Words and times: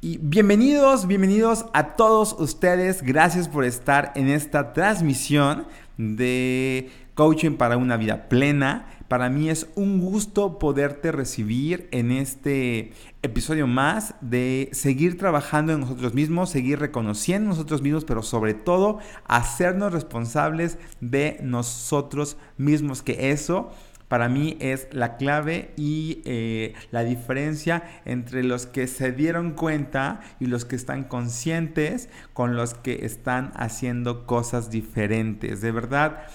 Y 0.00 0.18
bienvenidos, 0.18 1.08
bienvenidos 1.08 1.64
a 1.72 1.96
todos 1.96 2.36
ustedes. 2.38 3.02
Gracias 3.02 3.48
por 3.48 3.64
estar 3.64 4.12
en 4.14 4.28
esta 4.28 4.72
transmisión 4.72 5.66
de 5.96 6.88
Coaching 7.14 7.56
para 7.56 7.76
una 7.76 7.96
vida 7.96 8.28
plena. 8.28 8.86
Para 9.08 9.28
mí 9.28 9.50
es 9.50 9.66
un 9.74 9.98
gusto 9.98 10.60
poderte 10.60 11.10
recibir 11.10 11.88
en 11.90 12.12
este 12.12 12.92
episodio 13.22 13.66
más 13.66 14.14
de 14.20 14.68
seguir 14.70 15.18
trabajando 15.18 15.72
en 15.72 15.80
nosotros 15.80 16.14
mismos, 16.14 16.50
seguir 16.50 16.78
reconociendo 16.78 17.48
nosotros 17.48 17.82
mismos, 17.82 18.04
pero 18.04 18.22
sobre 18.22 18.54
todo 18.54 19.00
hacernos 19.26 19.92
responsables 19.92 20.78
de 21.00 21.40
nosotros 21.42 22.36
mismos, 22.56 23.02
que 23.02 23.32
eso 23.32 23.72
para 24.08 24.28
mí 24.28 24.56
es 24.60 24.88
la 24.92 25.16
clave 25.16 25.70
y 25.76 26.22
eh, 26.24 26.74
la 26.90 27.04
diferencia 27.04 27.82
entre 28.04 28.42
los 28.42 28.66
que 28.66 28.86
se 28.86 29.12
dieron 29.12 29.52
cuenta 29.52 30.20
y 30.40 30.46
los 30.46 30.64
que 30.64 30.76
están 30.76 31.04
conscientes 31.04 32.08
con 32.32 32.56
los 32.56 32.74
que 32.74 33.04
están 33.04 33.52
haciendo 33.54 34.26
cosas 34.26 34.70
diferentes. 34.70 35.60
De 35.60 35.72
verdad. 35.72 36.26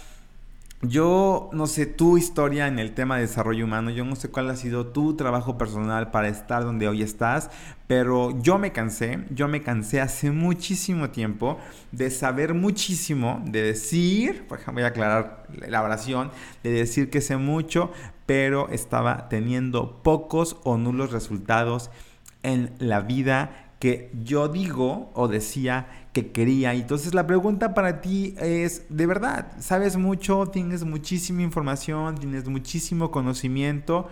Yo 0.86 1.50
no 1.54 1.66
sé 1.66 1.86
tu 1.86 2.18
historia 2.18 2.68
en 2.68 2.78
el 2.78 2.94
tema 2.94 3.16
de 3.16 3.22
desarrollo 3.22 3.64
humano, 3.64 3.90
yo 3.90 4.04
no 4.04 4.18
sé 4.18 4.30
cuál 4.30 4.50
ha 4.50 4.58
sido 4.58 4.88
tu 4.88 5.16
trabajo 5.16 5.58
personal 5.58 6.12
para 6.12 6.28
estar 6.28 6.66
donde 6.66 6.90
hoy 6.90 7.02
estás, 7.02 7.50
pero 7.88 8.38
yo 8.42 8.58
me 8.58 8.74
cansé, 8.74 9.24
yo 9.30 9.48
me 9.48 9.64
cansé 9.64 10.02
hace 10.02 10.30
muchísimo 10.32 11.10
tiempo 11.10 11.58
de 11.94 12.12
saber 12.12 12.54
muchísimo, 12.54 13.42
de 13.46 13.62
decir, 13.62 14.46
voy 14.74 14.84
a 14.84 14.88
aclarar 14.88 15.48
la 15.56 15.82
oración, 15.82 16.32
de 16.64 16.72
decir 16.72 17.10
que 17.10 17.22
sé 17.22 17.38
mucho, 17.38 17.94
pero 18.26 18.68
estaba 18.68 19.30
teniendo 19.30 20.04
pocos 20.04 20.58
o 20.66 20.78
nulos 20.78 21.14
resultados 21.14 21.92
en 22.42 22.74
la 22.80 23.00
vida 23.00 23.72
que 23.80 24.12
yo 24.22 24.50
digo 24.50 25.12
o 25.14 25.30
decía 25.30 26.03
que 26.14 26.32
quería. 26.32 26.74
Entonces 26.74 27.14
la 27.14 27.28
pregunta 27.28 27.74
para 27.74 28.00
ti 28.02 28.36
es, 28.40 28.86
de 28.90 29.06
verdad, 29.08 29.52
¿sabes 29.60 29.98
mucho? 29.98 30.46
¿Tienes 30.46 30.84
muchísima 30.84 31.42
información? 31.42 32.16
¿Tienes 32.16 32.48
muchísimo 32.48 33.12
conocimiento? 33.12 34.08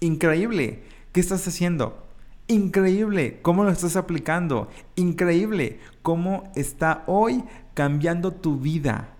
Increíble. 0.00 0.82
¿Qué 1.12 1.20
estás 1.20 1.46
haciendo? 1.46 2.06
Increíble. 2.48 3.38
¿Cómo 3.42 3.64
lo 3.64 3.70
estás 3.70 3.96
aplicando? 3.96 4.68
Increíble. 4.96 5.78
¿Cómo 6.00 6.50
está 6.56 7.04
hoy 7.06 7.44
cambiando 7.74 8.32
tu 8.32 8.58
vida? 8.58 9.10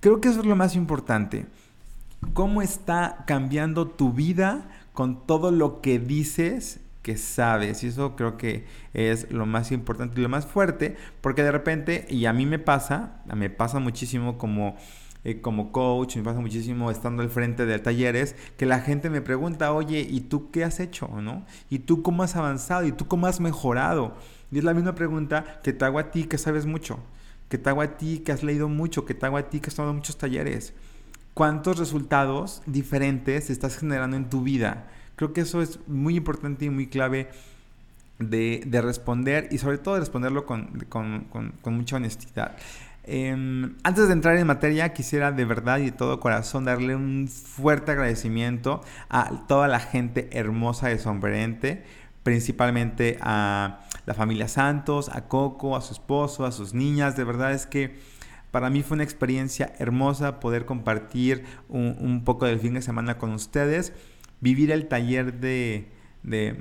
Creo 0.00 0.20
que 0.20 0.28
eso 0.28 0.40
es 0.40 0.46
lo 0.46 0.56
más 0.56 0.74
importante. 0.74 1.46
¿Cómo 2.34 2.60
está 2.60 3.24
cambiando 3.26 3.86
tu 3.86 4.12
vida 4.12 4.68
con 4.92 5.26
todo 5.26 5.52
lo 5.52 5.80
que 5.80 5.98
dices 5.98 6.80
que 7.06 7.16
sabes. 7.16 7.84
Y 7.84 7.86
eso 7.86 8.16
creo 8.16 8.36
que 8.36 8.64
es 8.92 9.30
lo 9.30 9.46
más 9.46 9.70
importante 9.70 10.18
y 10.18 10.22
lo 10.24 10.28
más 10.28 10.44
fuerte, 10.44 10.96
porque 11.20 11.44
de 11.44 11.52
repente, 11.52 12.04
y 12.10 12.26
a 12.26 12.32
mí 12.32 12.46
me 12.46 12.58
pasa, 12.58 13.22
me 13.32 13.48
pasa 13.48 13.78
muchísimo 13.78 14.36
como... 14.38 14.76
Eh, 15.22 15.40
como 15.40 15.72
coach, 15.72 16.16
me 16.16 16.22
pasa 16.22 16.38
muchísimo 16.38 16.88
estando 16.88 17.20
al 17.20 17.30
frente 17.30 17.66
de 17.66 17.80
talleres, 17.80 18.36
que 18.56 18.64
la 18.64 18.78
gente 18.78 19.10
me 19.10 19.20
pregunta, 19.20 19.72
oye, 19.72 20.06
¿y 20.08 20.20
tú 20.20 20.52
qué 20.52 20.62
has 20.62 20.78
hecho? 20.78 21.08
¿no? 21.20 21.44
¿Y 21.68 21.80
tú 21.80 22.02
cómo 22.02 22.22
has 22.22 22.36
avanzado? 22.36 22.86
¿Y 22.86 22.92
tú 22.92 23.08
cómo 23.08 23.26
has 23.26 23.40
mejorado? 23.40 24.14
Y 24.52 24.58
es 24.58 24.64
la 24.64 24.72
misma 24.72 24.94
pregunta 24.94 25.60
que 25.64 25.72
te 25.72 25.84
hago 25.84 25.98
a 25.98 26.12
ti 26.12 26.24
que 26.24 26.38
sabes 26.38 26.64
mucho, 26.64 27.00
que 27.48 27.58
te 27.58 27.68
hago 27.68 27.82
a 27.82 27.96
ti 27.96 28.20
que 28.20 28.30
has 28.30 28.44
leído 28.44 28.68
mucho, 28.68 29.04
que 29.04 29.14
te 29.14 29.26
hago 29.26 29.36
a 29.36 29.50
ti 29.50 29.58
que 29.58 29.70
has 29.70 29.74
tomado 29.74 29.94
muchos 29.94 30.16
talleres. 30.16 30.74
¿Cuántos 31.34 31.80
resultados 31.80 32.62
diferentes 32.66 33.50
estás 33.50 33.78
generando 33.78 34.16
en 34.16 34.30
tu 34.30 34.42
vida? 34.42 34.86
Creo 35.16 35.32
que 35.32 35.40
eso 35.40 35.62
es 35.62 35.78
muy 35.88 36.16
importante 36.16 36.66
y 36.66 36.70
muy 36.70 36.86
clave 36.86 37.28
de, 38.18 38.80
responder 38.82 39.48
y 39.50 39.58
sobre 39.58 39.78
todo 39.78 39.94
de 39.94 40.00
responderlo 40.00 40.46
con, 40.46 40.68
mucha 41.64 41.96
honestidad. 41.96 42.56
Em, 43.04 43.76
antes 43.84 44.08
de 44.08 44.12
entrar 44.12 44.36
en 44.36 44.46
materia, 44.46 44.92
quisiera 44.92 45.32
de 45.32 45.44
verdad 45.44 45.78
y 45.78 45.86
de 45.86 45.92
todo 45.92 46.18
corazón 46.20 46.64
darle 46.64 46.96
un 46.96 47.28
fuerte 47.28 47.92
agradecimiento 47.92 48.82
a 49.08 49.46
toda 49.46 49.68
la 49.68 49.78
gente 49.78 50.28
hermosa 50.32 50.88
de 50.88 50.98
Sombrerente, 50.98 51.84
principalmente 52.22 53.16
a 53.20 53.80
la 54.06 54.14
familia 54.14 54.48
Santos, 54.48 55.08
a 55.08 55.28
Coco, 55.28 55.76
a 55.76 55.80
su 55.80 55.92
esposo, 55.92 56.44
a 56.44 56.52
sus 56.52 56.74
niñas. 56.74 57.16
De 57.16 57.24
verdad 57.24 57.52
es 57.52 57.66
que 57.66 57.96
para 58.50 58.70
mí 58.70 58.82
fue 58.82 58.96
una 58.96 59.04
experiencia 59.04 59.72
hermosa 59.78 60.40
poder 60.40 60.66
compartir 60.66 61.44
un, 61.68 61.96
un 62.00 62.24
poco 62.24 62.46
del 62.46 62.58
fin 62.58 62.74
de 62.74 62.82
semana 62.82 63.18
con 63.18 63.30
ustedes. 63.32 63.92
Vivir 64.40 64.70
el 64.70 64.88
taller 64.88 65.40
de, 65.40 65.88
de 66.22 66.56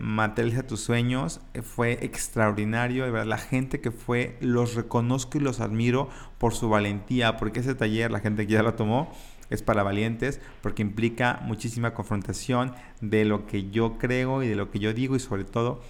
a 0.58 0.68
tus 0.68 0.80
sueños 0.80 1.41
eh, 1.53 1.62
fue 1.62 2.00
extraordinario. 2.06 3.06
De 3.06 3.12
verdad, 3.12 3.28
la 3.28 3.38
gente 3.38 3.81
que 3.81 3.91
fue, 3.91 4.38
los 4.40 4.75
reconozco 4.75 5.38
y 5.38 5.41
los 5.41 5.59
admiro 5.59 6.09
por 6.38 6.53
su 6.53 6.69
valentía, 6.69 7.38
porque 7.38 7.59
ese 7.59 7.75
taller, 7.75 8.12
la 8.12 8.19
gente 8.19 8.47
que 8.47 8.53
ya 8.53 8.63
lo 8.63 8.75
tomó, 8.75 9.12
es 9.50 9.62
para 9.62 9.84
valientes, 9.84 10.40
porque 10.62 10.81
implica 10.81 11.40
muchísima 11.44 11.94
confrontación 11.94 12.74
de 13.02 13.25
lo 13.25 13.46
que 13.46 13.69
yo 13.69 13.97
creo 13.97 14.42
y 14.44 14.47
de 14.47 14.56
lo 14.56 14.72
que 14.72 14.80
yo 14.80 14.94
digo 14.94 15.16
y 15.16 15.19
sobre 15.19 15.44
todo 15.44 15.81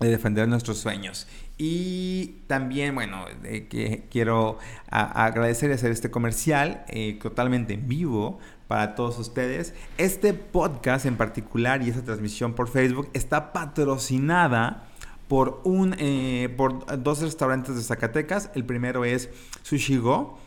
de 0.00 0.10
defender 0.10 0.46
nuestros 0.46 0.78
sueños. 0.78 1.26
Y 1.58 2.42
también, 2.48 2.94
bueno, 2.94 3.24
que 3.42 4.04
quiero 4.10 4.58
agradecer 4.90 5.70
y 5.70 5.74
hacer 5.74 5.90
este 5.90 6.10
comercial 6.10 6.84
eh, 6.88 7.18
totalmente 7.20 7.74
en 7.74 7.88
vivo 7.88 8.38
para 8.68 8.94
todos 8.94 9.18
ustedes. 9.18 9.74
Este 9.98 10.34
podcast 10.34 11.06
en 11.06 11.16
particular 11.16 11.82
y 11.82 11.90
esta 11.90 12.02
transmisión 12.02 12.54
por 12.54 12.68
Facebook 12.68 13.08
está 13.12 13.52
patrocinada 13.52 14.84
por, 15.28 15.60
un, 15.64 15.94
eh, 15.98 16.52
por 16.56 17.02
dos 17.02 17.20
restaurantes 17.20 17.76
de 17.76 17.82
Zacatecas. 17.82 18.50
El 18.54 18.64
primero 18.64 19.04
es 19.04 19.30
Sushi 19.62 19.96
Go 19.98 20.38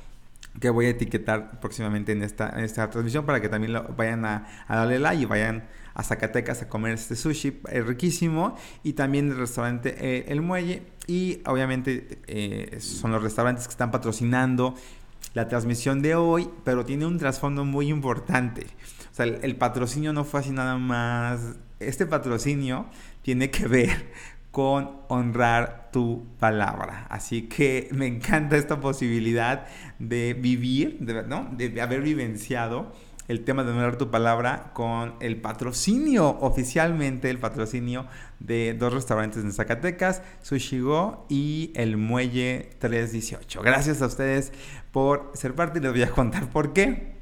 que 0.60 0.70
voy 0.70 0.88
a 0.88 0.90
etiquetar 0.90 1.60
próximamente 1.60 2.12
en 2.12 2.24
esta, 2.24 2.50
esta 2.62 2.90
transmisión 2.90 3.26
para 3.26 3.40
que 3.40 3.50
también 3.50 3.74
lo, 3.74 3.84
vayan 3.96 4.26
a, 4.26 4.48
darle 4.68 5.00
like 5.00 5.24
y 5.24 5.26
vayan 5.26 5.68
a 5.94 6.04
Zacatecas 6.04 6.62
a 6.62 6.70
comer 6.70 6.94
este 6.94 7.16
sushi 7.16 7.62
es 7.70 7.86
riquísimo 7.86 8.56
y 8.84 8.94
también 8.94 9.30
el 9.30 9.38
restaurante 9.38 9.96
eh, 10.00 10.26
El 10.28 10.42
Muelle 10.42 10.84
y 11.08 11.42
obviamente 11.46 12.20
eh, 12.28 12.78
son 12.80 13.12
los 13.12 13.24
restaurantes 13.24 13.68
que 13.68 13.72
están 13.72 13.92
patrocinando 13.92 14.76
la 15.34 15.48
transmisión 15.48 16.02
de 16.02 16.16
hoy, 16.16 16.50
pero 16.64 16.86
tiene 16.86 17.06
un 17.06 17.18
trasfondo 17.18 17.66
muy 17.66 17.90
importante. 17.90 18.68
O 19.12 19.16
sea, 19.16 19.26
el, 19.26 19.56
patrocinio 19.56 20.14
no 20.14 20.24
fue 20.24 20.40
así 20.40 20.52
nada 20.52 20.78
más. 20.78 21.58
Este 21.80 22.06
patrocinio 22.06 22.88
tiene 23.22 23.50
que 23.50 23.68
ver 23.68 24.12
con 24.52 25.02
honrar 25.08 25.90
tu 25.92 26.26
palabra. 26.40 27.06
Así 27.10 27.44
que 27.44 27.90
me 27.94 28.08
encanta 28.08 28.58
esta 28.58 28.80
posibilidad 28.80 29.68
de 30.00 30.34
vivir, 30.34 31.00
de, 31.00 31.24
¿no? 31.24 31.50
de 31.52 31.82
haber 31.82 32.02
vivenciado 32.02 32.92
el 33.30 33.46
tema 33.46 33.64
de 33.64 33.72
honrar 33.72 33.96
tu 33.96 34.10
palabra 34.10 34.72
con 34.74 35.14
el 35.22 35.40
patrocinio, 35.40 36.38
oficialmente 36.42 37.30
el 37.30 37.38
patrocinio 37.38 38.08
de 38.40 38.74
dos 38.74 38.92
restaurantes 38.92 39.44
en 39.44 39.54
Zacatecas, 39.54 40.24
Sushigo 40.42 41.28
y 41.30 41.72
el 41.76 41.96
Muelle 41.96 42.72
318. 42.80 43.62
Gracias 43.62 44.02
a 44.02 44.08
ustedes 44.08 44.52
por 44.92 45.32
ser 45.36 45.54
parte 45.54 45.78
y 45.78 45.82
les 45.84 45.92
voy 45.92 46.02
a 46.02 46.10
contar 46.10 46.50
por 46.50 46.74
qué. 46.74 47.20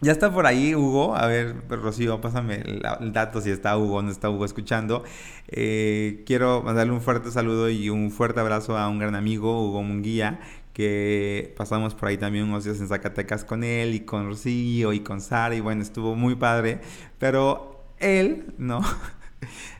Ya 0.00 0.12
está 0.12 0.32
por 0.32 0.46
ahí 0.46 0.76
Hugo. 0.76 1.16
A 1.16 1.26
ver, 1.26 1.56
Rocío, 1.68 2.20
pásame 2.20 2.62
el, 2.64 3.12
dato 3.12 3.40
si 3.40 3.50
está 3.50 3.76
Hugo 3.76 4.00
no 4.00 4.12
está 4.12 4.30
Hugo 4.30 4.44
escuchando. 4.44 5.02
Eh, 5.48 6.22
quiero 6.24 6.62
mandarle 6.62 6.92
un 6.92 7.00
fuerte 7.00 7.32
saludo 7.32 7.68
y 7.68 7.90
un 7.90 8.12
fuerte 8.12 8.38
abrazo 8.38 8.76
a 8.76 8.88
un 8.88 9.00
gran 9.00 9.16
amigo, 9.16 9.66
Hugo 9.66 9.82
Munguía, 9.82 10.38
que 10.78 11.52
pasamos 11.56 11.92
por 11.96 12.08
ahí 12.08 12.18
también 12.18 12.44
unos 12.44 12.62
días 12.62 12.78
en 12.78 12.86
Zacatecas 12.86 13.44
con 13.44 13.64
él 13.64 13.96
y 13.96 14.00
con 14.02 14.28
Rocío 14.28 14.92
y 14.92 15.00
con 15.00 15.20
Sara 15.20 15.56
y 15.56 15.60
bueno, 15.60 15.82
estuvo 15.82 16.14
muy 16.14 16.36
padre, 16.36 16.80
pero 17.18 17.84
él, 17.98 18.54
¿no? 18.58 18.80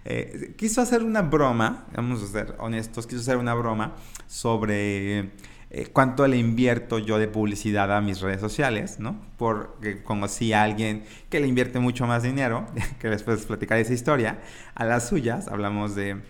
Eh, 0.04 0.54
quiso 0.56 0.80
hacer 0.80 1.02
una 1.02 1.20
broma, 1.20 1.86
vamos 1.94 2.22
a 2.22 2.26
ser 2.28 2.54
honestos, 2.60 3.08
quiso 3.08 3.20
hacer 3.20 3.36
una 3.36 3.54
broma 3.54 3.96
sobre 4.28 5.32
eh, 5.70 5.88
cuánto 5.92 6.26
le 6.28 6.36
invierto 6.36 7.00
yo 7.00 7.18
de 7.18 7.26
publicidad 7.26 7.94
a 7.94 8.00
mis 8.00 8.20
redes 8.20 8.40
sociales, 8.40 9.00
¿no? 9.00 9.20
Porque 9.36 10.04
conocí 10.04 10.52
a 10.52 10.62
alguien 10.62 11.02
que 11.28 11.40
le 11.40 11.48
invierte 11.48 11.80
mucho 11.80 12.06
más 12.06 12.22
dinero, 12.22 12.66
que 13.00 13.08
después 13.08 13.44
platicaré 13.46 13.80
esa 13.80 13.92
historia, 13.92 14.38
a 14.76 14.84
las 14.84 15.08
suyas, 15.08 15.48
hablamos 15.48 15.96
de 15.96 16.22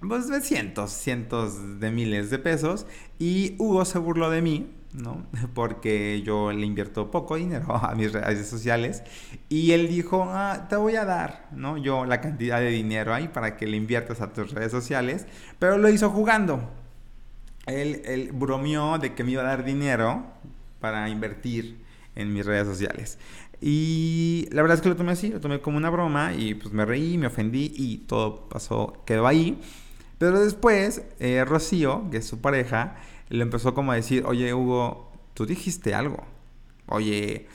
pues 0.00 0.28
de 0.28 0.40
cientos, 0.40 0.92
cientos 0.92 1.80
de 1.80 1.90
miles 1.90 2.30
de 2.30 2.38
pesos. 2.38 2.86
Y 3.18 3.54
Hugo 3.58 3.84
se 3.84 3.98
burló 3.98 4.30
de 4.30 4.42
mí, 4.42 4.70
¿no? 4.92 5.26
Porque 5.54 6.22
yo 6.22 6.52
le 6.52 6.66
invierto 6.66 7.10
poco 7.10 7.36
dinero 7.36 7.74
a 7.82 7.94
mis 7.94 8.12
redes 8.12 8.48
sociales. 8.48 9.02
Y 9.48 9.72
él 9.72 9.88
dijo, 9.88 10.26
ah, 10.28 10.66
te 10.68 10.76
voy 10.76 10.96
a 10.96 11.04
dar, 11.04 11.48
¿no? 11.52 11.76
Yo 11.76 12.04
la 12.04 12.20
cantidad 12.20 12.60
de 12.60 12.70
dinero 12.70 13.14
ahí 13.14 13.28
para 13.28 13.56
que 13.56 13.66
le 13.66 13.76
inviertas 13.76 14.20
a 14.20 14.32
tus 14.32 14.52
redes 14.52 14.72
sociales. 14.72 15.26
Pero 15.58 15.78
lo 15.78 15.88
hizo 15.88 16.10
jugando. 16.10 16.70
Él, 17.66 18.02
él 18.04 18.30
bromeó 18.32 18.98
de 18.98 19.14
que 19.14 19.24
me 19.24 19.32
iba 19.32 19.42
a 19.42 19.46
dar 19.46 19.64
dinero 19.64 20.24
para 20.80 21.08
invertir 21.08 21.84
en 22.14 22.32
mis 22.32 22.46
redes 22.46 22.66
sociales. 22.66 23.18
Y 23.60 24.48
la 24.50 24.62
verdad 24.62 24.76
es 24.76 24.82
que 24.82 24.88
lo 24.88 24.96
tomé 24.96 25.12
así, 25.12 25.30
lo 25.30 25.40
tomé 25.40 25.60
como 25.60 25.76
una 25.76 25.90
broma 25.90 26.34
y 26.34 26.54
pues 26.54 26.72
me 26.74 26.84
reí, 26.84 27.16
me 27.16 27.28
ofendí 27.28 27.72
y 27.74 27.98
todo 27.98 28.48
pasó, 28.48 29.02
quedó 29.06 29.26
ahí. 29.26 29.58
Pero 30.18 30.40
después, 30.40 31.02
eh, 31.20 31.44
Rocío, 31.44 32.08
que 32.10 32.18
es 32.18 32.26
su 32.26 32.40
pareja, 32.40 32.96
le 33.28 33.42
empezó 33.42 33.74
como 33.74 33.92
a 33.92 33.96
decir, 33.96 34.24
oye 34.26 34.54
Hugo, 34.54 35.12
tú 35.34 35.46
dijiste 35.46 35.94
algo. 35.94 36.24
Oye, 36.86 37.48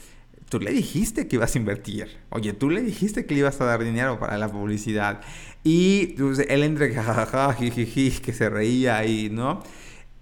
tú 0.50 0.60
le 0.60 0.72
dijiste 0.72 1.28
que 1.28 1.38
ibas 1.38 1.56
a 1.56 1.58
invertir. 1.58 2.18
Oye, 2.30 2.54
tú 2.54 2.70
le 2.70 2.82
dijiste 2.82 3.26
que 3.26 3.34
le 3.34 3.40
ibas 3.40 3.60
a 3.62 3.66
dar 3.66 3.84
dinero 3.84 4.20
para 4.20 4.38
la 4.38 4.50
publicidad. 4.50 5.22
Y 5.64 6.08
pues, 6.18 6.40
él 6.40 6.64
entre 6.64 6.94
jajaja, 6.94 7.54
jijiji, 7.54 8.12
que 8.22 8.34
se 8.34 8.50
reía 8.50 9.06
y, 9.06 9.30
¿no? 9.30 9.64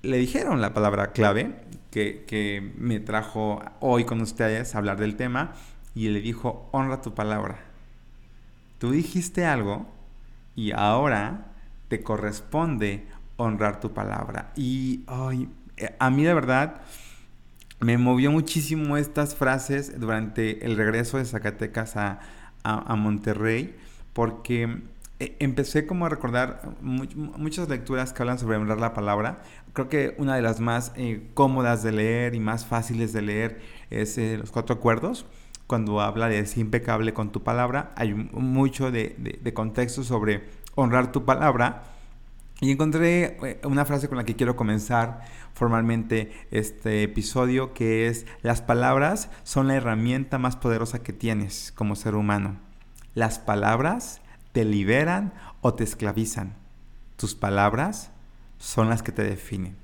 Le 0.01 0.17
dijeron 0.17 0.61
la 0.61 0.73
palabra 0.73 1.11
clave 1.11 1.55
que, 1.91 2.23
que 2.27 2.73
me 2.77 2.99
trajo 2.99 3.61
hoy 3.79 4.05
con 4.05 4.21
ustedes 4.21 4.75
a 4.75 4.77
hablar 4.77 4.97
del 4.97 5.15
tema 5.15 5.55
y 5.95 6.07
le 6.09 6.21
dijo, 6.21 6.69
honra 6.71 7.01
tu 7.01 7.13
palabra. 7.15 7.59
Tú 8.77 8.91
dijiste 8.91 9.45
algo 9.45 9.87
y 10.55 10.71
ahora 10.71 11.48
te 11.89 12.01
corresponde 12.01 13.05
honrar 13.35 13.79
tu 13.79 13.93
palabra. 13.93 14.51
Y 14.55 15.03
eh, 15.77 15.95
a 15.99 16.09
mí 16.09 16.23
de 16.23 16.33
verdad 16.33 16.81
me 17.79 17.97
movió 17.97 18.31
muchísimo 18.31 18.97
estas 18.97 19.35
frases 19.35 19.99
durante 19.99 20.65
el 20.65 20.77
regreso 20.77 21.17
de 21.17 21.25
Zacatecas 21.25 21.95
a, 21.97 22.19
Monterrey, 22.95 23.75
porque 24.13 24.81
eh, 25.19 25.35
empecé 25.39 25.87
como 25.87 26.05
a 26.05 26.09
recordar 26.09 26.75
muchas 26.81 27.67
lecturas 27.67 28.13
que 28.13 28.21
hablan 28.21 28.37
sobre 28.37 28.57
honrar 28.57 28.79
la 28.79 28.93
palabra. 28.93 29.41
Creo 29.73 29.89
que 29.89 30.13
una 30.17 30.35
de 30.35 30.41
las 30.41 30.59
más 30.59 30.91
eh, 30.95 31.27
cómodas 31.33 31.81
de 31.83 31.93
leer 31.93 32.35
y 32.35 32.39
más 32.39 32.65
fáciles 32.65 33.13
de 33.13 33.21
leer 33.21 33.61
es 33.89 34.17
Los 34.17 34.51
Cuatro 34.51 34.75
Acuerdos 34.75 35.25
cuando 35.65 36.01
habla 36.01 36.27
de 36.27 36.45
ser 36.45 36.59
impecable 36.59 37.13
con 37.13 37.31
tu 37.31 37.43
palabra. 37.43 37.91
Hay 37.95 38.13
mucho 38.13 38.91
de, 38.91 39.15
de 39.41 39.53
contexto 39.53 40.03
sobre 40.03 40.43
honrar 40.79 41.11
tu 41.11 41.25
palabra. 41.25 41.83
Y 42.61 42.71
encontré 42.71 43.37
eh, 43.41 43.61
una 43.63 43.85
frase 43.85 44.09
con 44.09 44.17
la 44.17 44.25
que 44.25 44.35
quiero 44.35 44.55
comenzar 44.55 45.21
formalmente 45.53 46.31
este 46.51 47.03
episodio, 47.03 47.73
que 47.73 48.07
es, 48.07 48.25
las 48.41 48.61
palabras 48.61 49.29
son 49.43 49.67
la 49.67 49.75
herramienta 49.75 50.37
más 50.37 50.55
poderosa 50.55 51.01
que 51.01 51.13
tienes 51.13 51.71
como 51.73 51.95
ser 51.95 52.15
humano. 52.15 52.57
Las 53.15 53.39
palabras 53.39 54.21
te 54.51 54.65
liberan 54.65 55.33
o 55.61 55.73
te 55.73 55.83
esclavizan. 55.83 56.55
Tus 57.15 57.35
palabras 57.35 58.11
son 58.57 58.89
las 58.89 59.03
que 59.03 59.11
te 59.11 59.23
definen. 59.23 59.77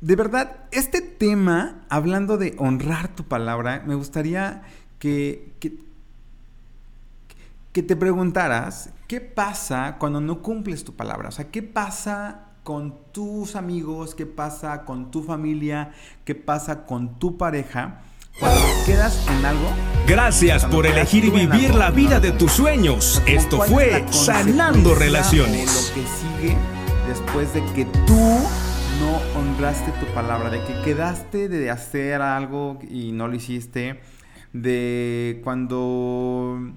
De 0.00 0.16
verdad, 0.16 0.56
este 0.70 1.02
tema, 1.02 1.82
hablando 1.90 2.38
de 2.38 2.54
honrar 2.58 3.08
tu 3.08 3.24
palabra, 3.24 3.82
me 3.86 3.94
gustaría 3.94 4.62
que, 4.98 5.52
que, 7.72 7.82
te 7.82 7.96
preguntaras, 7.96 8.90
¿qué 9.06 9.20
pasa 9.20 9.96
cuando 9.98 10.20
no 10.22 10.40
cumples 10.40 10.84
tu 10.84 10.94
palabra? 10.96 11.28
O 11.28 11.32
sea, 11.32 11.50
¿qué 11.50 11.62
pasa 11.62 12.46
con 12.64 12.94
tus 13.12 13.56
amigos? 13.56 14.14
¿Qué 14.14 14.24
pasa 14.24 14.86
con 14.86 15.10
tu 15.10 15.22
familia? 15.22 15.92
¿Qué 16.24 16.34
pasa 16.34 16.86
con 16.86 17.18
tu 17.18 17.36
pareja? 17.36 18.00
Cuando 18.38 18.60
quedas 18.86 19.26
en 19.28 19.44
algo. 19.44 19.68
Gracias 20.06 20.64
por 20.64 20.86
elegir 20.86 21.30
vivir 21.30 21.74
la 21.74 21.90
vida 21.90 22.20
de 22.20 22.32
tus 22.32 22.52
sueños. 22.52 23.22
Esto 23.26 23.60
fue 23.62 24.06
Sanando 24.10 24.94
Relaciones. 24.94 25.92
Lo 25.94 26.02
que 26.02 26.08
sigue 26.08 26.56
después 27.06 27.52
de 27.52 27.62
que 27.74 27.84
tú 28.06 28.40
no 29.00 29.18
honraste 29.40 29.92
tu 29.92 30.06
palabra, 30.12 30.50
de 30.50 30.62
que 30.62 30.82
quedaste 30.82 31.48
de 31.48 31.70
hacer 31.70 32.20
algo 32.20 32.78
y 32.88 33.12
no 33.12 33.28
lo 33.28 33.34
hiciste, 33.34 34.00
de 34.52 35.40
cuando 35.42 36.72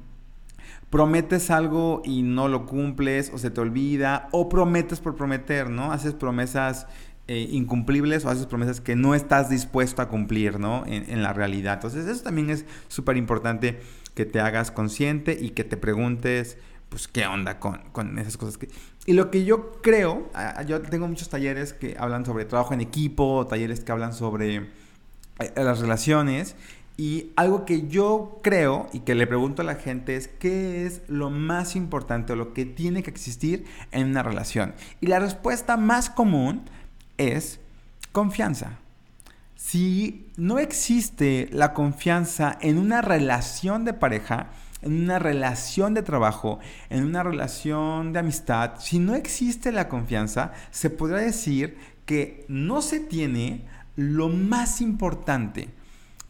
prometes 0.89 1.51
algo 1.51 2.01
y 2.05 2.21
no 2.23 2.47
lo 2.47 2.65
cumples 2.65 3.29
o 3.33 3.37
se 3.37 3.51
te 3.51 3.59
olvida, 3.59 4.29
o 4.31 4.47
prometes 4.47 5.01
por 5.01 5.15
prometer, 5.15 5.69
¿no? 5.69 5.91
Haces 5.91 6.13
promesas 6.13 6.87
eh, 7.27 7.47
incumplibles 7.51 8.23
o 8.23 8.29
haces 8.29 8.45
promesas 8.45 8.79
que 8.79 8.95
no 8.95 9.15
estás 9.15 9.49
dispuesto 9.49 10.01
a 10.01 10.07
cumplir, 10.07 10.59
¿no? 10.59 10.83
En, 10.85 11.23
la 11.23 11.33
realidad. 11.33 11.73
Entonces 11.73 12.05
eso 12.05 12.23
también 12.23 12.49
es 12.49 12.65
súper 12.87 13.17
importante 13.17 13.81
que 14.15 14.25
te 14.25 14.39
hagas 14.39 14.71
consciente 14.71 15.37
y 15.39 15.49
que 15.49 15.65
te 15.65 15.75
preguntes, 15.75 16.57
pues, 16.87 17.09
¿qué 17.09 17.25
onda 17.25 17.59
con, 17.59 17.81
con 17.91 18.17
esas 18.17 18.37
cosas? 18.37 18.57
Que... 18.57 18.69
Y 19.05 19.13
lo 19.13 19.31
que 19.31 19.43
yo 19.43 19.81
creo, 19.81 20.29
yo 20.65 20.81
tengo 20.81 21.07
muchos 21.07 21.29
talleres 21.29 21.73
que 21.73 21.95
hablan 21.99 22.25
sobre 22.25 22.45
trabajo 22.45 22.73
en 22.73 22.81
equipo, 22.81 23.45
talleres 23.47 23.81
que 23.81 23.91
hablan 23.91 24.13
sobre 24.13 24.55
eh, 25.39 25.51
las 25.55 25.79
relaciones. 25.79 26.55
Y 26.95 27.31
algo 27.35 27.65
que 27.65 27.87
yo 27.87 28.39
creo 28.43 28.87
y 28.93 28.99
que 28.99 29.15
le 29.15 29.25
pregunto 29.25 29.61
a 29.61 29.65
la 29.65 29.75
gente 29.75 30.15
es 30.15 30.27
qué 30.27 30.85
es 30.85 31.01
lo 31.07 31.29
más 31.31 31.75
importante 31.75 32.33
o 32.33 32.35
lo 32.35 32.53
que 32.53 32.65
tiene 32.65 33.01
que 33.03 33.09
existir 33.09 33.65
en 33.91 34.07
una 34.07 34.23
relación. 34.23 34.73
Y 35.01 35.07
la 35.07 35.19
respuesta 35.19 35.75
más 35.75 36.09
común 36.09 36.63
es 37.17 37.59
confianza. 38.11 38.77
Si 39.55 40.27
no 40.37 40.59
existe 40.59 41.49
la 41.51 41.73
confianza 41.73 42.57
en 42.61 42.77
una 42.77 43.01
relación 43.01 43.85
de 43.85 43.93
pareja, 43.93 44.51
en 44.83 45.03
una 45.03 45.19
relación 45.19 45.93
de 45.93 46.03
trabajo, 46.03 46.59
en 46.89 47.03
una 47.03 47.23
relación 47.23 48.13
de 48.13 48.19
amistad, 48.19 48.73
si 48.79 48.99
no 48.99 49.15
existe 49.15 49.71
la 49.71 49.89
confianza, 49.89 50.53
se 50.71 50.89
podrá 50.89 51.19
decir 51.19 51.77
que 52.05 52.45
no 52.47 52.81
se 52.81 52.99
tiene 52.99 53.65
lo 53.95 54.29
más 54.29 54.81
importante 54.81 55.69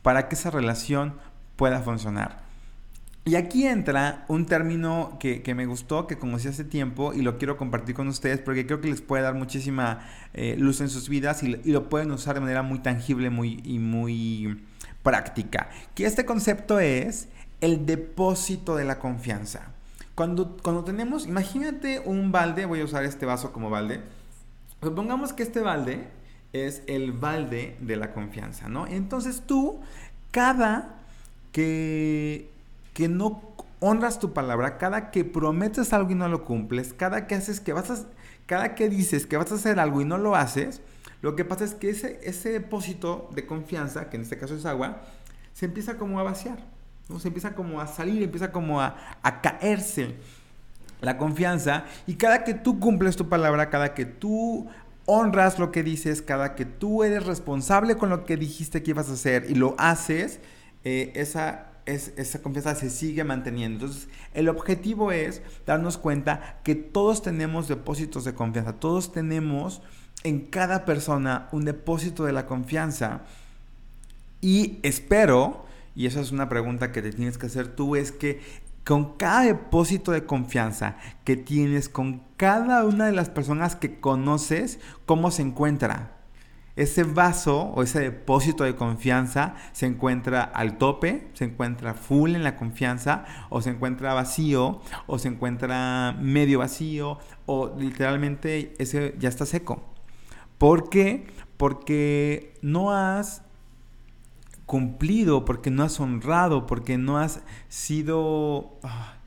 para 0.02 0.28
que 0.28 0.36
esa 0.36 0.52
relación 0.52 1.16
pueda 1.56 1.82
funcionar. 1.82 2.44
Y 3.26 3.36
aquí 3.36 3.66
entra 3.66 4.26
un 4.28 4.46
término 4.46 5.18
que, 5.18 5.42
me 5.56 5.66
gustó, 5.66 6.08
que 6.08 6.18
conocí 6.18 6.50
hace 6.50 6.66
tiempo 6.66 7.14
y 7.14 7.22
lo 7.22 7.38
quiero 7.38 7.56
compartir 7.56 7.96
con 7.96 8.10
ustedes 8.10 8.40
porque 8.40 8.66
creo 8.66 8.82
que 8.82 8.90
les 8.90 9.02
puede 9.02 9.24
dar 9.24 9.34
muchísima 9.34 10.06
eh, 10.34 10.56
luz 10.58 10.82
en 10.82 10.90
sus 10.90 11.08
vidas 11.08 11.42
y, 11.42 11.56
lo 11.72 11.88
pueden 11.88 12.12
usar 12.12 12.36
de 12.36 12.42
manera 12.42 12.64
muy 12.64 12.80
tangible 12.80 13.30
muy, 13.30 13.62
y 13.64 13.80
muy 13.80 14.62
práctica. 15.04 15.70
Que 15.96 16.06
este 16.06 16.26
concepto 16.26 16.80
es 16.80 17.30
el 17.64 17.86
depósito 17.86 18.76
de 18.76 18.84
la 18.84 19.00
confianza. 19.00 19.72
Cuando, 20.16 20.58
cuando 20.62 20.84
tenemos, 20.84 21.26
imagínate 21.26 22.02
un 22.02 22.34
balde, 22.34 22.66
voy 22.66 22.82
a 22.82 22.84
usar 22.84 23.06
este 23.06 23.26
vaso 23.26 23.54
como 23.54 23.70
balde. 23.70 24.02
Supongamos 24.82 25.32
que 25.32 25.44
este 25.44 25.62
balde 25.62 26.10
es 26.52 26.84
el 26.88 27.14
balde 27.14 27.78
de 27.80 27.96
la 27.96 28.12
confianza, 28.12 28.68
¿no? 28.68 28.86
Entonces 28.86 29.44
tú, 29.48 29.80
cada 30.32 30.98
que, 31.54 32.50
que 32.94 33.08
no 33.08 33.42
honras 33.80 34.20
tu 34.20 34.34
palabra, 34.34 34.78
cada 34.78 35.10
que 35.10 35.24
prometes 35.24 35.94
algo 35.94 36.12
y 36.12 36.16
no 36.16 36.28
lo 36.28 36.44
cumples, 36.44 36.94
cada 36.94 37.28
que 37.28 37.36
haces 37.36 37.62
que 37.62 37.72
vas 37.72 37.90
a, 37.90 38.06
cada 38.46 38.76
que 38.76 38.90
dices 38.90 39.26
que 39.26 39.38
vas 39.38 39.54
a 39.54 39.56
hacer 39.56 39.80
algo 39.80 40.02
y 40.02 40.06
no 40.06 40.18
lo 40.18 40.36
haces, 40.36 40.82
lo 41.22 41.38
que 41.38 41.46
pasa 41.46 41.64
es 41.64 41.76
que 41.76 41.90
ese, 41.90 42.20
ese 42.24 42.50
depósito 42.50 43.30
de 43.34 43.46
confianza, 43.46 44.10
que 44.10 44.18
en 44.18 44.24
este 44.24 44.38
caso 44.38 44.54
es 44.54 44.66
agua, 44.66 45.02
se 45.54 45.68
empieza 45.68 45.98
como 45.98 46.20
a 46.20 46.24
vaciar. 46.24 46.74
Se 47.20 47.28
empieza 47.28 47.54
como 47.54 47.82
a 47.82 47.88
salir, 47.88 48.24
empieza 48.24 48.52
como 48.52 48.82
a, 48.82 48.96
caerse 49.42 50.16
la 51.02 51.18
confianza. 51.18 51.86
Y 52.08 52.16
cada 52.16 52.44
que 52.44 52.54
tú 52.54 52.80
cumples 52.80 53.16
tu 53.16 53.30
palabra, 53.30 53.70
cada 53.70 53.94
que 53.94 54.06
tú 54.06 54.68
honras 55.06 55.60
lo 55.60 55.72
que 55.72 55.84
dices, 55.84 56.22
cada 56.22 56.56
que 56.56 56.66
tú 56.66 57.04
eres 57.04 57.26
responsable 57.26 57.98
con 57.98 58.10
lo 58.10 58.24
que 58.26 58.38
dijiste 58.38 58.84
que 58.84 58.92
ibas 58.92 59.10
a 59.10 59.14
hacer 59.14 59.46
y 59.50 59.56
lo 59.56 59.76
haces, 59.78 60.40
eh, 60.86 61.12
esa, 61.16 61.68
esa 61.86 62.42
confianza 62.42 62.74
se 62.76 62.90
sigue 62.90 63.24
manteniendo. 63.24 63.86
Entonces, 63.86 64.08
el 64.34 64.48
objetivo 64.48 65.12
es 65.12 65.42
darnos 65.66 65.98
cuenta 65.98 66.60
que 66.64 66.76
todos 66.76 67.22
tenemos 67.22 67.68
depósitos 67.68 68.24
de 68.24 68.34
confianza, 68.34 68.74
todos 68.74 69.12
tenemos 69.12 69.82
en 70.24 70.40
cada 70.40 70.86
persona 70.86 71.50
un 71.52 71.66
depósito 71.66 72.24
de 72.24 72.32
la 72.32 72.46
confianza. 72.46 73.22
Y 74.40 74.80
espero 74.84 75.66
y 75.96 76.06
esa 76.08 76.22
es 76.22 76.32
una 76.32 76.50
pregunta 76.50 76.92
que 76.92 77.02
te 77.02 77.12
tienes 77.12 77.38
que 77.38 77.48
hacer 77.48 77.76
tú, 77.76 77.96
es 77.96 78.12
que 78.12 78.42
con 78.84 79.16
cada 79.16 79.44
depósito 79.44 80.12
de 80.12 80.26
confianza 80.26 80.98
que 81.24 81.38
tienes 81.38 81.88
con 81.88 82.24
cada 82.38 82.84
una 82.84 83.06
de 83.06 83.14
las 83.14 83.30
personas 83.30 83.76
que 83.76 84.00
conoces, 84.00 84.80
¿cómo 85.06 85.32
se 85.32 85.42
encuentra? 85.42 86.18
Ese 86.76 87.04
vaso 87.04 87.72
o 87.76 87.84
ese 87.84 88.00
depósito 88.00 88.64
de 88.64 88.76
confianza 88.76 89.54
se 89.74 89.86
encuentra 89.86 90.42
al 90.42 90.80
tope, 90.80 91.30
se 91.34 91.46
encuentra 91.46 91.94
full 91.94 92.34
en 92.36 92.44
la 92.44 92.56
confianza, 92.56 93.26
o 93.52 93.62
se 93.62 93.70
encuentra 93.70 94.16
vacío, 94.16 94.82
o 95.06 95.20
se 95.20 95.28
encuentra 95.28 96.18
medio 96.20 96.60
vacío, 96.60 97.20
o 97.46 97.76
literalmente 97.78 98.74
ese 98.80 99.16
ya 99.20 99.30
está 99.30 99.46
seco. 99.46 99.84
¿Por 100.58 100.90
qué? 100.90 101.28
Porque 101.58 102.56
no 102.64 102.92
has 102.92 103.44
cumplido, 104.74 105.46
porque 105.46 105.70
no 105.70 105.84
has 105.84 106.00
honrado, 106.00 106.66
porque 106.66 106.98
no 106.98 107.20
has 107.20 107.42
sido, 107.70 108.80
ah, 108.82 109.18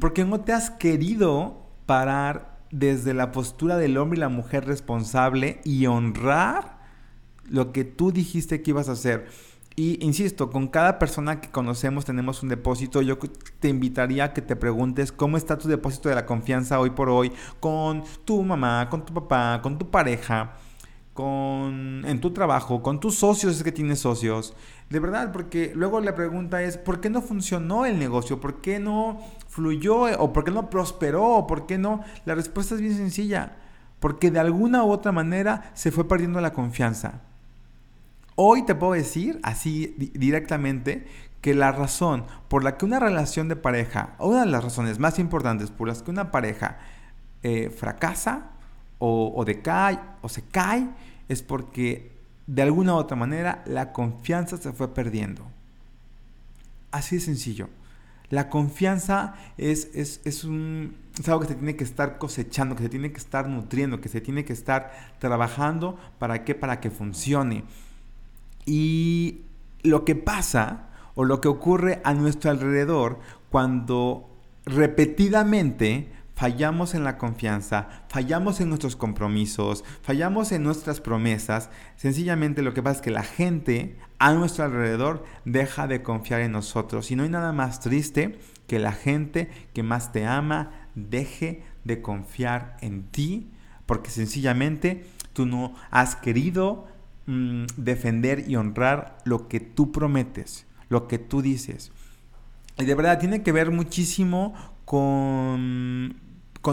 porque 0.00 0.24
no 0.24 0.40
te 0.40 0.52
has 0.52 0.70
querido 0.70 1.68
parar 1.86 2.58
desde 2.72 3.14
la 3.14 3.30
postura 3.30 3.76
del 3.76 3.96
hombre 3.96 4.16
y 4.16 4.20
la 4.20 4.28
mujer 4.28 4.66
responsable 4.66 5.60
y 5.62 5.86
honrar 5.86 6.80
lo 7.44 7.70
que 7.70 7.84
tú 7.84 8.10
dijiste 8.10 8.60
que 8.60 8.72
ibas 8.72 8.88
a 8.88 8.92
hacer. 8.92 9.28
Y 9.76 10.04
insisto, 10.04 10.50
con 10.50 10.66
cada 10.66 10.98
persona 10.98 11.40
que 11.40 11.48
conocemos 11.48 12.04
tenemos 12.04 12.42
un 12.42 12.48
depósito. 12.48 13.00
Yo 13.00 13.18
te 13.60 13.68
invitaría 13.68 14.24
a 14.24 14.32
que 14.32 14.42
te 14.42 14.56
preguntes 14.56 15.12
cómo 15.12 15.36
está 15.36 15.58
tu 15.58 15.68
depósito 15.68 16.08
de 16.08 16.16
la 16.16 16.26
confianza 16.26 16.80
hoy 16.80 16.90
por 16.90 17.08
hoy 17.08 17.30
con 17.60 18.02
tu 18.24 18.42
mamá, 18.42 18.88
con 18.90 19.06
tu 19.06 19.14
papá, 19.14 19.60
con 19.62 19.78
tu 19.78 19.92
pareja, 19.92 20.56
con 21.18 22.04
en 22.06 22.20
tu 22.20 22.30
trabajo, 22.30 22.80
con 22.80 23.00
tus 23.00 23.16
socios, 23.16 23.56
es 23.56 23.64
que 23.64 23.72
tienes 23.72 23.98
socios. 23.98 24.54
De 24.88 25.00
verdad, 25.00 25.32
porque 25.32 25.72
luego 25.74 25.98
la 25.98 26.14
pregunta 26.14 26.62
es, 26.62 26.78
¿por 26.78 27.00
qué 27.00 27.10
no 27.10 27.22
funcionó 27.22 27.86
el 27.86 27.98
negocio? 27.98 28.40
¿Por 28.40 28.60
qué 28.60 28.78
no 28.78 29.18
fluyó? 29.48 30.02
¿O 30.20 30.32
por 30.32 30.44
qué 30.44 30.52
no 30.52 30.70
prosperó? 30.70 31.44
¿Por 31.48 31.66
qué 31.66 31.76
no? 31.76 32.04
La 32.24 32.36
respuesta 32.36 32.76
es 32.76 32.80
bien 32.80 32.96
sencilla. 32.96 33.56
Porque 33.98 34.30
de 34.30 34.38
alguna 34.38 34.84
u 34.84 34.92
otra 34.92 35.10
manera 35.10 35.72
se 35.74 35.90
fue 35.90 36.06
perdiendo 36.06 36.40
la 36.40 36.52
confianza. 36.52 37.22
Hoy 38.36 38.64
te 38.64 38.76
puedo 38.76 38.92
decir 38.92 39.40
así 39.42 39.96
directamente 40.14 41.04
que 41.40 41.52
la 41.52 41.72
razón 41.72 42.26
por 42.46 42.62
la 42.62 42.76
que 42.76 42.84
una 42.84 43.00
relación 43.00 43.48
de 43.48 43.56
pareja, 43.56 44.14
o 44.18 44.28
una 44.28 44.44
de 44.44 44.52
las 44.52 44.62
razones 44.62 45.00
más 45.00 45.18
importantes 45.18 45.72
por 45.72 45.88
las 45.88 46.04
que 46.04 46.12
una 46.12 46.30
pareja 46.30 46.78
eh, 47.42 47.70
fracasa 47.76 48.52
o, 49.00 49.32
o 49.34 49.44
decae 49.44 49.98
o 50.22 50.28
se 50.28 50.42
cae, 50.42 50.88
es 51.28 51.42
porque 51.42 52.12
de 52.46 52.62
alguna 52.62 52.94
u 52.94 52.96
otra 52.96 53.16
manera 53.16 53.62
la 53.66 53.92
confianza 53.92 54.56
se 54.56 54.72
fue 54.72 54.94
perdiendo. 54.94 55.46
Así 56.90 57.16
de 57.16 57.22
sencillo. 57.22 57.68
La 58.30 58.50
confianza 58.50 59.34
es, 59.56 59.90
es, 59.94 60.44
un, 60.44 60.96
es 61.18 61.28
algo 61.28 61.40
que 61.40 61.48
se 61.48 61.54
tiene 61.54 61.76
que 61.76 61.84
estar 61.84 62.18
cosechando, 62.18 62.76
que 62.76 62.82
se 62.82 62.88
tiene 62.88 63.10
que 63.10 63.18
estar 63.18 63.48
nutriendo, 63.48 64.00
que 64.00 64.08
se 64.08 64.20
tiene 64.20 64.44
que 64.44 64.52
estar 64.52 64.92
trabajando. 65.18 65.98
¿Para? 66.18 66.44
Para 66.44 66.80
que 66.80 66.90
funcione. 66.90 67.64
Y 68.66 69.42
lo 69.82 70.04
que 70.04 70.14
pasa 70.14 70.88
o 71.14 71.24
lo 71.24 71.40
que 71.40 71.48
ocurre 71.48 72.00
a 72.04 72.12
nuestro 72.12 72.50
alrededor 72.50 73.18
cuando 73.50 74.28
repetidamente 74.66 76.12
fallamos 76.38 76.94
en 76.94 77.02
la 77.02 77.18
confianza, 77.18 77.88
fallamos 78.08 78.60
en 78.60 78.68
nuestros 78.68 78.96
compromisos, 78.96 79.84
fallamos 80.02 80.52
en 80.52 80.62
nuestras 80.62 81.00
promesas, 81.00 81.70
sencillamente 81.96 82.62
lo 82.62 82.72
que 82.74 82.82
pasa 82.82 82.96
es 82.96 83.02
que 83.02 83.10
la 83.10 83.24
gente 83.24 83.96
a 84.18 84.32
nuestro 84.32 84.64
alrededor 84.64 85.24
deja 85.44 85.86
de 85.86 86.02
confiar 86.02 86.40
en 86.40 86.52
nosotros. 86.52 87.10
Y 87.10 87.16
no 87.16 87.24
hay 87.24 87.28
nada 87.28 87.52
más 87.52 87.80
triste 87.80 88.38
que 88.66 88.78
la 88.78 88.92
gente 88.92 89.50
que 89.74 89.82
más 89.82 90.12
te 90.12 90.26
ama 90.26 90.70
deje 90.94 91.62
de 91.84 92.02
confiar 92.02 92.76
en 92.80 93.04
ti 93.04 93.50
porque 93.86 94.10
sencillamente 94.10 95.06
tú 95.32 95.46
no 95.46 95.74
has 95.90 96.16
querido 96.16 96.86
Mm, 97.30 97.66
defender 97.76 98.48
y 98.48 98.56
honrar 98.56 99.18
lo 99.24 99.48
que 99.48 99.60
tú 99.60 99.92
prometes, 99.92 100.66
lo 100.88 101.08
que 101.08 101.18
tú 101.18 101.42
dices. 101.42 101.92
Y 102.78 102.86
de 102.86 102.94
verdad 102.94 103.18
tiene 103.18 103.42
que 103.42 103.52
ver 103.52 103.70
muchísimo 103.70 104.54
con, 104.86 106.16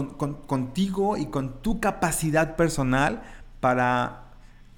contigo 0.04 1.16
y 1.16 1.26
con 1.26 1.62
tu 1.62 1.80
capacidad 1.80 2.56
personal 2.56 3.22
para 3.60 4.26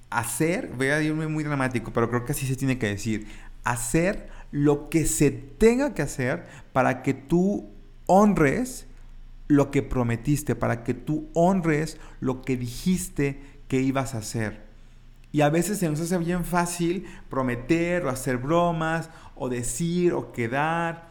hacer, 0.09 0.71
voy 0.75 0.87
a 0.87 1.01
irme 1.01 1.27
muy 1.27 1.43
dramático, 1.43 1.91
pero 1.93 2.09
creo 2.09 2.25
que 2.25 2.31
así 2.31 2.45
se 2.45 2.55
tiene 2.55 2.77
que 2.77 2.87
decir, 2.87 3.27
hacer 3.63 4.29
lo 4.51 4.89
que 4.89 5.05
se 5.05 5.31
tenga 5.31 5.93
que 5.93 6.01
hacer 6.01 6.45
para 6.73 7.03
que 7.03 7.13
tú 7.13 7.69
honres 8.07 8.87
lo 9.47 9.71
que 9.71 9.81
prometiste, 9.81 10.55
para 10.55 10.83
que 10.83 10.93
tú 10.93 11.29
honres 11.33 11.97
lo 12.19 12.41
que 12.41 12.57
dijiste 12.57 13.41
que 13.67 13.81
ibas 13.81 14.15
a 14.15 14.19
hacer. 14.19 14.67
Y 15.31 15.41
a 15.41 15.49
veces 15.49 15.77
se 15.77 15.89
nos 15.89 15.99
hace 15.99 16.17
bien 16.17 16.43
fácil 16.43 17.05
prometer 17.29 18.05
o 18.05 18.09
hacer 18.09 18.37
bromas 18.37 19.09
o 19.35 19.49
decir 19.49 20.13
o 20.13 20.31
quedar. 20.31 21.09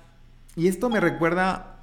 Y 0.56 0.66
esto 0.66 0.90
me 0.90 0.98
recuerda 1.00 1.77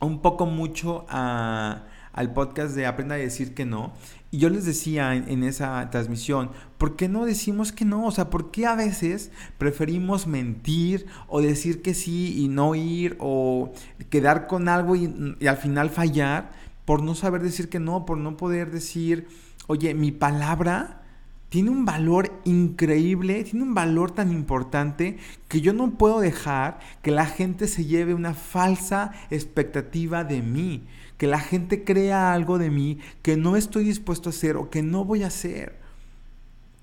un 0.00 0.20
poco 0.20 0.46
mucho 0.46 1.06
al 1.08 2.32
podcast 2.34 2.74
de 2.74 2.86
Aprenda 2.86 3.14
a 3.14 3.18
decir 3.18 3.54
que 3.54 3.64
no. 3.64 3.92
Y 4.30 4.38
yo 4.38 4.48
les 4.48 4.64
decía 4.64 5.14
en, 5.14 5.44
esa 5.44 5.88
transmisión, 5.90 6.50
¿por 6.76 6.96
qué 6.96 7.08
no 7.08 7.24
decimos 7.24 7.70
que 7.70 7.84
no? 7.84 8.06
O 8.06 8.10
sea, 8.10 8.30
¿por 8.30 8.50
qué 8.50 8.66
a 8.66 8.74
veces 8.74 9.30
preferimos 9.58 10.26
mentir 10.26 11.06
o 11.28 11.40
decir 11.40 11.82
que 11.82 11.94
sí 11.94 12.42
y 12.42 12.48
no 12.48 12.74
ir 12.74 13.16
o 13.20 13.72
quedar 14.10 14.48
con 14.48 14.68
algo 14.68 14.96
y 14.96 15.46
al 15.46 15.56
final 15.56 15.90
fallar 15.90 16.50
por 16.84 17.02
no 17.02 17.14
saber 17.14 17.42
decir 17.42 17.68
que 17.68 17.80
no, 17.80 18.04
por 18.04 18.18
no 18.18 18.36
poder 18.36 18.70
decir, 18.70 19.28
oye, 19.68 19.94
mi 19.94 20.10
palabra 20.10 21.03
tiene 21.48 21.70
un 21.70 21.84
valor 21.84 22.32
increíble, 22.44 23.44
tiene 23.44 23.64
un 23.64 23.74
valor 23.74 24.10
tan 24.10 24.32
importante 24.32 25.18
que 25.48 25.60
yo 25.60 25.72
no 25.72 25.92
puedo 25.92 26.20
dejar 26.20 26.80
que 27.02 27.10
la 27.10 27.26
gente 27.26 27.68
se 27.68 27.84
lleve 27.84 28.14
una 28.14 28.34
falsa 28.34 29.12
expectativa 29.30 30.24
de 30.24 30.42
mí, 30.42 30.84
que 31.16 31.26
la 31.26 31.38
gente 31.38 31.84
crea 31.84 32.32
algo 32.32 32.58
de 32.58 32.70
mí 32.70 32.98
que 33.22 33.36
no 33.36 33.56
estoy 33.56 33.84
dispuesto 33.84 34.28
a 34.28 34.32
hacer 34.32 34.56
o 34.56 34.68
que 34.68 34.82
no 34.82 35.04
voy 35.04 35.22
a 35.22 35.28
hacer. 35.28 35.78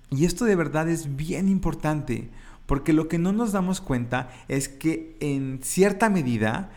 Y 0.10 0.25
esto 0.25 0.46
de 0.46 0.56
verdad 0.56 0.89
es 0.89 1.15
bien 1.15 1.48
importante, 1.48 2.30
porque 2.65 2.94
lo 2.94 3.08
que 3.08 3.18
no 3.18 3.32
nos 3.34 3.51
damos 3.51 3.82
cuenta 3.82 4.30
es 4.48 4.70
que 4.70 5.15
en 5.20 5.60
cierta 5.63 6.10
medida, 6.10 6.70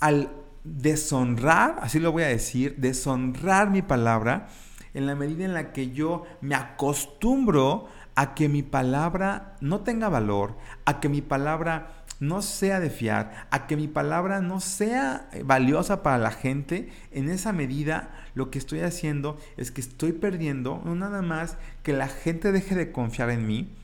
al 0.00 0.30
deshonrar, 0.64 1.78
así 1.82 1.98
lo 1.98 2.12
voy 2.12 2.22
a 2.22 2.28
decir, 2.28 2.76
deshonrar 2.76 3.70
mi 3.70 3.82
palabra, 3.82 4.48
en 4.94 5.06
la 5.06 5.14
medida 5.14 5.44
en 5.44 5.54
la 5.54 5.72
que 5.72 5.90
yo 5.90 6.24
me 6.40 6.54
acostumbro 6.54 7.88
a 8.14 8.34
que 8.34 8.48
mi 8.48 8.62
palabra 8.62 9.56
no 9.60 9.80
tenga 9.80 10.08
valor, 10.08 10.56
a 10.84 11.00
que 11.00 11.08
mi 11.08 11.20
palabra 11.20 12.04
no 12.20 12.42
sea 12.42 12.80
de 12.80 12.90
fiar, 12.90 13.48
a 13.50 13.66
que 13.66 13.76
mi 13.76 13.88
palabra 13.88 14.40
no 14.40 14.60
sea 14.60 15.28
valiosa 15.44 16.02
para 16.02 16.18
la 16.18 16.30
gente, 16.30 16.90
en 17.10 17.28
esa 17.28 17.52
medida 17.52 18.10
lo 18.34 18.50
que 18.50 18.58
estoy 18.58 18.80
haciendo 18.80 19.36
es 19.56 19.70
que 19.70 19.80
estoy 19.80 20.12
perdiendo, 20.12 20.80
no 20.84 20.94
nada 20.94 21.22
más 21.22 21.56
que 21.82 21.92
la 21.92 22.08
gente 22.08 22.52
deje 22.52 22.74
de 22.74 22.92
confiar 22.92 23.30
en 23.30 23.46
mí, 23.46 23.74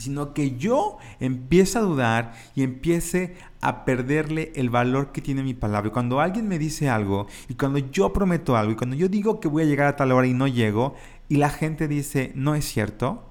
sino 0.00 0.32
que 0.34 0.56
yo 0.56 0.98
empiece 1.20 1.78
a 1.78 1.82
dudar 1.82 2.32
y 2.54 2.62
empiece 2.62 3.36
a 3.60 3.84
perderle 3.84 4.52
el 4.56 4.70
valor 4.70 5.12
que 5.12 5.20
tiene 5.20 5.42
mi 5.42 5.54
palabra. 5.54 5.90
Cuando 5.90 6.20
alguien 6.20 6.48
me 6.48 6.58
dice 6.58 6.88
algo, 6.88 7.26
y 7.48 7.54
cuando 7.54 7.78
yo 7.78 8.12
prometo 8.12 8.56
algo, 8.56 8.72
y 8.72 8.76
cuando 8.76 8.96
yo 8.96 9.08
digo 9.08 9.40
que 9.40 9.48
voy 9.48 9.62
a 9.62 9.66
llegar 9.66 9.86
a 9.86 9.96
tal 9.96 10.12
hora 10.12 10.26
y 10.26 10.34
no 10.34 10.46
llego, 10.46 10.94
y 11.28 11.36
la 11.36 11.50
gente 11.50 11.86
dice, 11.86 12.32
no 12.34 12.54
es 12.54 12.64
cierto, 12.64 13.28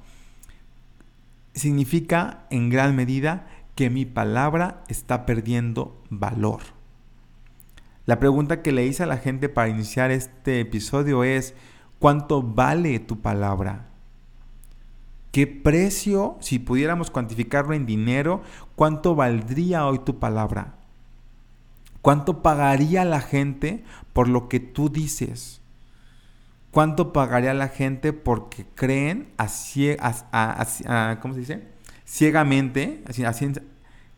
significa 1.53 2.45
en 2.49 2.69
gran 2.69 2.95
medida 2.95 3.47
que 3.75 3.89
mi 3.89 4.05
palabra 4.05 4.83
está 4.87 5.25
perdiendo 5.25 6.01
valor. 6.09 6.61
La 8.05 8.19
pregunta 8.19 8.61
que 8.61 8.71
le 8.71 8.85
hice 8.85 9.03
a 9.03 9.07
la 9.07 9.17
gente 9.17 9.49
para 9.49 9.69
iniciar 9.69 10.11
este 10.11 10.59
episodio 10.59 11.23
es, 11.23 11.53
¿cuánto 11.99 12.41
vale 12.41 12.99
tu 12.99 13.21
palabra? 13.21 13.89
¿Qué 15.31 15.45
precio, 15.45 16.37
si 16.39 16.57
pudiéramos 16.57 17.11
cuantificarlo 17.11 17.73
en 17.73 17.85
dinero, 17.85 18.41
cuánto 18.75 19.13
valdría 19.15 19.85
hoy 19.85 19.99
tu 19.99 20.17
palabra? 20.17 20.75
¿Cuánto 22.01 22.41
pagaría 22.41 23.05
la 23.05 23.21
gente 23.21 23.83
por 24.13 24.27
lo 24.27 24.49
que 24.49 24.59
tú 24.59 24.89
dices? 24.89 25.61
¿Cuánto 26.71 27.13
pagaría 27.13 27.53
la 27.53 27.67
gente 27.67 28.13
porque 28.13 28.65
creen 28.75 29.29
¿cómo 31.21 31.33
se 31.33 31.39
dice? 31.39 31.63
ciegamente 32.05 33.03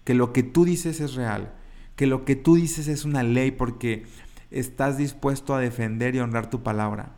que 0.04 0.14
lo 0.14 0.32
que 0.32 0.44
tú 0.44 0.66
dices 0.66 1.00
es 1.02 1.16
real, 1.16 1.54
que 1.96 2.08
lo 2.08 2.24
que 2.24 2.36
tú 2.36 2.56
dices 2.56 2.88
es 2.88 3.04
una 3.04 3.24
ley 3.24 3.52
porque 3.52 4.06
estás 4.50 4.98
dispuesto 4.98 5.56
a 5.56 5.60
defender 5.60 6.16
y 6.16 6.20
honrar 6.20 6.50
tu 6.50 6.64
palabra? 6.64 7.12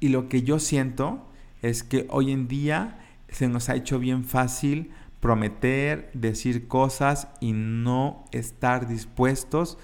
Y 0.00 0.08
lo 0.08 0.28
que 0.28 0.42
yo 0.42 0.58
siento 0.58 1.26
es 1.64 1.82
que 1.82 2.06
hoy 2.10 2.30
en 2.30 2.46
día 2.46 2.98
se 3.28 3.48
nos 3.48 3.70
ha 3.70 3.74
hecho 3.74 3.98
bien 3.98 4.24
fácil 4.24 4.90
prometer, 5.20 6.10
decir 6.12 6.68
cosas 6.68 7.28
y 7.40 7.52
no 7.52 8.26
estar 8.32 8.86
dispuestos 8.86 9.78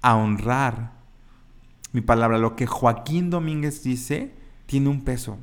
a 0.00 0.16
honrar 0.16 0.92
mi 1.92 2.00
palabra. 2.00 2.38
Lo 2.38 2.56
que 2.56 2.66
Joaquín 2.66 3.28
Domínguez 3.28 3.82
dice 3.82 4.32
tiene 4.64 4.88
un 4.88 5.04
peso. 5.04 5.36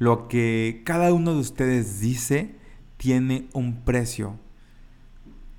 Lo 0.00 0.26
que 0.26 0.82
cada 0.84 1.12
uno 1.14 1.34
de 1.34 1.40
ustedes 1.40 2.00
dice 2.00 2.56
tiene 2.96 3.46
un 3.52 3.84
precio. 3.84 4.36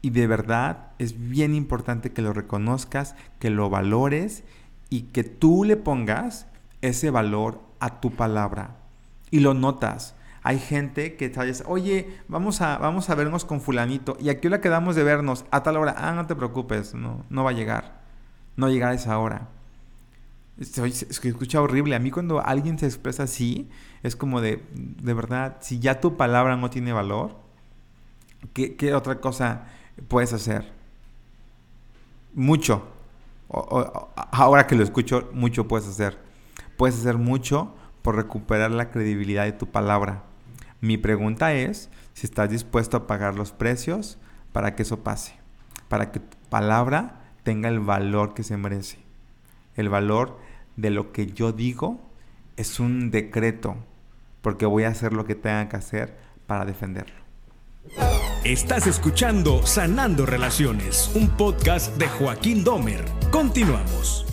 Y 0.02 0.10
de 0.10 0.28
verdad 0.28 0.92
es 1.00 1.30
bien 1.30 1.56
importante 1.56 2.12
que 2.12 2.22
lo 2.22 2.34
reconozcas, 2.34 3.16
que 3.40 3.50
lo 3.50 3.70
valores 3.70 4.44
y 4.90 5.04
que 5.04 5.24
tú 5.24 5.64
le 5.64 5.78
pongas 5.78 6.48
ese 6.82 7.10
valor 7.10 7.67
a 7.80 8.00
tu 8.00 8.12
palabra. 8.12 8.76
Y 9.32 9.40
lo 9.40 9.54
notas. 9.54 10.16
Hay 10.44 10.60
gente 10.60 11.18
que 11.18 11.34
sabes, 11.34 11.64
oye, 11.68 12.22
vamos 12.30 12.62
a, 12.62 12.78
vamos 12.78 13.10
a 13.10 13.16
vernos 13.16 13.44
con 13.44 13.60
fulanito. 13.60 14.16
¿Y 14.20 14.30
aquí 14.30 14.48
la 14.48 14.62
quedamos 14.62 14.96
de 14.96 15.04
vernos? 15.04 15.44
A 15.52 15.62
tal 15.62 15.76
hora. 15.76 15.96
Ah, 15.98 16.14
no 16.14 16.26
te 16.26 16.36
preocupes, 16.36 16.94
no, 16.94 17.26
no 17.30 17.44
va 17.44 17.50
a 17.50 17.54
llegar. 17.54 18.00
No 18.56 18.70
llegar 18.70 18.92
a 18.92 18.96
esa 18.96 19.18
hora. 19.20 19.50
Que 20.58 21.30
escucha 21.30 21.62
horrible. 21.62 21.96
A 21.96 22.00
mí 22.00 22.12
cuando 22.12 22.40
alguien 22.40 22.80
se 22.80 22.86
expresa 22.86 23.24
así, 23.24 23.70
es 24.04 24.16
como 24.16 24.40
de, 24.40 24.64
de 24.74 25.14
verdad, 25.14 25.58
si 25.60 25.80
ya 25.80 26.00
tu 26.00 26.16
palabra 26.16 26.56
no 26.56 26.70
tiene 26.70 26.94
valor, 26.94 27.36
¿qué, 28.54 28.76
qué 28.76 28.94
otra 28.94 29.20
cosa 29.20 29.66
puedes 30.08 30.32
hacer? 30.34 30.72
Mucho. 32.34 32.88
ahora 33.50 34.66
que 34.66 34.76
lo 34.76 34.84
escucho, 34.84 35.30
mucho 35.34 35.68
puedes 35.68 35.88
hacer. 35.88 36.27
Puedes 36.78 37.00
hacer 37.00 37.18
mucho 37.18 37.74
por 38.02 38.16
recuperar 38.16 38.72
la 38.72 38.92
credibilidad 38.92 39.44
de 39.44 39.52
tu 39.52 39.68
palabra. 39.68 40.24
Mi 40.80 40.98
pregunta 40.98 41.54
es 41.54 41.90
si 42.14 42.28
estás 42.28 42.50
dispuesto 42.50 42.98
a 42.98 43.08
pagar 43.08 43.36
los 43.36 43.52
precios 43.52 44.18
para 44.54 44.76
que 44.76 44.84
eso 44.84 45.04
pase, 45.04 45.34
para 45.90 46.12
que 46.12 46.20
tu 46.20 46.38
palabra 46.50 47.22
tenga 47.44 47.68
el 47.70 47.80
valor 47.80 48.34
que 48.34 48.44
se 48.44 48.58
merece. 48.58 49.00
El 49.76 49.90
valor 49.90 50.40
de 50.76 50.92
lo 50.92 51.12
que 51.12 51.28
yo 51.28 51.52
digo 51.52 52.00
es 52.56 52.80
un 52.80 53.12
decreto, 53.12 53.76
porque 54.42 54.66
voy 54.66 54.84
a 54.84 54.90
hacer 54.90 55.14
lo 55.14 55.26
que 55.26 55.36
tenga 55.36 55.68
que 55.70 55.78
hacer 55.78 56.16
para 56.46 56.66
defenderlo. 56.66 57.16
Estás 58.44 58.88
escuchando 58.88 59.66
Sanando 59.66 60.26
Relaciones, 60.26 61.12
un 61.16 61.30
podcast 61.30 61.98
de 61.98 62.08
Joaquín 62.08 62.64
Domer. 62.64 63.04
Continuamos. 63.32 64.26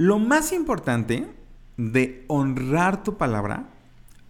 Lo 0.00 0.18
más 0.18 0.52
importante 0.52 1.26
de 1.76 2.24
honrar 2.26 3.02
tu 3.02 3.18
palabra, 3.18 3.66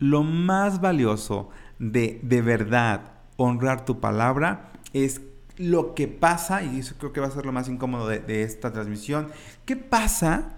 lo 0.00 0.24
más 0.24 0.80
valioso 0.80 1.50
de 1.78 2.18
de 2.24 2.42
verdad 2.42 3.12
honrar 3.36 3.84
tu 3.84 4.00
palabra 4.00 4.72
es 4.94 5.20
lo 5.58 5.94
que 5.94 6.08
pasa, 6.08 6.64
y 6.64 6.80
eso 6.80 6.96
creo 6.98 7.12
que 7.12 7.20
va 7.20 7.28
a 7.28 7.30
ser 7.30 7.46
lo 7.46 7.52
más 7.52 7.68
incómodo 7.68 8.08
de, 8.08 8.42
esta 8.42 8.72
transmisión, 8.72 9.28
¿qué 9.64 9.76
pasa 9.76 10.54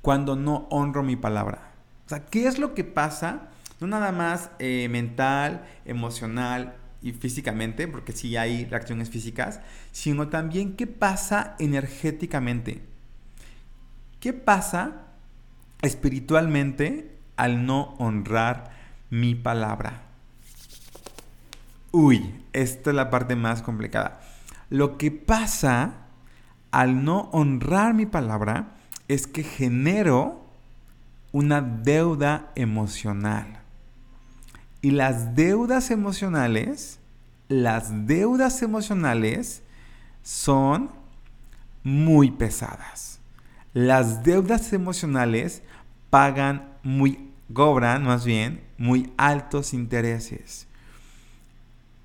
cuando 0.00 0.36
no 0.36 0.68
honro 0.70 1.02
mi 1.02 1.16
palabra? 1.16 1.72
O 2.06 2.08
sea, 2.08 2.24
¿qué 2.24 2.46
es 2.46 2.60
lo 2.60 2.74
que 2.74 2.84
pasa? 2.84 3.48
No 3.80 3.88
nada 3.88 4.12
más 4.12 4.52
eh, 4.60 4.86
mental, 4.88 5.66
emocional 5.84 6.76
y 7.02 7.14
físicamente, 7.14 7.88
porque 7.88 8.12
sí 8.12 8.36
hay 8.36 8.64
reacciones 8.64 9.10
físicas, 9.10 9.58
sino 9.90 10.28
también 10.28 10.76
qué 10.76 10.86
pasa 10.86 11.56
energéticamente. 11.58 12.87
¿Qué 14.20 14.32
pasa 14.32 15.06
espiritualmente 15.80 17.16
al 17.36 17.66
no 17.66 17.94
honrar 17.98 18.72
mi 19.10 19.36
palabra? 19.36 20.02
Uy, 21.92 22.34
esta 22.52 22.90
es 22.90 22.96
la 22.96 23.10
parte 23.10 23.36
más 23.36 23.62
complicada. 23.62 24.20
Lo 24.70 24.98
que 24.98 25.12
pasa 25.12 25.92
al 26.72 27.04
no 27.04 27.30
honrar 27.32 27.94
mi 27.94 28.06
palabra 28.06 28.76
es 29.06 29.28
que 29.28 29.44
genero 29.44 30.44
una 31.32 31.60
deuda 31.60 32.50
emocional. 32.56 33.60
Y 34.82 34.90
las 34.90 35.36
deudas 35.36 35.90
emocionales, 35.90 36.98
las 37.48 38.06
deudas 38.06 38.62
emocionales 38.62 39.62
son 40.22 40.90
muy 41.84 42.32
pesadas. 42.32 43.17
Las 43.74 44.22
deudas 44.22 44.72
emocionales 44.72 45.62
pagan 46.10 46.72
muy, 46.82 47.30
cobran 47.52 48.04
más 48.04 48.24
bien, 48.24 48.62
muy 48.78 49.12
altos 49.16 49.74
intereses. 49.74 50.66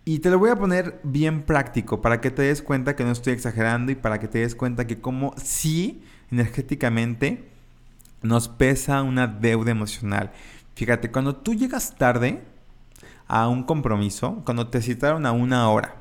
Y 0.05 0.19
te 0.19 0.29
lo 0.29 0.37
voy 0.37 0.49
a 0.49 0.57
poner 0.57 0.99
bien 1.03 1.43
práctico 1.43 2.01
para 2.01 2.19
que 2.19 2.29
te 2.29 2.41
des 2.41 2.61
cuenta 2.61 2.95
que 2.95 3.05
no 3.05 3.11
estoy 3.11 3.33
exagerando 3.33 3.91
y 3.91 3.95
para 3.95 4.19
que 4.19 4.27
te 4.27 4.39
des 4.39 4.55
cuenta 4.55 4.85
que 4.85 4.99
como 4.99 5.33
sí 5.37 6.03
energéticamente 6.29 7.47
nos 8.21 8.49
pesa 8.49 9.01
una 9.01 9.27
deuda 9.27 9.71
emocional. 9.71 10.31
Fíjate, 10.75 11.11
cuando 11.11 11.37
tú 11.37 11.53
llegas 11.53 11.95
tarde 11.95 12.43
a 13.27 13.47
un 13.47 13.63
compromiso, 13.63 14.41
cuando 14.43 14.67
te 14.67 14.81
citaron 14.81 15.25
a 15.25 15.31
una 15.31 15.69
hora 15.69 15.95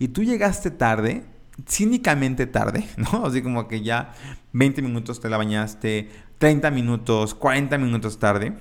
y 0.00 0.08
tú 0.08 0.24
llegaste 0.24 0.72
tarde, 0.72 1.24
cínicamente 1.68 2.46
tarde, 2.46 2.88
¿no? 2.96 3.26
Así 3.26 3.42
como 3.42 3.68
que 3.68 3.82
ya 3.82 4.14
20 4.52 4.82
minutos 4.82 5.20
te 5.20 5.28
la 5.28 5.36
bañaste, 5.36 6.10
30 6.38 6.70
minutos, 6.70 7.34
40 7.34 7.78
minutos 7.78 8.18
tarde, 8.18 8.54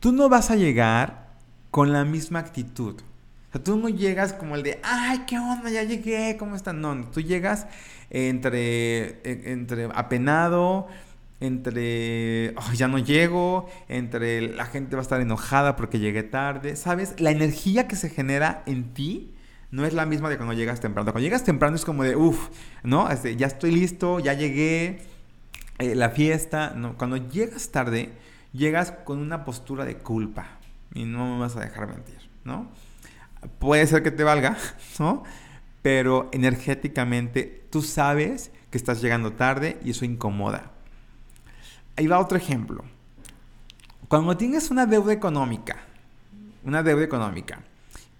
tú 0.00 0.12
no 0.12 0.28
vas 0.28 0.50
a 0.50 0.56
llegar 0.56 1.26
con 1.70 1.92
la 1.92 2.04
misma 2.04 2.38
actitud 2.38 2.96
tú 3.58 3.76
no 3.76 3.88
llegas 3.88 4.32
como 4.32 4.56
el 4.56 4.62
de, 4.62 4.80
ay, 4.82 5.22
¿qué 5.26 5.38
onda? 5.38 5.70
Ya 5.70 5.82
llegué, 5.82 6.36
¿cómo 6.38 6.56
están? 6.56 6.80
No, 6.80 6.96
tú 7.10 7.20
llegas 7.20 7.66
entre, 8.10 9.20
e, 9.22 9.52
entre 9.52 9.88
apenado, 9.94 10.88
entre, 11.40 12.54
ya 12.74 12.88
no 12.88 12.98
llego, 12.98 13.68
entre 13.88 14.40
la 14.54 14.66
gente 14.66 14.96
va 14.96 15.00
a 15.00 15.02
estar 15.02 15.20
enojada 15.20 15.76
porque 15.76 15.98
llegué 15.98 16.22
tarde, 16.22 16.76
¿sabes? 16.76 17.20
La 17.20 17.30
energía 17.30 17.88
que 17.88 17.96
se 17.96 18.10
genera 18.10 18.62
en 18.66 18.94
ti 18.94 19.32
no 19.76 19.84
es 19.84 19.92
la 19.92 20.06
misma 20.06 20.30
de 20.30 20.38
cuando 20.38 20.54
llegas 20.54 20.80
temprano. 20.80 21.12
Cuando 21.12 21.20
llegas 21.20 21.44
temprano 21.44 21.76
es 21.76 21.84
como 21.84 22.02
de, 22.02 22.16
uff, 22.16 22.48
¿no? 22.82 23.10
Este, 23.10 23.36
ya 23.36 23.46
estoy 23.46 23.72
listo, 23.72 24.20
ya 24.20 24.32
llegué, 24.32 25.02
eh, 25.76 25.94
la 25.94 26.08
fiesta, 26.08 26.72
¿no? 26.74 26.96
Cuando 26.96 27.18
llegas 27.18 27.68
tarde, 27.72 28.10
llegas 28.54 28.92
con 29.04 29.18
una 29.18 29.44
postura 29.44 29.84
de 29.84 29.98
culpa 29.98 30.46
y 30.94 31.04
no 31.04 31.34
me 31.34 31.40
vas 31.40 31.56
a 31.56 31.60
dejar 31.60 31.88
mentir, 31.88 32.16
¿no? 32.42 32.70
puede 33.58 33.86
ser 33.86 34.02
que 34.02 34.10
te 34.10 34.24
valga, 34.24 34.56
¿no? 34.98 35.24
Pero 35.82 36.30
energéticamente 36.32 37.66
tú 37.68 37.82
sabes 37.82 38.50
que 38.70 38.78
estás 38.78 39.02
llegando 39.02 39.34
tarde 39.34 39.78
y 39.84 39.90
eso 39.90 40.06
incomoda. 40.06 40.72
Ahí 41.96 42.06
va 42.06 42.18
otro 42.18 42.38
ejemplo. 42.38 42.82
Cuando 44.08 44.38
tienes 44.38 44.70
una 44.70 44.86
deuda 44.86 45.12
económica, 45.12 45.76
una 46.64 46.82
deuda 46.82 47.04
económica, 47.04 47.60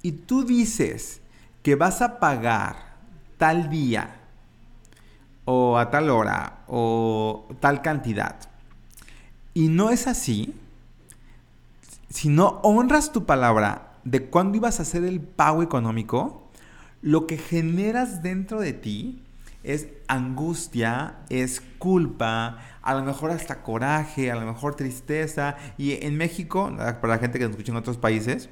y 0.02 0.12
tú 0.12 0.44
dices 0.44 1.22
que 1.66 1.74
vas 1.74 2.00
a 2.00 2.20
pagar 2.20 2.76
tal 3.38 3.68
día, 3.68 4.20
o 5.44 5.76
a 5.76 5.90
tal 5.90 6.10
hora, 6.10 6.60
o 6.68 7.48
tal 7.58 7.82
cantidad, 7.82 8.36
y 9.52 9.66
no 9.66 9.90
es 9.90 10.06
así, 10.06 10.54
si 12.08 12.28
no 12.28 12.60
honras 12.62 13.10
tu 13.10 13.26
palabra 13.26 13.94
de 14.04 14.26
cuándo 14.26 14.58
ibas 14.58 14.78
a 14.78 14.82
hacer 14.82 15.02
el 15.02 15.20
pago 15.20 15.60
económico, 15.64 16.48
lo 17.02 17.26
que 17.26 17.36
generas 17.36 18.22
dentro 18.22 18.60
de 18.60 18.72
ti 18.72 19.24
es 19.64 19.88
angustia, 20.06 21.16
es 21.30 21.60
culpa, 21.78 22.58
a 22.80 22.94
lo 22.94 23.02
mejor 23.02 23.32
hasta 23.32 23.64
coraje, 23.64 24.30
a 24.30 24.36
lo 24.36 24.46
mejor 24.46 24.76
tristeza. 24.76 25.56
Y 25.78 26.04
en 26.06 26.16
México, 26.16 26.72
para 26.76 27.14
la 27.14 27.18
gente 27.18 27.40
que 27.40 27.44
nos 27.46 27.54
escucha 27.54 27.72
en 27.72 27.78
otros 27.78 27.96
países, 27.96 28.50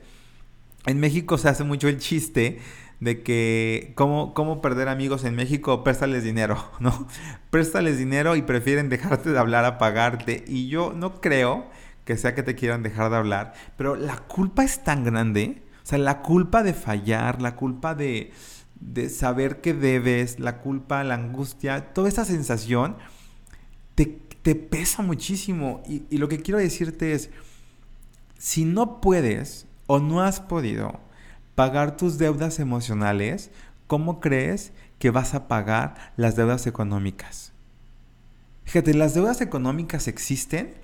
en 0.87 0.99
México 1.01 1.39
se 1.39 1.49
hace 1.49 1.65
mucho 1.65 1.89
el 1.89 1.99
chiste 1.99 2.61
de 3.05 3.23
que 3.23 3.93
cómo, 3.97 4.33
cómo 4.33 4.63
perder 4.63 4.89
amigos 4.89 5.25
en 5.25 5.35
México, 5.35 5.85
préstales 5.85 6.25
dinero, 6.25 6.71
¿no? 6.81 7.07
Préstales 7.51 7.99
dinero 7.99 8.35
y 8.35 8.43
prefieren 8.43 8.89
dejarte 8.89 9.31
de 9.31 9.39
hablar 9.39 9.67
a 9.67 9.77
pagarte. 9.77 10.43
Y 10.49 10.69
yo 10.69 10.95
no 10.97 11.21
creo 11.21 11.69
que 12.07 12.17
sea 12.17 12.35
que 12.35 12.43
te 12.43 12.55
quieran 12.55 12.83
dejar 12.83 13.11
de 13.11 13.17
hablar, 13.17 13.53
pero 13.77 13.95
la 13.95 14.17
culpa 14.19 14.65
es 14.65 14.85
tan 14.85 15.05
grande, 15.05 15.63
o 15.83 15.87
sea, 15.87 15.99
la 15.99 16.23
culpa 16.23 16.63
de 16.63 16.75
fallar, 16.75 17.41
la 17.41 17.57
culpa 17.57 17.95
de, 17.95 18.33
de 18.81 19.09
saber 19.11 19.61
que 19.61 19.75
debes, 19.75 20.39
la 20.39 20.59
culpa, 20.59 21.05
la 21.05 21.15
angustia, 21.15 21.93
toda 21.93 22.09
esa 22.09 22.25
sensación 22.25 22.97
te, 23.95 24.07
te 24.43 24.55
pesa 24.55 25.03
muchísimo. 25.03 25.83
Y, 25.87 26.05
y 26.11 26.19
lo 26.19 26.29
que 26.29 26.41
quiero 26.41 26.59
decirte 26.59 27.13
es, 27.13 27.31
si 28.39 28.65
no 28.65 29.01
puedes 29.01 29.67
o 29.87 29.99
no 29.99 30.23
has 30.23 30.41
podido 30.41 31.01
pagar 31.55 31.97
tus 31.97 32.19
deudas 32.19 32.59
emocionales, 32.59 33.51
¿cómo 33.87 34.21
crees 34.21 34.73
que 34.99 35.11
vas 35.11 35.35
a 35.35 35.49
pagar 35.49 36.13
las 36.17 36.37
deudas 36.37 36.67
económicas? 36.67 37.53
Fíjate, 38.65 38.95
las 38.95 39.15
deudas 39.15 39.41
económicas 39.41 40.09
existen 40.09 40.75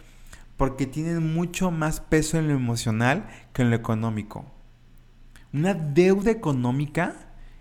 porque 0.56 0.86
tienen 0.86 1.32
mucho 1.32 1.70
más 1.70 2.00
peso 2.00 2.38
en 2.38 2.48
lo 2.48 2.54
emocional 2.54 3.26
que 3.52 3.62
en 3.62 3.70
lo 3.70 3.76
económico. 3.76 4.44
Una 5.52 5.74
deuda 5.74 6.30
económica 6.30 7.14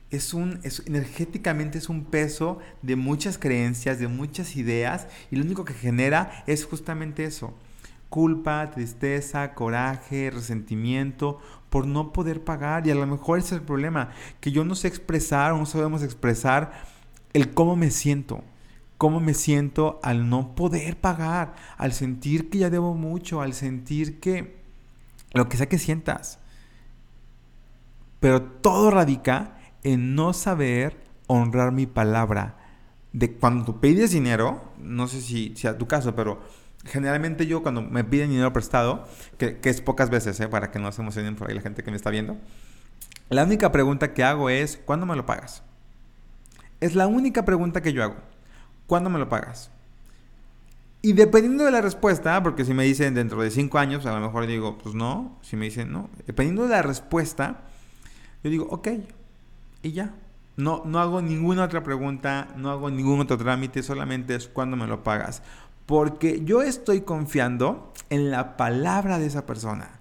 es 0.09 0.33
un, 0.33 0.59
energéticamente 0.85 1.77
es 1.77 1.87
un 1.87 2.05
peso 2.05 2.59
de 2.81 2.95
muchas 2.95 3.37
creencias, 3.37 3.99
de 3.99 4.07
muchas 4.07 4.55
ideas, 4.55 5.07
y 5.31 5.37
lo 5.37 5.45
único 5.45 5.65
que 5.65 5.73
genera 5.73 6.43
es 6.45 6.65
justamente 6.65 7.23
eso. 7.23 7.53
Culpa, 8.09 8.71
tristeza, 8.71 9.53
coraje, 9.53 10.31
resentimiento 10.31 11.39
por 11.69 11.85
no 11.87 12.11
poder 12.11 12.43
pagar. 12.43 12.85
Y 12.87 12.91
a 12.91 12.95
lo 12.95 13.05
mejor 13.05 13.39
ese 13.39 13.55
es 13.55 13.61
el 13.61 13.65
problema, 13.65 14.09
que 14.39 14.51
yo 14.51 14.65
no 14.65 14.75
sé 14.75 14.87
expresar 14.87 15.53
o 15.53 15.57
no 15.57 15.65
sabemos 15.65 16.03
expresar 16.03 16.71
el 17.33 17.53
cómo 17.53 17.75
me 17.75 17.91
siento 17.91 18.43
cómo 18.99 19.21
me 19.21 19.33
siento 19.33 20.01
al 20.03 20.29
no 20.29 20.55
poder 20.55 20.97
pagar, 20.97 21.55
al 21.77 21.93
sentir 21.93 22.49
que 22.49 22.57
ya 22.57 22.69
debo 22.69 22.95
mucho, 22.95 23.41
al 23.41 23.53
sentir 23.53 24.19
que, 24.19 24.59
lo 25.33 25.47
que 25.47 25.55
sea 25.55 25.69
que 25.69 25.79
sientas. 25.79 26.39
Pero 28.19 28.41
todo 28.41 28.91
radica 28.91 29.57
en 29.83 30.15
no 30.15 30.33
saber 30.33 30.99
honrar 31.27 31.71
mi 31.71 31.85
palabra. 31.85 32.57
De 33.13 33.31
cuando 33.31 33.79
pides 33.79 34.11
dinero, 34.11 34.73
no 34.77 35.07
sé 35.07 35.21
si 35.21 35.55
sea 35.55 35.77
tu 35.77 35.87
caso, 35.87 36.13
pero 36.13 36.41
generalmente 36.85 37.47
yo 37.47 37.61
cuando 37.61 37.81
me 37.81 38.03
piden 38.03 38.29
dinero 38.29 38.53
prestado, 38.53 39.07
que, 39.37 39.59
es 39.63 39.81
pocas 39.81 40.09
veces, 40.09 40.39
¿eh? 40.39 40.47
para 40.47 40.71
que 40.71 40.79
no 40.79 40.91
se 40.91 41.01
emocionen 41.01 41.35
por 41.35 41.49
ahí 41.49 41.55
la 41.55 41.61
gente 41.61 41.83
que 41.83 41.91
me 41.91 41.97
está 41.97 42.09
viendo, 42.09 42.37
la 43.29 43.43
única 43.43 43.71
pregunta 43.71 44.13
que 44.13 44.23
hago 44.23 44.49
es, 44.49 44.77
¿cuándo 44.85 45.05
me 45.05 45.15
lo 45.15 45.25
pagas? 45.25 45.63
Es 46.79 46.95
la 46.95 47.07
única 47.07 47.45
pregunta 47.45 47.81
que 47.81 47.93
yo 47.93 48.03
hago. 48.03 48.15
¿Cuándo 48.87 49.09
me 49.09 49.19
lo 49.19 49.29
pagas? 49.29 49.71
Y 51.01 51.13
dependiendo 51.13 51.63
de 51.63 51.71
la 51.71 51.81
respuesta, 51.81 52.41
porque 52.43 52.65
si 52.65 52.73
me 52.73 52.83
dicen 52.83 53.13
dentro 53.13 53.41
de 53.41 53.51
cinco 53.51 53.77
años, 53.77 54.05
a 54.05 54.13
lo 54.13 54.19
mejor 54.19 54.47
digo, 54.47 54.77
pues 54.77 54.95
no. 54.95 55.37
Si 55.41 55.55
me 55.55 55.65
dicen 55.65 55.91
no, 55.91 56.09
dependiendo 56.25 56.63
de 56.63 56.69
la 56.69 56.81
respuesta, 56.81 57.61
yo 58.43 58.49
digo, 58.49 58.67
ok, 58.69 58.87
y 59.83 59.91
ya. 59.91 60.13
No, 60.57 60.83
no 60.85 60.99
hago 60.99 61.21
ninguna 61.21 61.63
otra 61.63 61.83
pregunta, 61.83 62.49
no 62.57 62.69
hago 62.69 62.89
ningún 62.89 63.21
otro 63.21 63.37
trámite, 63.37 63.81
solamente 63.81 64.35
es 64.35 64.47
cuando 64.49 64.75
me 64.75 64.87
lo 64.87 65.03
pagas. 65.03 65.41
Porque 65.89 66.43
yo 66.45 66.61
estoy 66.61 67.01
confiando 67.01 67.91
en 68.11 68.29
la 68.29 68.57
palabra 68.57 69.17
de 69.17 69.25
esa 69.25 69.47
persona. 69.47 69.99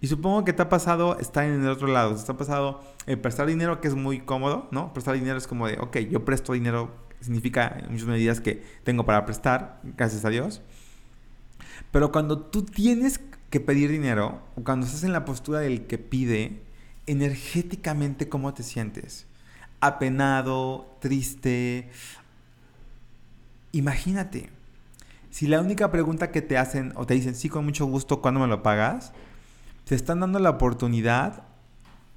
Y 0.00 0.06
supongo 0.06 0.46
que 0.46 0.54
te 0.54 0.62
ha 0.62 0.70
pasado 0.70 1.18
estar 1.18 1.44
en 1.44 1.60
el 1.60 1.68
otro 1.68 1.88
lado. 1.88 2.16
Te 2.16 2.32
ha 2.32 2.38
pasado 2.38 2.80
prestar 3.20 3.46
dinero, 3.46 3.82
que 3.82 3.88
es 3.88 3.94
muy 3.94 4.20
cómodo, 4.20 4.66
¿no? 4.70 4.94
Prestar 4.94 5.16
dinero 5.16 5.36
es 5.36 5.46
como 5.46 5.66
de, 5.66 5.78
ok, 5.78 5.98
yo 6.10 6.24
presto 6.24 6.54
dinero, 6.54 6.90
significa 7.20 7.68
en 7.80 7.92
muchas 7.92 8.06
medidas 8.06 8.40
que 8.40 8.64
tengo 8.82 9.04
para 9.04 9.26
prestar, 9.26 9.78
gracias 9.94 10.24
a 10.24 10.30
Dios. 10.30 10.62
Pero 11.90 12.10
cuando 12.10 12.38
tú 12.38 12.62
tienes 12.62 13.20
que 13.50 13.60
pedir 13.60 13.90
dinero, 13.90 14.40
o 14.56 14.64
cuando 14.64 14.86
estás 14.86 15.04
en 15.04 15.12
la 15.12 15.26
postura 15.26 15.60
del 15.60 15.86
que 15.86 15.98
pide, 15.98 16.62
energéticamente, 17.06 18.30
¿cómo 18.30 18.54
te 18.54 18.62
sientes? 18.62 19.26
Apenado, 19.80 20.96
triste. 21.00 21.90
Imagínate, 23.72 24.48
si 25.30 25.46
la 25.46 25.60
única 25.60 25.90
pregunta 25.90 26.30
que 26.30 26.42
te 26.42 26.58
hacen 26.58 26.92
o 26.96 27.06
te 27.06 27.14
dicen, 27.14 27.34
sí, 27.34 27.48
con 27.48 27.64
mucho 27.64 27.86
gusto, 27.86 28.20
¿cuándo 28.20 28.40
me 28.40 28.46
lo 28.46 28.62
pagas? 28.62 29.12
te 29.88 29.94
están 29.94 30.20
dando 30.20 30.38
la 30.38 30.50
oportunidad 30.50 31.44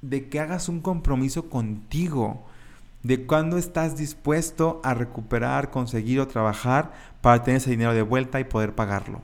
de 0.02 0.28
que 0.28 0.42
hagas 0.42 0.68
un 0.68 0.82
compromiso 0.82 1.50
contigo, 1.50 2.46
de 3.02 3.26
cuándo 3.26 3.58
estás 3.58 3.96
dispuesto 3.96 4.82
a 4.84 4.94
recuperar, 4.94 5.72
conseguir 5.72 6.20
o 6.20 6.28
trabajar 6.28 6.92
para 7.22 7.44
tener 7.44 7.60
ese 7.60 7.70
dinero 7.70 7.94
de 7.94 8.02
vuelta 8.02 8.42
y 8.42 8.44
poder 8.44 8.76
pagarlo. 8.76 9.22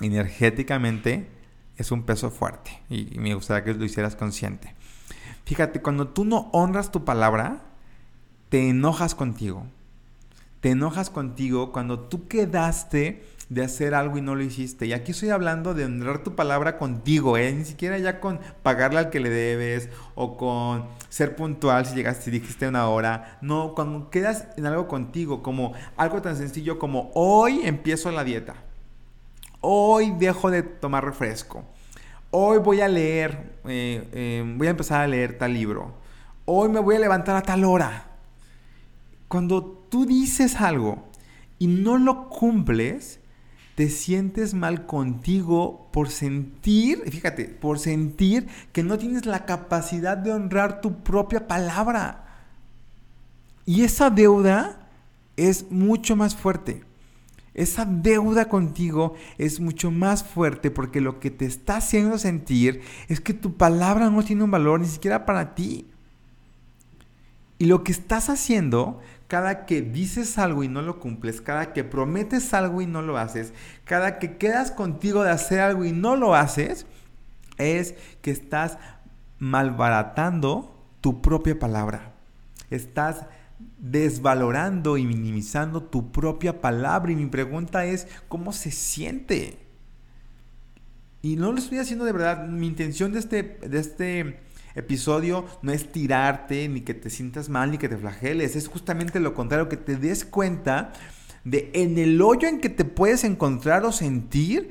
Energéticamente 0.00 1.28
es 1.76 1.92
un 1.92 2.02
peso 2.02 2.32
fuerte 2.32 2.82
y, 2.90 3.16
me 3.16 3.34
gustaría 3.34 3.62
que 3.62 3.74
lo 3.74 3.84
hicieras 3.84 4.16
consciente. 4.16 4.74
Fíjate, 5.44 5.80
cuando 5.80 6.08
tú 6.08 6.24
no 6.24 6.50
honras 6.52 6.90
tu 6.90 7.04
palabra, 7.04 7.62
te 8.48 8.68
enojas 8.68 9.14
contigo. 9.14 9.66
Te 10.62 10.70
enojas 10.70 11.10
contigo 11.10 11.72
cuando 11.72 11.98
tú 11.98 12.28
quedaste 12.28 13.24
de 13.48 13.64
hacer 13.64 13.96
algo 13.96 14.16
y 14.16 14.20
no 14.20 14.36
lo 14.36 14.44
hiciste. 14.44 14.86
Y 14.86 14.92
aquí 14.92 15.10
estoy 15.10 15.30
hablando 15.30 15.74
de 15.74 15.86
honrar 15.86 16.22
tu 16.22 16.36
palabra 16.36 16.78
contigo, 16.78 17.36
¿eh? 17.36 17.52
Ni 17.52 17.64
siquiera 17.64 17.98
ya 17.98 18.20
con 18.20 18.38
pagarle 18.62 19.00
al 19.00 19.10
que 19.10 19.18
le 19.18 19.28
debes 19.28 19.88
o 20.14 20.36
con 20.36 20.84
ser 21.08 21.34
puntual 21.34 21.84
si 21.84 21.96
llegaste, 21.96 22.26
si 22.26 22.30
dijiste 22.30 22.68
una 22.68 22.88
hora. 22.88 23.38
No, 23.40 23.74
cuando 23.74 24.08
quedas 24.08 24.46
en 24.56 24.66
algo 24.66 24.86
contigo, 24.86 25.42
como 25.42 25.72
algo 25.96 26.22
tan 26.22 26.36
sencillo 26.36 26.78
como 26.78 27.10
hoy 27.14 27.62
empiezo 27.64 28.12
la 28.12 28.22
dieta. 28.22 28.54
Hoy 29.62 30.14
dejo 30.16 30.48
de 30.48 30.62
tomar 30.62 31.04
refresco. 31.04 31.64
Hoy 32.30 32.58
voy 32.58 32.82
a 32.82 32.86
leer, 32.86 33.58
eh, 33.64 34.08
eh, 34.12 34.54
voy 34.56 34.68
a 34.68 34.70
empezar 34.70 35.00
a 35.00 35.08
leer 35.08 35.38
tal 35.38 35.54
libro. 35.54 35.92
Hoy 36.44 36.68
me 36.68 36.78
voy 36.78 36.94
a 36.94 37.00
levantar 37.00 37.34
a 37.34 37.42
tal 37.42 37.64
hora. 37.64 38.06
Cuando 39.26 39.81
tú 39.92 40.06
dices 40.06 40.56
algo 40.56 41.06
y 41.58 41.66
no 41.66 41.98
lo 41.98 42.30
cumples, 42.30 43.20
te 43.74 43.90
sientes 43.90 44.54
mal 44.54 44.86
contigo 44.86 45.90
por 45.92 46.08
sentir, 46.08 47.02
fíjate, 47.10 47.44
por 47.44 47.78
sentir 47.78 48.48
que 48.72 48.82
no 48.82 48.96
tienes 48.96 49.26
la 49.26 49.44
capacidad 49.44 50.16
de 50.16 50.32
honrar 50.32 50.80
tu 50.80 51.02
propia 51.02 51.46
palabra. 51.46 52.24
Y 53.66 53.84
esa 53.84 54.08
deuda 54.08 54.88
es 55.36 55.70
mucho 55.70 56.16
más 56.16 56.34
fuerte. 56.34 56.84
Esa 57.52 57.84
deuda 57.84 58.48
contigo 58.48 59.12
es 59.36 59.60
mucho 59.60 59.90
más 59.90 60.24
fuerte 60.24 60.70
porque 60.70 61.02
lo 61.02 61.20
que 61.20 61.30
te 61.30 61.44
está 61.44 61.76
haciendo 61.76 62.16
sentir 62.16 62.80
es 63.08 63.20
que 63.20 63.34
tu 63.34 63.58
palabra 63.58 64.08
no 64.08 64.24
tiene 64.24 64.42
un 64.42 64.50
valor 64.50 64.80
ni 64.80 64.86
siquiera 64.88 65.26
para 65.26 65.54
ti. 65.54 65.86
Y 67.58 67.66
lo 67.66 67.84
que 67.84 67.92
estás 67.92 68.30
haciendo 68.30 69.00
cada 69.32 69.64
que 69.64 69.80
dices 69.80 70.36
algo 70.36 70.62
y 70.62 70.68
no 70.68 70.82
lo 70.82 71.00
cumples, 71.00 71.40
cada 71.40 71.72
que 71.72 71.84
prometes 71.84 72.52
algo 72.52 72.82
y 72.82 72.86
no 72.86 73.00
lo 73.00 73.16
haces, 73.16 73.54
cada 73.84 74.18
que 74.18 74.36
quedas 74.36 74.70
contigo 74.70 75.24
de 75.24 75.30
hacer 75.30 75.60
algo 75.60 75.86
y 75.86 75.92
no 75.92 76.16
lo 76.16 76.34
haces, 76.34 76.84
es 77.56 77.94
que 78.20 78.30
estás 78.30 78.76
malbaratando 79.38 80.78
tu 81.00 81.22
propia 81.22 81.58
palabra. 81.58 82.12
Estás 82.68 83.24
desvalorando 83.78 84.98
y 84.98 85.06
minimizando 85.06 85.82
tu 85.82 86.12
propia 86.12 86.60
palabra. 86.60 87.10
Y 87.10 87.16
mi 87.16 87.24
pregunta 87.24 87.86
es, 87.86 88.08
¿cómo 88.28 88.52
se 88.52 88.70
siente? 88.70 89.60
Y 91.22 91.36
no 91.36 91.52
lo 91.52 91.58
estoy 91.58 91.78
haciendo 91.78 92.04
de 92.04 92.12
verdad. 92.12 92.48
Mi 92.48 92.66
intención 92.66 93.12
de 93.14 93.20
este, 93.20 93.42
de 93.42 93.78
este 93.78 94.42
episodio 94.74 95.44
no 95.62 95.72
es 95.72 95.90
tirarte, 95.92 96.68
ni 96.68 96.80
que 96.80 96.94
te 96.94 97.10
sientas 97.10 97.48
mal, 97.48 97.70
ni 97.70 97.78
que 97.78 97.88
te 97.88 97.96
flageles. 97.96 98.56
Es 98.56 98.68
justamente 98.68 99.20
lo 99.20 99.34
contrario, 99.34 99.68
que 99.68 99.76
te 99.76 99.96
des 99.96 100.24
cuenta 100.24 100.92
de 101.44 101.70
en 101.74 101.98
el 101.98 102.20
hoyo 102.22 102.48
en 102.48 102.60
que 102.60 102.68
te 102.68 102.84
puedes 102.84 103.24
encontrar 103.24 103.84
o 103.84 103.92
sentir 103.92 104.70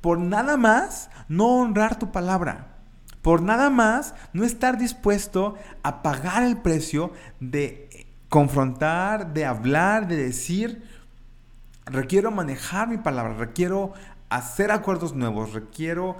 por 0.00 0.18
nada 0.18 0.56
más 0.56 1.10
no 1.28 1.60
honrar 1.60 1.98
tu 1.98 2.12
palabra. 2.12 2.74
Por 3.22 3.42
nada 3.42 3.68
más 3.68 4.14
no 4.32 4.44
estar 4.44 4.78
dispuesto 4.78 5.56
a 5.82 6.02
pagar 6.02 6.42
el 6.42 6.58
precio 6.58 7.12
de 7.40 8.06
confrontar, 8.28 9.32
de 9.32 9.44
hablar, 9.44 10.06
de 10.06 10.16
decir, 10.16 10.82
requiero 11.86 12.30
manejar 12.30 12.88
mi 12.88 12.98
palabra, 12.98 13.34
requiero 13.34 13.92
hacer 14.28 14.70
acuerdos 14.70 15.14
nuevos, 15.14 15.52
requiero 15.52 16.16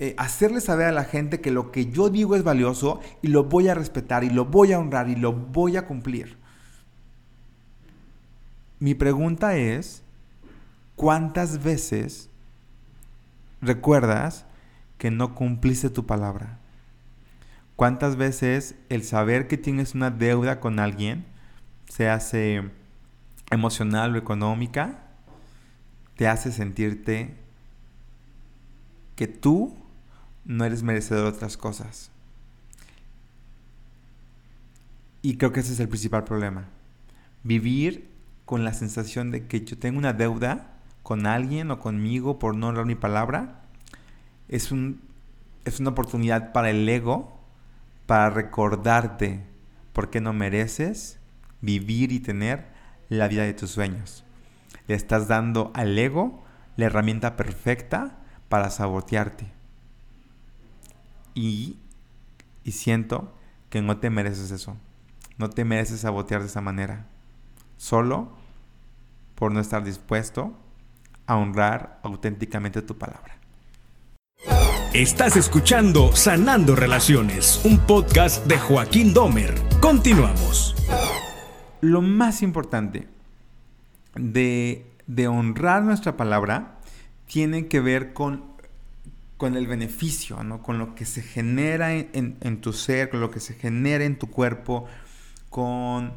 eh, 0.00 0.14
hacerle 0.16 0.60
saber 0.60 0.86
a 0.86 0.92
la 0.92 1.02
gente 1.02 1.40
que 1.40 1.50
lo 1.50 1.72
que 1.72 1.86
yo 1.86 2.08
digo 2.08 2.36
es 2.36 2.44
valioso 2.44 3.00
y 3.20 3.28
lo 3.28 3.44
voy 3.44 3.66
a 3.66 3.74
respetar 3.74 4.22
y 4.22 4.30
lo 4.30 4.44
voy 4.44 4.72
a 4.72 4.78
honrar 4.78 5.08
y 5.08 5.16
lo 5.16 5.32
voy 5.32 5.76
a 5.76 5.86
cumplir. 5.86 6.38
Mi 8.78 8.94
pregunta 8.94 9.56
es, 9.56 10.04
¿cuántas 10.94 11.64
veces 11.64 12.30
recuerdas 13.60 14.46
que 14.98 15.10
no 15.10 15.34
cumpliste 15.34 15.90
tu 15.90 16.06
palabra? 16.06 16.60
¿Cuántas 17.74 18.14
veces 18.14 18.76
el 18.90 19.02
saber 19.02 19.48
que 19.48 19.56
tienes 19.56 19.96
una 19.96 20.12
deuda 20.12 20.60
con 20.60 20.78
alguien, 20.78 21.26
se 21.88 22.08
hace 22.08 22.70
emocional 23.50 24.14
o 24.14 24.18
económica, 24.18 25.00
te 26.14 26.28
hace 26.28 26.52
sentirte 26.52 27.34
que 29.16 29.26
tú 29.26 29.74
no 30.48 30.64
eres 30.64 30.82
merecedor 30.82 31.24
de 31.24 31.36
otras 31.36 31.56
cosas. 31.56 32.10
Y 35.22 35.36
creo 35.36 35.52
que 35.52 35.60
ese 35.60 35.74
es 35.74 35.80
el 35.80 35.88
principal 35.88 36.24
problema. 36.24 36.64
Vivir 37.44 38.08
con 38.46 38.64
la 38.64 38.72
sensación 38.72 39.30
de 39.30 39.46
que 39.46 39.64
yo 39.64 39.78
tengo 39.78 39.98
una 39.98 40.14
deuda 40.14 40.78
con 41.02 41.26
alguien 41.26 41.70
o 41.70 41.78
conmigo 41.78 42.38
por 42.38 42.56
no 42.56 42.68
honrar 42.68 42.86
mi 42.86 42.94
palabra 42.94 43.60
es, 44.48 44.72
un, 44.72 45.02
es 45.66 45.80
una 45.80 45.90
oportunidad 45.90 46.52
para 46.52 46.70
el 46.70 46.88
ego 46.88 47.38
para 48.06 48.30
recordarte 48.30 49.44
por 49.92 50.08
qué 50.08 50.22
no 50.22 50.32
mereces 50.32 51.18
vivir 51.60 52.10
y 52.10 52.20
tener 52.20 52.68
la 53.10 53.28
vida 53.28 53.42
de 53.42 53.52
tus 53.52 53.70
sueños. 53.70 54.24
Le 54.86 54.94
estás 54.94 55.28
dando 55.28 55.72
al 55.74 55.98
ego 55.98 56.42
la 56.76 56.86
herramienta 56.86 57.36
perfecta 57.36 58.16
para 58.48 58.70
sabotearte 58.70 59.57
y, 61.38 61.78
siento 62.70 63.32
que 63.70 63.80
no 63.80 63.98
te 63.98 64.10
mereces 64.10 64.50
eso. 64.50 64.76
No 65.38 65.48
te 65.48 65.64
mereces 65.64 66.00
sabotear 66.00 66.40
de 66.40 66.48
esa 66.48 66.60
manera. 66.60 67.06
Solo 67.76 68.32
por 69.36 69.52
no 69.52 69.60
estar 69.60 69.84
dispuesto 69.84 70.52
a 71.26 71.36
honrar 71.36 72.00
auténticamente 72.02 72.82
tu 72.82 72.98
palabra. 72.98 73.38
Estás 74.92 75.36
escuchando 75.36 76.14
Sanando 76.14 76.74
Relaciones, 76.74 77.60
un 77.64 77.78
podcast 77.78 78.44
de 78.46 78.58
Joaquín 78.58 79.14
Domer. 79.14 79.54
Continuamos. 79.80 80.74
Lo 81.80 82.02
más 82.02 82.42
importante 82.42 83.06
de, 84.14 84.90
de 85.06 85.28
honrar 85.28 85.84
nuestra 85.84 86.16
palabra 86.16 86.80
tiene 87.26 87.68
que 87.68 87.80
ver 87.80 88.12
con 88.12 88.57
con 89.38 89.56
el 89.56 89.68
beneficio, 89.68 90.42
¿no? 90.42 90.62
Con 90.62 90.78
lo 90.78 90.96
que 90.96 91.06
se 91.06 91.22
genera 91.22 91.94
en, 91.94 92.60
tu 92.60 92.72
ser, 92.72 93.08
con 93.08 93.20
lo 93.20 93.30
que 93.30 93.38
se 93.40 93.54
genera 93.54 94.04
en 94.04 94.18
tu 94.18 94.28
cuerpo, 94.28 94.86
con 95.48 96.12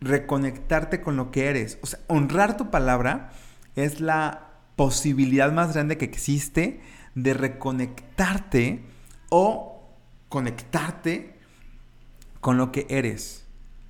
reconectarte 0.00 1.00
con 1.00 1.16
lo 1.16 1.32
que 1.32 1.46
eres. 1.46 1.78
O 1.82 1.86
sea, 1.86 1.98
honrar 2.06 2.56
tu 2.56 2.70
palabra 2.70 3.32
es 3.74 4.00
la 4.00 4.52
posibilidad 4.76 5.52
más 5.52 5.74
grande 5.74 5.98
que 5.98 6.04
existe 6.04 6.80
de 7.16 7.34
reconectarte 7.34 8.84
o 9.28 9.82
conectarte 10.28 11.36
con 12.40 12.56
lo 12.56 12.70
que 12.70 12.86
eres, 12.88 13.44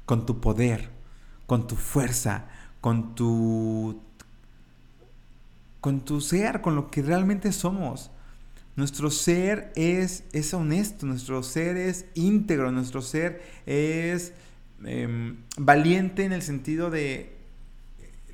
con 0.07 0.25
tu 0.25 0.41
poder, 0.41 0.89
con 1.47 1.67
tu 1.67 1.77
fuerza, 1.77 2.47
con 2.81 3.15
tu 3.15 4.01
con 5.83 6.01
tu 6.01 6.21
ser, 6.21 6.63
con 6.63 6.77
lo 6.77 6.91
que 6.91 7.03
realmente 7.03 7.53
somos. 7.53 8.11
Nuestro 8.75 9.11
ser 9.11 9.73
es, 9.77 10.25
es 10.33 10.55
honesto, 10.55 11.05
nuestro 11.07 11.43
ser 11.43 11.77
es 11.77 12.07
íntegro, 12.15 12.73
nuestro 12.73 13.03
ser 13.03 13.43
es 13.67 14.33
em, 14.85 15.37
valiente 15.59 16.25
en 16.25 16.33
el 16.33 16.43
sentido 16.43 16.91
de, 16.91 17.37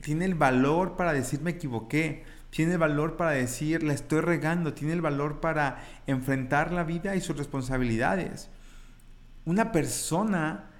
tiene 0.00 0.24
el 0.24 0.36
valor 0.36 0.96
para 0.96 1.12
decir 1.12 1.40
me 1.40 1.50
equivoqué, 1.50 2.24
tiene 2.50 2.72
el 2.72 2.78
valor 2.78 3.16
para 3.16 3.32
decir 3.32 3.82
la 3.82 3.92
estoy 3.92 4.20
regando, 4.20 4.74
tiene 4.74 4.94
el 4.94 5.02
valor 5.02 5.40
para 5.40 5.84
enfrentar 6.06 6.72
la 6.72 6.84
vida 6.84 7.16
y 7.16 7.20
sus 7.20 7.36
responsabilidades. 7.36 8.48
Una 9.44 9.72
persona 9.72 10.70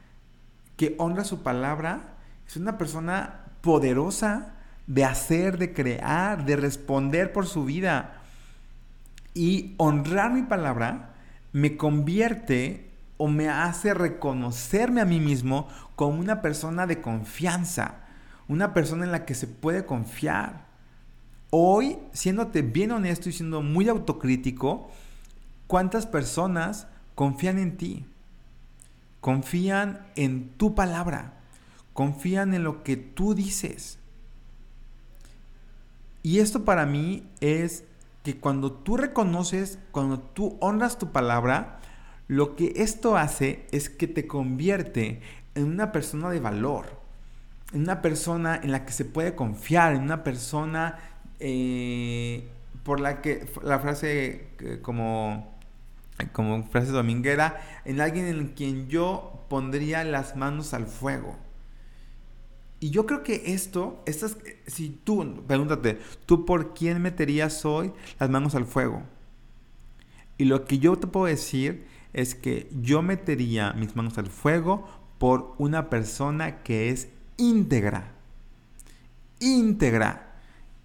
que 0.77 0.95
honra 0.99 1.25
su 1.25 1.43
palabra 1.43 2.15
es 2.47 2.57
una 2.57 2.79
persona 2.79 3.47
poderosa 3.61 4.55
de 4.87 5.05
hacer, 5.05 5.59
de 5.59 5.73
crear, 5.75 6.47
de 6.47 6.57
responder 6.57 7.33
por 7.33 7.47
su 7.47 7.65
vida. 7.65 8.18
Y 9.39 9.77
honrar 9.77 10.33
mi 10.33 10.43
palabra 10.43 11.15
me 11.53 11.77
convierte 11.77 12.91
o 13.19 13.29
me 13.29 13.49
hace 13.49 13.95
reconocerme 13.95 15.01
a 15.01 15.05
mí 15.05 15.21
mismo 15.21 15.69
como 15.95 16.19
una 16.19 16.43
persona 16.43 16.89
de 16.89 17.01
confianza, 17.01 18.01
una 18.49 18.75
persona 18.75 19.05
en 19.05 19.13
la 19.13 19.25
que 19.25 19.37
se 19.37 19.47
puede 19.47 19.87
confiar. 19.87 20.67
Hoy, 21.51 21.99
siéndote 22.13 22.63
bien 22.63 22.91
honesto 22.91 23.29
y 23.29 23.33
siendo 23.33 23.63
muy 23.63 23.89
autocrítico, 23.89 24.91
¿cuántas 25.69 26.05
personas 26.05 26.89
confían 27.15 27.61
en 27.61 27.77
ti? 27.77 28.07
Confían 29.21 30.05
en 30.17 30.49
tu 30.49 30.75
palabra, 30.75 31.35
confían 31.93 32.55
en 32.55 32.65
lo 32.65 32.83
que 32.83 32.97
tú 32.97 33.37
dices. 33.37 34.01
Y 36.25 36.41
esto 36.41 36.65
para 36.65 36.87
mí 36.87 37.23
es 37.39 37.85
que 38.23 38.39
cuando 38.39 38.73
tú 38.73 38.97
reconoces, 38.97 39.79
cuando 39.91 40.19
tú 40.21 40.57
honras 40.61 40.99
tu 40.99 41.13
palabra, 41.13 41.81
lo 42.27 42.57
que 42.57 42.75
esto 42.77 43.17
hace 43.17 43.67
es 43.73 43.89
que 43.89 44.07
te 44.07 44.27
convierte 44.27 45.21
en 45.55 45.65
una 45.65 45.93
persona 45.93 46.31
de 46.31 46.41
valor, 46.41 46.87
en 47.73 47.83
una 47.83 48.03
persona 48.03 48.61
en 48.63 48.71
la 48.73 48.85
que 48.85 48.93
se 48.93 49.05
puede 49.05 49.35
confiar, 49.35 49.95
en 49.95 50.03
una 50.03 50.23
persona 50.25 50.99
eh, 51.41 52.49
por 52.83 53.01
la 53.01 53.23
que 53.23 53.51
la 53.63 53.79
frase 53.79 54.49
como, 54.83 55.59
como 56.33 56.65
frase 56.65 56.91
dominguera, 56.91 57.61
en 57.85 58.01
alguien 58.01 58.27
en 58.27 58.49
quien 58.49 58.89
yo 58.89 59.45
pondría 59.49 60.05
las 60.05 60.37
manos 60.37 60.75
al 60.75 60.87
fuego. 60.87 61.37
Y 62.81 62.91
yo 62.91 63.07
creo 63.07 63.23
que 63.23 63.53
esto, 63.53 64.03
estas, 64.07 64.37
si 64.67 64.91
tú, 64.91 65.43
pregúntate, 65.47 65.99
¿tú 66.27 66.45
por 66.45 66.75
quién 66.75 67.03
meterías 67.03 67.65
hoy 67.65 67.93
las 68.21 68.31
manos 68.31 68.55
al 68.55 68.67
fuego? 68.67 69.03
Y 70.37 70.45
lo 70.45 70.65
que 70.65 70.79
yo 70.79 70.97
te 70.97 71.09
puedo 71.09 71.27
decir 71.27 71.87
es 72.13 72.37
que 72.37 72.71
yo 72.81 73.03
metería 73.03 73.73
mis 73.73 73.97
manos 73.97 74.17
al 74.19 74.29
fuego 74.29 74.87
por 75.19 75.55
una 75.59 75.91
persona 75.91 76.63
que 76.63 76.91
es 76.91 77.09
íntegra. 77.37 78.13
Íntegra. 79.41 80.37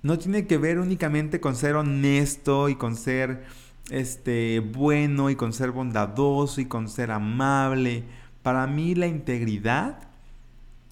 No 0.02 0.18
tiene 0.18 0.48
que 0.48 0.58
ver 0.58 0.80
únicamente 0.80 1.40
con 1.40 1.56
ser 1.56 1.76
honesto 1.76 2.70
y 2.70 2.76
con 2.76 2.96
ser 2.96 3.46
este 3.92 4.60
bueno 4.60 5.30
y 5.30 5.36
con 5.36 5.54
ser 5.54 5.72
bondadoso 5.72 6.60
y 6.60 6.66
con 6.66 6.90
ser 6.90 7.12
amable. 7.12 8.04
Para 8.42 8.66
mí 8.66 8.96
la 8.96 9.08
integridad 9.08 10.13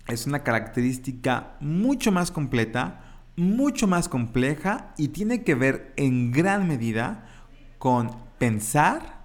es 0.08 0.26
una 0.26 0.44
característica 0.44 1.56
mucho 1.60 2.12
más 2.12 2.32
completa, 2.32 3.02
mucho 3.36 3.88
más 3.88 4.10
compleja 4.10 4.94
y 4.98 5.10
tiene 5.10 5.44
que 5.44 5.56
ver 5.56 5.94
en 5.96 6.32
gran 6.32 6.68
medida 6.68 7.26
con 7.78 8.12
pensar, 8.38 9.22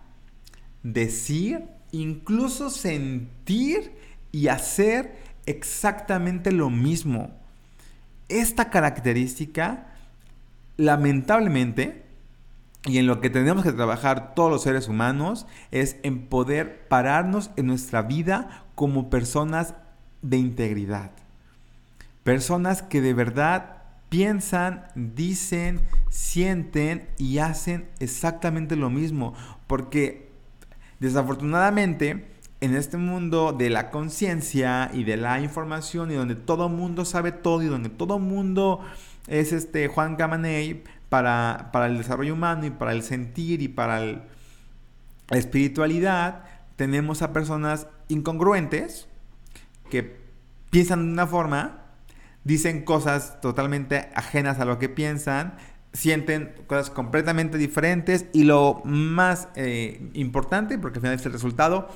decir, 0.82 1.64
incluso 1.92 2.70
sentir 2.70 3.92
y 4.32 4.48
hacer 4.48 5.16
exactamente 5.46 6.52
lo 6.52 6.70
mismo. 6.70 7.30
Esta 8.28 8.70
característica, 8.70 9.86
lamentablemente, 10.76 12.04
y 12.84 12.98
en 12.98 13.06
lo 13.06 13.20
que 13.20 13.30
tenemos 13.30 13.64
que 13.64 13.72
trabajar 13.72 14.34
todos 14.34 14.50
los 14.50 14.62
seres 14.62 14.88
humanos, 14.88 15.46
es 15.70 15.96
en 16.02 16.26
poder 16.28 16.86
pararnos 16.88 17.50
en 17.56 17.66
nuestra 17.66 18.02
vida 18.02 18.66
como 18.74 19.10
personas 19.10 19.74
de 20.30 20.36
integridad. 20.36 21.12
Personas 22.24 22.82
que 22.82 23.00
de 23.00 23.14
verdad 23.14 23.82
piensan, 24.08 24.86
dicen, 24.94 25.80
sienten 26.10 27.08
y 27.18 27.38
hacen 27.38 27.88
exactamente 27.98 28.76
lo 28.76 28.90
mismo. 28.90 29.34
Porque 29.66 30.30
desafortunadamente 31.00 32.26
en 32.60 32.74
este 32.74 32.96
mundo 32.96 33.52
de 33.52 33.70
la 33.70 33.90
conciencia 33.90 34.90
y 34.92 35.04
de 35.04 35.16
la 35.16 35.40
información 35.40 36.10
y 36.10 36.14
donde 36.14 36.34
todo 36.34 36.68
mundo 36.68 37.04
sabe 37.04 37.32
todo 37.32 37.62
y 37.62 37.66
donde 37.66 37.90
todo 37.90 38.18
mundo 38.18 38.80
es 39.26 39.52
este 39.52 39.88
Juan 39.88 40.16
Gamaney 40.16 40.82
para, 41.08 41.70
para 41.72 41.86
el 41.86 41.98
desarrollo 41.98 42.32
humano 42.32 42.66
y 42.66 42.70
para 42.70 42.92
el 42.92 43.02
sentir 43.02 43.60
y 43.62 43.68
para 43.68 44.00
la 44.00 44.22
espiritualidad, 45.30 46.44
tenemos 46.76 47.22
a 47.22 47.32
personas 47.32 47.88
incongruentes 48.08 49.08
que 49.88 50.16
piensan 50.70 51.06
de 51.06 51.12
una 51.12 51.26
forma, 51.26 51.84
dicen 52.44 52.84
cosas 52.84 53.40
totalmente 53.40 54.10
ajenas 54.14 54.60
a 54.60 54.64
lo 54.64 54.78
que 54.78 54.88
piensan, 54.88 55.56
sienten 55.92 56.52
cosas 56.66 56.90
completamente 56.90 57.58
diferentes 57.58 58.26
y 58.32 58.44
lo 58.44 58.82
más 58.84 59.48
eh, 59.56 60.10
importante, 60.14 60.78
porque 60.78 60.98
al 60.98 61.02
final 61.02 61.16
es 61.16 61.26
el 61.26 61.32
resultado, 61.32 61.88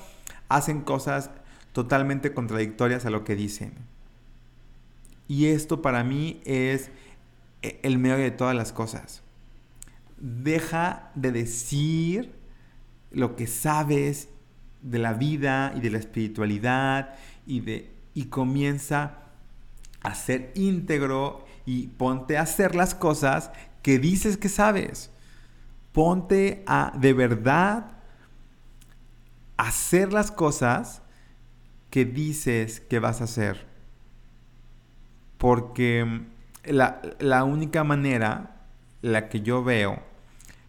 hacen 0.48 0.80
cosas 0.80 1.30
totalmente 1.72 2.32
contradictorias 2.32 3.04
a 3.06 3.10
lo 3.10 3.24
que 3.24 3.36
dicen. 3.36 3.74
Y 5.28 5.46
esto 5.46 5.82
para 5.82 6.02
mí 6.02 6.40
es 6.44 6.90
eh, 7.62 7.78
el 7.82 7.98
medio 7.98 8.16
de 8.16 8.30
todas 8.30 8.56
las 8.56 8.72
cosas. 8.72 9.22
Deja 10.18 11.10
de 11.14 11.30
decir 11.30 12.32
lo 13.12 13.36
que 13.36 13.46
sabes 13.46 14.28
de 14.82 14.98
la 14.98 15.12
vida 15.12 15.72
y 15.76 15.80
de 15.80 15.90
la 15.90 15.98
espiritualidad 15.98 17.14
y 17.50 17.60
de 17.60 17.90
y 18.14 18.26
comienza 18.26 19.18
a 20.02 20.14
ser 20.14 20.52
íntegro 20.54 21.44
y 21.66 21.88
ponte 21.88 22.38
a 22.38 22.42
hacer 22.42 22.74
las 22.74 22.94
cosas 22.94 23.50
que 23.82 23.98
dices 23.98 24.36
que 24.36 24.48
sabes. 24.48 25.10
Ponte 25.92 26.62
a 26.66 26.92
de 26.96 27.12
verdad 27.12 27.92
hacer 29.56 30.12
las 30.12 30.30
cosas 30.30 31.02
que 31.90 32.04
dices 32.04 32.80
que 32.80 32.98
vas 32.98 33.20
a 33.20 33.24
hacer. 33.24 33.66
Porque 35.38 36.22
la, 36.64 37.02
la 37.18 37.44
única 37.44 37.84
manera, 37.84 38.62
la 39.02 39.28
que 39.28 39.40
yo 39.40 39.64
veo, 39.64 40.02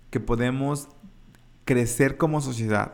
que 0.10 0.20
podemos 0.20 0.90
crecer 1.66 2.18
como 2.18 2.42
sociedad, 2.42 2.94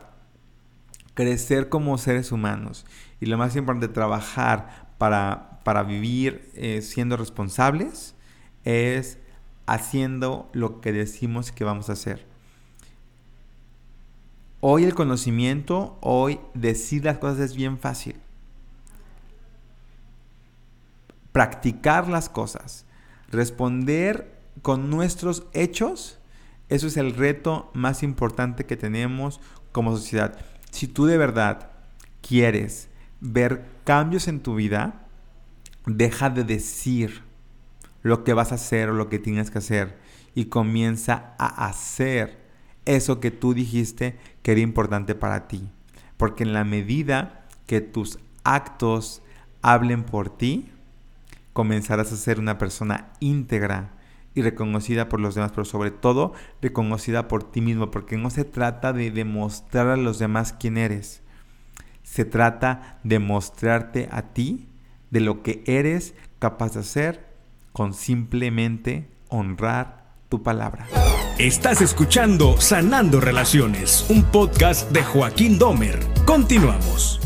crecer 1.13 1.69
como 1.69 1.97
seres 1.97 2.31
humanos 2.31 2.85
y 3.19 3.25
lo 3.25 3.37
más 3.37 3.55
importante, 3.55 3.87
trabajar 3.87 4.87
para, 4.97 5.59
para 5.63 5.83
vivir 5.83 6.49
eh, 6.55 6.81
siendo 6.81 7.17
responsables, 7.17 8.15
es 8.63 9.17
haciendo 9.65 10.49
lo 10.53 10.81
que 10.81 10.91
decimos 10.91 11.51
que 11.51 11.63
vamos 11.63 11.89
a 11.89 11.93
hacer. 11.93 12.25
Hoy 14.59 14.85
el 14.85 14.95
conocimiento, 14.95 15.97
hoy 16.01 16.39
decir 16.53 17.05
las 17.05 17.19
cosas 17.19 17.39
es 17.39 17.55
bien 17.55 17.77
fácil. 17.77 18.15
Practicar 21.31 22.07
las 22.07 22.29
cosas, 22.29 22.85
responder 23.29 24.35
con 24.63 24.89
nuestros 24.89 25.43
hechos, 25.53 26.17
eso 26.69 26.87
es 26.87 26.97
el 26.97 27.13
reto 27.13 27.69
más 27.73 28.01
importante 28.01 28.65
que 28.65 28.77
tenemos 28.77 29.39
como 29.71 29.95
sociedad. 29.95 30.37
Si 30.71 30.87
tú 30.87 31.05
de 31.05 31.17
verdad 31.17 31.69
quieres 32.21 32.89
ver 33.19 33.65
cambios 33.83 34.27
en 34.27 34.41
tu 34.41 34.55
vida, 34.55 35.07
deja 35.85 36.29
de 36.29 36.43
decir 36.43 37.23
lo 38.03 38.23
que 38.23 38.33
vas 38.33 38.51
a 38.51 38.55
hacer 38.55 38.89
o 38.89 38.93
lo 38.93 39.09
que 39.09 39.19
tienes 39.19 39.51
que 39.51 39.57
hacer 39.57 39.97
y 40.35 40.45
comienza 40.45 41.33
a 41.37 41.67
hacer 41.67 42.45
eso 42.85 43.19
que 43.19 43.31
tú 43.31 43.53
dijiste 43.53 44.17
que 44.41 44.51
era 44.51 44.61
importante 44.61 45.15
para 45.15 45.47
ti. 45.47 45.69
Porque 46.15 46.43
en 46.43 46.53
la 46.53 46.63
medida 46.63 47.47
que 47.65 47.81
tus 47.81 48.19
actos 48.43 49.21
hablen 49.61 50.03
por 50.03 50.29
ti, 50.35 50.69
comenzarás 51.53 52.11
a 52.13 52.17
ser 52.17 52.39
una 52.39 52.57
persona 52.57 53.09
íntegra 53.19 53.91
y 54.35 54.41
reconocida 54.43 55.09
por 55.09 55.19
los 55.19 55.33
demás, 55.33 55.51
pero 55.51 55.65
sobre 55.65 55.89
todo 55.89 56.33
reconocida 56.61 57.27
por 57.27 57.43
ti 57.43 57.59
mismo, 57.59 57.89
porque 57.89 58.17
no 58.17 58.29
se 58.29 58.45
trata 58.45 58.93
de 58.93 59.09
demostrar 59.09 59.87
a 59.87 59.97
los 59.97 60.19
demás 60.19 60.53
quién 60.53 60.77
eres. 60.77 61.23
Se 62.09 62.25
trata 62.25 62.99
de 63.03 63.19
mostrarte 63.19 64.07
a 64.11 64.21
ti 64.33 64.69
de 65.11 65.19
lo 65.19 65.43
que 65.43 65.61
eres 65.67 66.15
capaz 66.39 66.73
de 66.73 66.79
hacer 66.79 67.27
con 67.73 67.93
simplemente 67.93 69.11
honrar 69.27 70.05
tu 70.29 70.41
palabra. 70.41 70.87
Estás 71.37 71.81
escuchando 71.81 72.59
Sanando 72.59 73.19
Relaciones, 73.19 74.09
un 74.09 74.23
podcast 74.23 74.89
de 74.91 75.03
Joaquín 75.03 75.59
Domer. 75.59 75.99
Continuamos. 76.25 77.19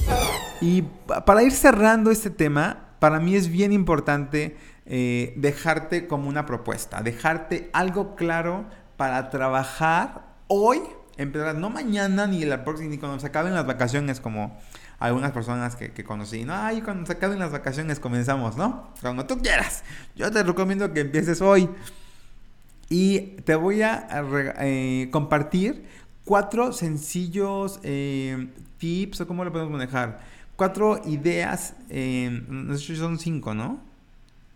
Y 0.60 0.82
para 1.26 1.44
ir 1.44 1.54
cerrando 1.54 2.10
este 2.12 2.32
tema, 2.32 2.96
para 3.00 3.20
mí 3.20 3.36
es 3.36 3.50
bien 3.50 3.72
importante 3.72 4.58
eh, 4.88 5.34
dejarte 5.38 6.08
como 6.08 6.28
una 6.28 6.46
propuesta, 6.48 7.02
dejarte 7.02 7.70
algo 7.72 8.16
claro 8.16 8.66
para 8.98 9.30
trabajar 9.30 10.36
hoy, 10.48 10.80
empezar, 11.18 11.56
no 11.56 11.70
mañana 11.70 12.28
ni 12.28 12.44
la 12.46 12.64
próxima, 12.64 12.90
ni 12.90 12.98
cuando 12.98 13.20
se 13.20 13.28
acaben 13.28 13.54
las 13.54 13.66
vacaciones, 13.66 14.20
como 14.20 14.60
algunas 15.00 15.32
personas 15.32 15.76
que, 15.76 15.92
que 15.92 16.04
conocí, 16.04 16.46
no, 16.46 16.54
ay, 16.54 16.82
cuando 16.82 17.06
se 17.08 17.14
acaben 17.14 17.40
las 17.40 17.52
vacaciones 17.52 18.00
comenzamos, 18.00 18.56
¿no? 18.56 18.94
Cuando 19.02 19.26
tú 19.26 19.40
quieras. 19.40 19.84
Yo 20.16 20.32
te 20.32 20.44
recomiendo 20.44 20.94
que 20.94 21.02
empieces 21.02 21.42
hoy. 21.42 21.70
Y 22.90 23.38
te 23.46 23.56
voy 23.56 23.82
a 23.84 24.08
eh, 24.60 25.08
compartir 25.12 25.86
cuatro 26.26 26.74
sencillos 26.74 27.80
eh, 27.84 28.50
tips, 28.78 29.22
o 29.22 29.28
cómo 29.28 29.46
lo 29.46 29.52
podemos 29.52 29.72
manejar. 29.72 30.20
Cuatro 30.56 31.02
ideas, 31.06 31.74
eh, 31.90 32.42
son 32.78 33.18
cinco, 33.18 33.54
¿no? 33.54 33.80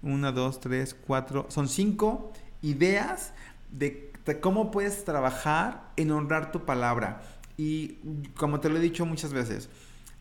Una, 0.03 0.31
dos, 0.31 0.59
tres, 0.59 0.95
cuatro. 1.07 1.45
Son 1.49 1.69
cinco 1.69 2.33
ideas 2.61 3.33
de, 3.71 4.11
de 4.11 4.14
cómo 4.41 4.71
puedes 4.71 5.05
trabajar 5.05 5.91
en 5.97 6.11
honrar 6.11 6.51
tu 6.51 6.65
palabra. 6.65 7.21
Y 7.57 7.99
como 8.35 8.59
te 8.59 8.69
lo 8.69 8.77
he 8.77 8.81
dicho 8.81 9.05
muchas 9.05 9.33
veces, 9.33 9.69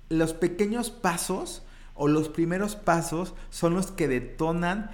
los 0.09 0.35
pequeños 0.35 0.91
pasos 0.91 1.63
o 1.95 2.09
los 2.09 2.29
primeros 2.29 2.77
pasos 2.77 3.35
son 3.51 3.75
los 3.75 3.91
que 3.91 4.09
detonan 4.09 4.91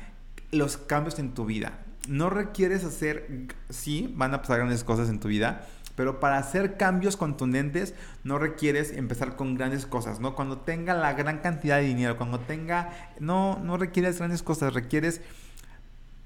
los 0.51 0.77
cambios 0.77 1.19
en 1.19 1.35
tu 1.35 1.45
vida 1.45 1.81
no 2.09 2.31
requieres 2.31 2.85
hacer, 2.85 3.47
sí, 3.69 4.13
van 4.17 4.35
a 4.35 4.41
pasar 4.41 4.59
grandes 4.59 4.85
cosas 4.85 5.09
en 5.09 5.21
tu 5.21 5.29
vida, 5.29 5.67
pero 5.97 6.19
para 6.19 6.39
hacer 6.39 6.77
cambios 6.77 7.17
contundentes 7.17 7.95
no 8.25 8.39
requieres 8.39 8.93
empezar 8.93 9.37
con 9.37 9.55
grandes 9.55 9.87
cosas, 9.87 10.19
¿no? 10.19 10.35
Cuando 10.35 10.59
tenga 10.59 10.95
la 10.95 11.13
gran 11.13 11.39
cantidad 11.39 11.77
de 11.77 11.85
dinero, 11.85 12.17
cuando 12.17 12.41
tenga, 12.41 12.91
no, 13.19 13.59
no 13.63 13.77
requieres 13.77 14.19
grandes 14.19 14.43
cosas, 14.43 14.73
requieres 14.73 15.21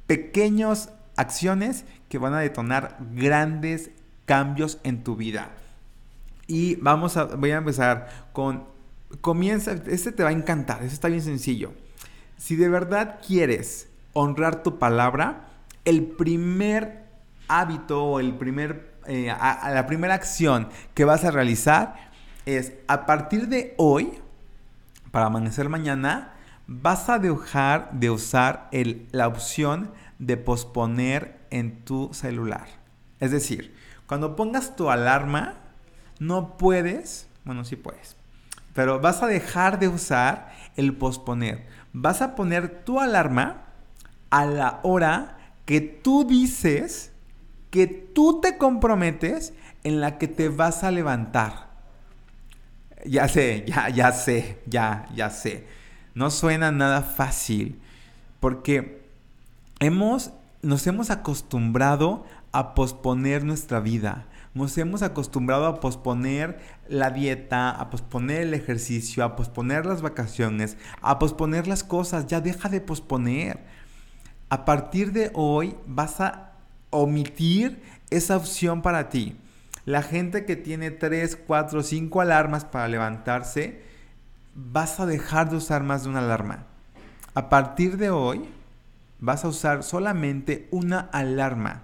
pequeñas 0.06 0.90
acciones 1.16 1.84
que 2.08 2.18
van 2.18 2.34
a 2.34 2.40
detonar 2.40 2.98
grandes 3.12 3.90
cambios 4.24 4.78
en 4.82 5.04
tu 5.04 5.16
vida. 5.16 5.50
Y 6.46 6.76
vamos 6.76 7.16
a, 7.16 7.24
voy 7.24 7.52
a 7.52 7.56
empezar 7.56 8.28
con, 8.32 8.64
comienza, 9.20 9.72
este 9.86 10.12
te 10.12 10.22
va 10.22 10.30
a 10.30 10.32
encantar, 10.32 10.82
este 10.82 10.94
está 10.94 11.08
bien 11.08 11.22
sencillo. 11.22 11.72
Si 12.36 12.56
de 12.56 12.68
verdad 12.68 13.20
quieres 13.26 13.88
honrar 14.12 14.62
tu 14.62 14.78
palabra, 14.78 15.48
el 15.84 16.02
primer 16.02 17.04
hábito 17.48 18.04
o 18.04 18.20
el 18.20 18.34
primer, 18.34 18.94
eh, 19.06 19.26
la 19.26 19.86
primera 19.86 20.14
acción 20.14 20.68
que 20.94 21.04
vas 21.04 21.24
a 21.24 21.30
realizar 21.30 22.10
es 22.46 22.72
a 22.88 23.06
partir 23.06 23.48
de 23.48 23.74
hoy, 23.78 24.12
para 25.10 25.26
amanecer 25.26 25.68
mañana, 25.68 26.34
vas 26.66 27.08
a 27.08 27.18
dejar 27.18 27.92
de 27.92 28.10
usar 28.10 28.68
la 29.12 29.28
opción 29.28 29.90
de 30.18 30.36
posponer 30.36 31.38
en 31.50 31.84
tu 31.84 32.12
celular. 32.12 32.66
Es 33.20 33.30
decir, 33.30 33.74
cuando 34.06 34.36
pongas 34.36 34.76
tu 34.76 34.90
alarma, 34.90 35.54
no 36.18 36.56
puedes, 36.56 37.28
bueno, 37.44 37.64
sí 37.64 37.76
puedes, 37.76 38.16
pero 38.74 39.00
vas 39.00 39.22
a 39.22 39.26
dejar 39.26 39.78
de 39.78 39.88
usar 39.88 40.52
el 40.76 40.94
posponer. 40.96 41.66
Vas 41.92 42.22
a 42.22 42.34
poner 42.34 42.84
tu 42.84 43.00
alarma 43.00 43.62
a 44.30 44.46
la 44.46 44.80
hora 44.82 45.38
que 45.64 45.80
tú 45.80 46.24
dices 46.24 47.12
que 47.70 47.86
tú 47.86 48.40
te 48.40 48.58
comprometes 48.58 49.52
en 49.84 50.00
la 50.00 50.18
que 50.18 50.28
te 50.28 50.48
vas 50.48 50.84
a 50.84 50.90
levantar. 50.90 51.70
Ya 53.04 53.28
sé, 53.28 53.64
ya, 53.66 53.88
ya 53.90 54.12
sé, 54.12 54.60
ya, 54.66 55.06
ya 55.14 55.30
sé. 55.30 55.66
No 56.14 56.30
suena 56.30 56.72
nada 56.72 57.02
fácil 57.02 57.80
porque 58.40 59.03
hemos, 59.80 60.32
nos 60.62 60.86
hemos 60.86 61.10
acostumbrado 61.10 62.24
a 62.52 62.74
posponer 62.74 63.44
nuestra 63.44 63.80
vida. 63.80 64.26
Nos 64.54 64.78
hemos 64.78 65.02
acostumbrado 65.02 65.66
a 65.66 65.80
posponer 65.80 66.60
la 66.88 67.10
dieta, 67.10 67.70
a 67.70 67.90
posponer 67.90 68.42
el 68.42 68.54
ejercicio, 68.54 69.24
a 69.24 69.34
posponer 69.34 69.84
las 69.84 70.00
vacaciones, 70.00 70.76
a 71.02 71.18
posponer 71.18 71.66
las 71.66 71.82
cosas. 71.82 72.28
Ya 72.28 72.40
deja 72.40 72.68
de 72.68 72.80
posponer 72.80 73.58
a 74.54 74.64
partir 74.64 75.12
de 75.12 75.32
hoy 75.34 75.74
vas 75.84 76.20
a 76.20 76.52
omitir 76.90 77.82
esa 78.10 78.36
opción 78.36 78.82
para 78.82 79.08
ti. 79.08 79.36
La 79.84 80.00
gente 80.00 80.44
que 80.44 80.54
tiene 80.54 80.92
3, 80.92 81.36
4, 81.44 81.82
5 81.82 82.20
alarmas 82.20 82.64
para 82.64 82.86
levantarse, 82.86 83.82
vas 84.54 85.00
a 85.00 85.06
dejar 85.06 85.50
de 85.50 85.56
usar 85.56 85.82
más 85.82 86.04
de 86.04 86.10
una 86.10 86.20
alarma. 86.20 86.66
A 87.34 87.48
partir 87.48 87.96
de 87.96 88.10
hoy, 88.10 88.44
vas 89.20 89.44
a 89.44 89.48
usar 89.48 89.82
solamente 89.82 90.68
una 90.70 91.00
alarma 91.00 91.82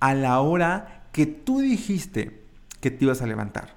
a 0.00 0.14
la 0.14 0.40
hora 0.40 1.04
que 1.12 1.26
tú 1.26 1.60
dijiste 1.60 2.42
que 2.80 2.90
te 2.90 3.04
ibas 3.04 3.22
a 3.22 3.26
levantar. 3.26 3.74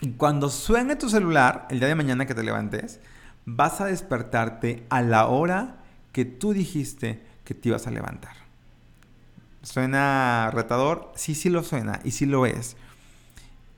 Y 0.00 0.12
cuando 0.12 0.48
suene 0.48 0.96
tu 0.96 1.08
celular, 1.08 1.66
el 1.70 1.78
día 1.78 1.88
de 1.88 1.94
mañana 1.94 2.26
que 2.26 2.34
te 2.34 2.42
levantes, 2.42 3.00
vas 3.44 3.80
a 3.80 3.86
despertarte 3.86 4.84
a 4.88 5.02
la 5.02 5.26
hora 5.26 5.76
que 6.12 6.24
tú 6.24 6.52
dijiste 6.52 7.22
que 7.44 7.54
te 7.54 7.68
ibas 7.68 7.86
a 7.86 7.90
levantar. 7.90 8.34
¿Suena 9.62 10.50
retador? 10.52 11.12
Sí, 11.14 11.34
sí 11.34 11.50
lo 11.50 11.62
suena 11.62 12.00
y 12.02 12.12
sí 12.12 12.24
lo 12.26 12.46
es. 12.46 12.76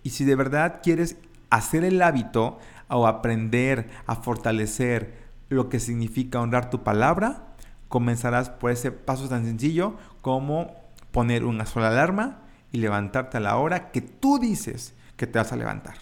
Y 0.04 0.10
si 0.10 0.24
de 0.24 0.36
verdad 0.36 0.80
quieres 0.82 1.16
hacer 1.50 1.84
el 1.84 2.00
hábito 2.02 2.58
o 2.88 3.06
aprender 3.06 3.90
a 4.06 4.16
fortalecer 4.16 5.22
lo 5.48 5.68
que 5.68 5.80
significa 5.80 6.40
honrar 6.40 6.70
tu 6.70 6.82
palabra, 6.82 7.51
comenzarás 7.92 8.48
por 8.48 8.70
ese 8.70 8.90
paso 8.90 9.28
tan 9.28 9.44
sencillo 9.44 9.98
como 10.22 10.74
poner 11.10 11.44
una 11.44 11.66
sola 11.66 11.88
alarma 11.88 12.38
y 12.72 12.78
levantarte 12.78 13.36
a 13.36 13.40
la 13.40 13.58
hora 13.58 13.90
que 13.90 14.00
tú 14.00 14.38
dices 14.38 14.94
que 15.18 15.26
te 15.26 15.38
vas 15.38 15.52
a 15.52 15.56
levantar. 15.56 15.96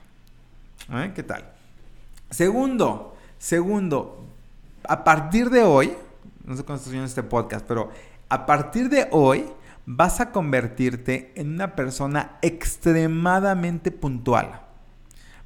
¿Eh? 0.93 1.11
¿Qué 1.17 1.25
tal? 1.25 1.51
Segundo, 2.31 3.17
segundo, 3.39 4.25
a 4.85 5.03
partir 5.03 5.51
de 5.51 5.65
hoy, 5.65 5.93
no 6.45 6.57
sé 6.57 6.63
cuándo 6.63 6.77
estás 6.77 6.93
viendo 6.93 7.09
este 7.09 7.25
podcast, 7.25 7.67
pero 7.67 7.91
a 8.29 8.47
partir 8.47 8.89
de 8.89 9.09
hoy 9.11 9.47
vas 9.85 10.21
a 10.21 10.31
convertirte 10.31 11.33
en 11.35 11.55
una 11.55 11.75
persona 11.75 12.39
extremadamente 12.41 13.91
puntual. 13.91 14.61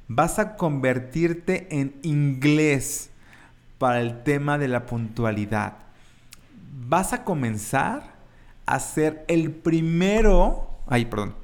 Vas 0.07 0.37
a 0.37 0.57
convertirte 0.57 1.67
en 1.71 1.95
inglés 2.03 3.09
para 3.79 3.99
el 3.99 4.21
tema 4.21 4.59
de 4.59 4.67
la 4.67 4.85
puntualidad. 4.85 5.84
Vas 6.77 7.13
a 7.13 7.23
comenzar 7.23 8.15
a 8.65 8.79
ser 8.81 9.23
el 9.29 9.51
primero, 9.51 10.69
ay, 10.87 11.05
perdón, 11.05 11.35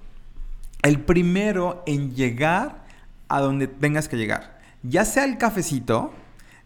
el 0.84 0.99
primero 0.99 1.84
en 1.88 2.13
llegar 2.13 2.84
a 3.29 3.39
donde 3.39 3.67
tengas 3.67 4.09
que 4.09 4.17
llegar. 4.17 4.59
Ya 4.84 5.05
sea 5.05 5.23
el 5.23 5.38
cafecito, 5.38 6.11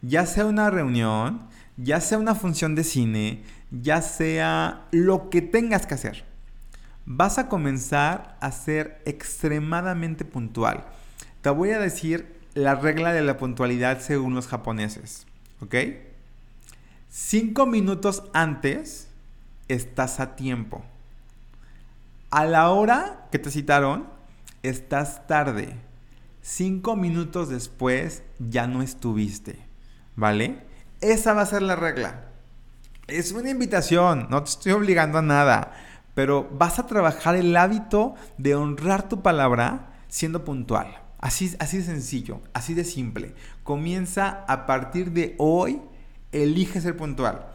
ya 0.01 0.25
sea 0.25 0.47
una 0.47 0.71
reunión, 0.71 1.41
ya 1.77 2.01
sea 2.01 2.17
una 2.17 2.33
función 2.33 2.73
de 2.73 2.83
cine, 2.83 3.43
ya 3.69 4.01
sea 4.01 4.87
lo 4.89 5.29
que 5.29 5.43
tengas 5.43 5.85
que 5.85 5.93
hacer, 5.93 6.25
vas 7.05 7.37
a 7.37 7.49
comenzar 7.49 8.35
a 8.39 8.51
ser 8.51 8.99
extremadamente 9.05 10.25
puntual. 10.25 10.85
Te 11.41 11.51
voy 11.51 11.69
a 11.69 11.79
decir 11.79 12.35
la 12.55 12.73
regla 12.73 13.13
de 13.13 13.21
la 13.21 13.37
puntualidad 13.37 13.99
según 13.99 14.33
los 14.33 14.47
japoneses, 14.47 15.27
¿ok? 15.61 15.75
Cinco 17.17 17.65
minutos 17.65 18.23
antes 18.33 19.07
estás 19.69 20.19
a 20.19 20.35
tiempo. 20.35 20.83
A 22.29 22.43
la 22.43 22.71
hora 22.71 23.29
que 23.31 23.39
te 23.39 23.51
citaron, 23.51 24.05
estás 24.63 25.25
tarde. 25.25 25.77
Cinco 26.41 26.97
minutos 26.97 27.47
después 27.47 28.21
ya 28.37 28.67
no 28.67 28.81
estuviste, 28.81 29.57
¿vale? 30.17 30.59
Esa 30.99 31.31
va 31.31 31.43
a 31.43 31.45
ser 31.45 31.61
la 31.61 31.77
regla. 31.77 32.25
Es 33.07 33.31
una 33.31 33.49
invitación, 33.49 34.27
no 34.29 34.43
te 34.43 34.49
estoy 34.49 34.73
obligando 34.73 35.19
a 35.19 35.21
nada, 35.21 35.71
pero 36.15 36.49
vas 36.51 36.79
a 36.79 36.85
trabajar 36.85 37.37
el 37.37 37.55
hábito 37.55 38.15
de 38.37 38.55
honrar 38.55 39.07
tu 39.07 39.21
palabra 39.21 39.93
siendo 40.09 40.43
puntual. 40.43 40.99
Así, 41.19 41.55
así 41.59 41.77
de 41.77 41.83
sencillo, 41.83 42.41
así 42.51 42.73
de 42.73 42.83
simple. 42.83 43.33
Comienza 43.63 44.43
a 44.49 44.65
partir 44.65 45.13
de 45.13 45.35
hoy, 45.37 45.81
elige 46.43 46.81
ser 46.81 46.97
puntual. 46.97 47.45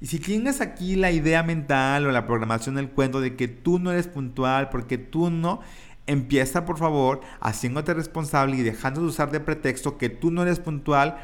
Y 0.00 0.06
si 0.06 0.18
tienes 0.18 0.60
aquí 0.60 0.96
la 0.96 1.10
idea 1.10 1.42
mental 1.42 2.06
o 2.06 2.10
la 2.10 2.26
programación 2.26 2.76
del 2.76 2.90
cuento 2.90 3.20
de 3.20 3.36
que 3.36 3.48
tú 3.48 3.78
no 3.78 3.92
eres 3.92 4.08
puntual 4.08 4.70
porque 4.70 4.96
tú 4.96 5.30
no, 5.30 5.60
empieza 6.06 6.64
por 6.64 6.78
favor 6.78 7.20
haciéndote 7.40 7.94
responsable 7.94 8.56
y 8.56 8.62
dejando 8.62 9.02
de 9.02 9.08
usar 9.08 9.30
de 9.30 9.40
pretexto 9.40 9.98
que 9.98 10.08
tú 10.08 10.30
no 10.30 10.42
eres 10.42 10.58
puntual 10.58 11.18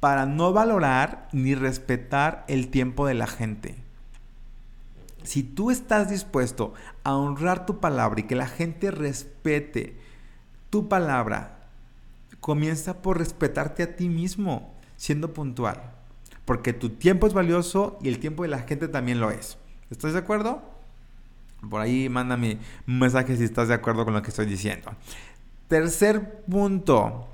para 0.00 0.26
no 0.26 0.52
valorar 0.52 1.28
ni 1.32 1.54
respetar 1.54 2.44
el 2.48 2.68
tiempo 2.68 3.06
de 3.06 3.14
la 3.14 3.26
gente. 3.26 3.76
Si 5.22 5.42
tú 5.42 5.70
estás 5.70 6.10
dispuesto 6.10 6.74
a 7.02 7.14
honrar 7.16 7.64
tu 7.64 7.80
palabra 7.80 8.20
y 8.20 8.24
que 8.24 8.34
la 8.34 8.46
gente 8.46 8.90
respete 8.90 9.96
tu 10.68 10.88
palabra, 10.88 11.68
comienza 12.40 13.00
por 13.00 13.18
respetarte 13.18 13.82
a 13.82 13.96
ti 13.96 14.08
mismo, 14.08 14.74
siendo 14.96 15.32
puntual. 15.32 15.94
Porque 16.44 16.72
tu 16.72 16.90
tiempo 16.90 17.26
es 17.26 17.32
valioso 17.32 17.98
y 18.02 18.08
el 18.08 18.18
tiempo 18.18 18.42
de 18.42 18.50
la 18.50 18.60
gente 18.60 18.88
también 18.88 19.20
lo 19.20 19.30
es. 19.30 19.58
¿Estás 19.90 20.12
de 20.12 20.18
acuerdo? 20.18 20.62
Por 21.68 21.80
ahí 21.80 22.08
mándame 22.08 22.58
un 22.86 22.98
mensaje 22.98 23.36
si 23.36 23.44
estás 23.44 23.68
de 23.68 23.74
acuerdo 23.74 24.04
con 24.04 24.14
lo 24.14 24.22
que 24.22 24.30
estoy 24.30 24.46
diciendo. 24.46 24.92
Tercer 25.68 26.42
punto. 26.44 27.28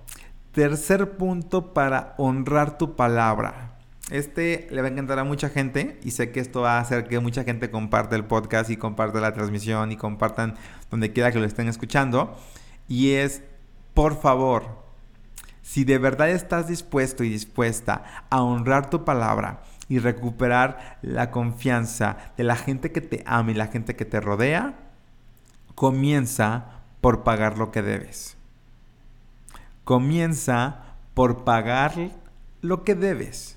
Tercer 0.53 1.17
punto 1.17 1.73
para 1.73 2.15
honrar 2.19 2.79
tu 2.79 2.97
palabra. 2.97 3.79
Este 4.11 4.67
le 4.71 4.83
va 4.83 4.89
a 4.89 4.91
encantar 4.91 5.21
a 5.21 5.25
mucha 5.25 5.49
gente 5.49 6.01
y 6.03 6.11
sé 6.11 6.33
que 6.33 6.41
esto 6.41 6.63
va 6.63 6.79
a 6.79 6.81
hacer 6.81 7.07
que 7.07 7.21
mucha 7.21 7.45
gente 7.45 7.71
comparte 7.71 8.17
el 8.17 8.25
podcast 8.25 8.69
y 8.71 8.77
comparte 8.77 9.21
la 9.21 9.33
transmisión 9.33 9.93
y 9.93 9.97
compartan 9.97 10.57
donde 10.91 11.13
quiera 11.13 11.31
que 11.31 11.39
lo 11.39 11.47
estén 11.47 11.69
escuchando. 11.69 12.37
Y 12.89 13.13
es, 13.13 13.43
por 13.95 14.21
favor, 14.21 14.83
si 15.71 15.85
de 15.85 15.99
verdad 15.99 16.31
estás 16.31 16.67
dispuesto 16.67 17.23
y 17.23 17.29
dispuesta 17.29 18.03
a 18.29 18.43
honrar 18.43 18.91
tu 18.91 19.05
palabra 19.05 19.63
y 19.89 20.01
recuperar 20.01 20.99
la 21.01 21.31
confianza 21.31 22.33
de 22.37 22.43
la 22.43 22.57
gente 22.57 22.91
que 22.91 23.01
te 23.01 23.23
ama 23.25 23.53
y 23.53 23.55
la 23.55 23.69
gente 23.69 23.95
que 23.95 24.05
te 24.05 24.21
rodea, 24.21 24.75
comienza 25.77 26.65
por 27.01 27.23
pagar 27.23 27.57
lo 27.57 27.71
que 27.71 27.83
debes. 27.83 28.37
Comienza 29.85 30.97
por 31.15 31.45
pagar 31.45 31.95
lo 32.63 32.83
que 32.83 32.97
debes. 32.97 33.57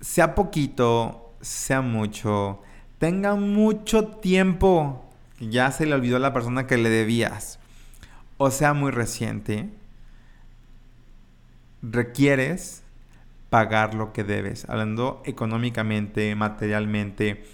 Sea 0.00 0.36
poquito, 0.36 1.32
sea 1.40 1.80
mucho, 1.80 2.62
tenga 3.00 3.34
mucho 3.34 4.06
tiempo, 4.06 5.10
ya 5.40 5.72
se 5.72 5.86
le 5.86 5.94
olvidó 5.96 6.18
a 6.18 6.20
la 6.20 6.32
persona 6.32 6.68
que 6.68 6.78
le 6.78 6.88
debías, 6.88 7.58
o 8.36 8.52
sea 8.52 8.74
muy 8.74 8.92
reciente, 8.92 9.70
requieres 11.90 12.82
pagar 13.50 13.94
lo 13.94 14.12
que 14.12 14.24
debes, 14.24 14.68
hablando 14.68 15.22
económicamente, 15.24 16.34
materialmente, 16.34 17.44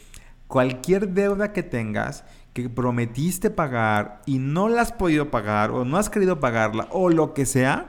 cualquier 0.47 1.11
deuda 1.11 1.53
que 1.53 1.63
tengas 1.63 2.25
que 2.53 2.69
prometiste 2.69 3.51
pagar 3.51 4.23
y 4.27 4.39
no 4.39 4.69
la 4.69 4.83
has 4.83 4.93
podido 4.93 5.31
pagar 5.31 5.71
o 5.71 5.85
no 5.85 5.97
has 5.97 6.11
querido 6.11 6.41
pagarla 6.41 6.89
o 6.91 7.11
lo 7.11 7.35
que 7.35 7.47
sea, 7.47 7.87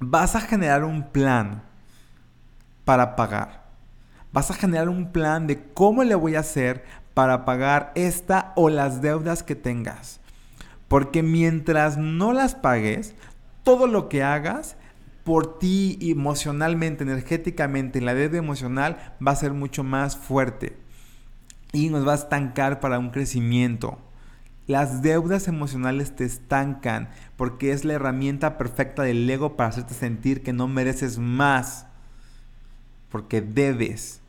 vas 0.00 0.36
a 0.36 0.40
generar 0.40 0.84
un 0.84 1.08
plan 1.08 1.62
para 2.84 3.16
pagar. 3.16 3.66
Vas 4.32 4.50
a 4.50 4.54
generar 4.54 4.88
un 4.88 5.10
plan 5.10 5.46
de 5.46 5.62
cómo 5.74 6.04
le 6.04 6.14
voy 6.14 6.36
a 6.36 6.40
hacer 6.40 6.84
para 7.14 7.44
pagar 7.44 7.92
esta 7.94 8.52
o 8.54 8.68
las 8.68 9.02
deudas 9.02 9.42
que 9.42 9.56
tengas. 9.56 10.20
Porque 10.86 11.22
mientras 11.22 11.96
no 11.96 12.32
las 12.32 12.54
pagues, 12.54 13.14
todo 13.64 13.86
lo 13.86 14.08
que 14.08 14.22
hagas 14.22 14.76
por 15.28 15.58
ti 15.58 15.98
emocionalmente, 16.00 17.04
energéticamente, 17.04 18.00
la 18.00 18.14
deuda 18.14 18.38
emocional 18.38 19.14
va 19.24 19.32
a 19.32 19.36
ser 19.36 19.52
mucho 19.52 19.84
más 19.84 20.16
fuerte 20.16 20.78
y 21.70 21.90
nos 21.90 22.08
va 22.08 22.12
a 22.12 22.14
estancar 22.14 22.80
para 22.80 22.98
un 22.98 23.10
crecimiento. 23.10 23.98
Las 24.66 25.02
deudas 25.02 25.46
emocionales 25.46 26.16
te 26.16 26.24
estancan 26.24 27.10
porque 27.36 27.72
es 27.72 27.84
la 27.84 27.92
herramienta 27.92 28.56
perfecta 28.56 29.02
del 29.02 29.28
ego 29.28 29.54
para 29.54 29.68
hacerte 29.68 29.92
sentir 29.92 30.42
que 30.42 30.54
no 30.54 30.66
mereces 30.66 31.18
más. 31.18 31.84
Porque 33.10 33.42
debes. 33.42 34.22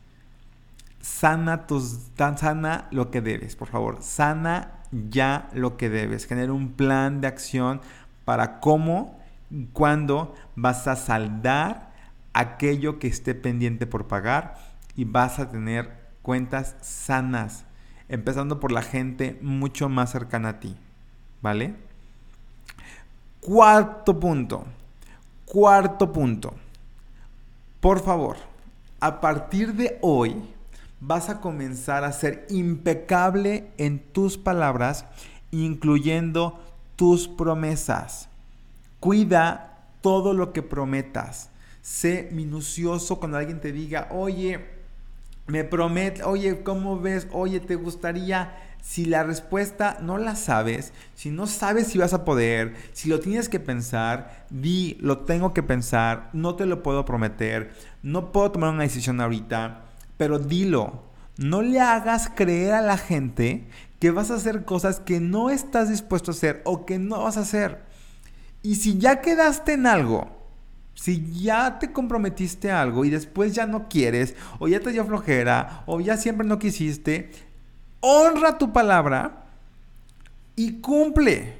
Sana, 0.99 1.65
tus, 1.65 2.09
sana 2.17 2.89
lo 2.91 3.09
que 3.09 3.21
debes, 3.21 3.55
por 3.55 3.69
favor. 3.69 3.99
Sana 4.01 4.81
ya 4.91 5.49
lo 5.53 5.77
que 5.77 5.89
debes. 5.89 6.25
Genera 6.25 6.51
un 6.51 6.73
plan 6.73 7.21
de 7.21 7.27
acción 7.27 7.79
para 8.25 8.59
cómo 8.59 9.18
y 9.49 9.65
cuándo 9.67 10.35
vas 10.55 10.87
a 10.87 10.95
saldar 10.95 11.91
aquello 12.33 12.99
que 12.99 13.07
esté 13.07 13.35
pendiente 13.35 13.87
por 13.87 14.07
pagar 14.07 14.57
y 14.95 15.05
vas 15.05 15.39
a 15.39 15.49
tener 15.49 15.97
cuentas 16.21 16.75
sanas, 16.81 17.65
empezando 18.07 18.59
por 18.59 18.71
la 18.71 18.81
gente 18.81 19.39
mucho 19.41 19.89
más 19.89 20.11
cercana 20.11 20.49
a 20.49 20.59
ti, 20.59 20.75
¿vale? 21.41 21.75
Cuarto 23.41 24.19
punto, 24.19 24.65
cuarto 25.45 26.11
punto, 26.11 26.53
por 27.79 28.03
favor, 28.03 28.37
a 28.99 29.21
partir 29.21 29.73
de 29.73 29.97
hoy 30.01 30.35
vas 30.99 31.29
a 31.29 31.39
comenzar 31.39 32.03
a 32.03 32.11
ser 32.11 32.45
impecable 32.49 33.71
en 33.77 33.99
tus 33.99 34.37
palabras, 34.37 35.05
incluyendo 35.51 36.59
tus 36.95 37.27
promesas. 37.27 38.28
Cuida 38.99 39.87
todo 40.01 40.33
lo 40.33 40.53
que 40.53 40.61
prometas. 40.61 41.49
Sé 41.81 42.29
minucioso 42.31 43.19
cuando 43.19 43.37
alguien 43.37 43.61
te 43.61 43.71
diga, 43.71 44.09
oye, 44.11 44.65
me 45.47 45.63
promete, 45.63 46.23
oye, 46.23 46.61
¿cómo 46.63 46.99
ves? 46.99 47.27
Oye, 47.31 47.59
¿te 47.59 47.75
gustaría? 47.75 48.55
Si 48.81 49.05
la 49.05 49.23
respuesta 49.23 49.97
no 50.01 50.17
la 50.17 50.35
sabes, 50.35 50.93
si 51.15 51.31
no 51.31 51.47
sabes 51.47 51.87
si 51.87 51.97
vas 51.97 52.13
a 52.13 52.23
poder, 52.23 52.75
si 52.93 53.09
lo 53.09 53.19
tienes 53.19 53.49
que 53.49 53.59
pensar, 53.59 54.45
di, 54.49 54.97
lo 55.01 55.19
tengo 55.19 55.53
que 55.53 55.63
pensar, 55.63 56.29
no 56.33 56.55
te 56.55 56.65
lo 56.65 56.81
puedo 56.81 57.03
prometer, 57.03 57.71
no 58.03 58.31
puedo 58.31 58.51
tomar 58.51 58.73
una 58.73 58.83
decisión 58.83 59.19
ahorita, 59.19 59.81
pero 60.17 60.39
dilo. 60.39 61.03
No 61.37 61.61
le 61.61 61.79
hagas 61.79 62.29
creer 62.33 62.73
a 62.73 62.81
la 62.81 62.97
gente 62.97 63.67
que 63.99 64.11
vas 64.11 64.29
a 64.29 64.35
hacer 64.35 64.65
cosas 64.65 64.99
que 64.99 65.19
no 65.19 65.49
estás 65.49 65.89
dispuesto 65.89 66.31
a 66.31 66.33
hacer 66.33 66.61
o 66.65 66.85
que 66.85 66.99
no 66.99 67.23
vas 67.23 67.37
a 67.37 67.41
hacer. 67.41 67.88
Y 68.61 68.75
si 68.75 68.97
ya 68.97 69.21
quedaste 69.21 69.73
en 69.73 69.87
algo, 69.87 70.27
si 70.93 71.31
ya 71.41 71.79
te 71.79 71.93
comprometiste 71.93 72.71
a 72.71 72.81
algo 72.81 73.05
y 73.05 73.09
después 73.09 73.55
ya 73.55 73.65
no 73.65 73.87
quieres, 73.87 74.35
o 74.59 74.67
ya 74.67 74.81
te 74.81 74.91
dio 74.91 75.05
flojera, 75.05 75.83
o 75.85 76.01
ya 76.01 76.17
siempre 76.17 76.45
no 76.45 76.59
quisiste, 76.59 77.31
honra 78.01 78.57
tu 78.57 78.73
palabra 78.73 79.45
y 80.55 80.81
cumple. 80.81 81.57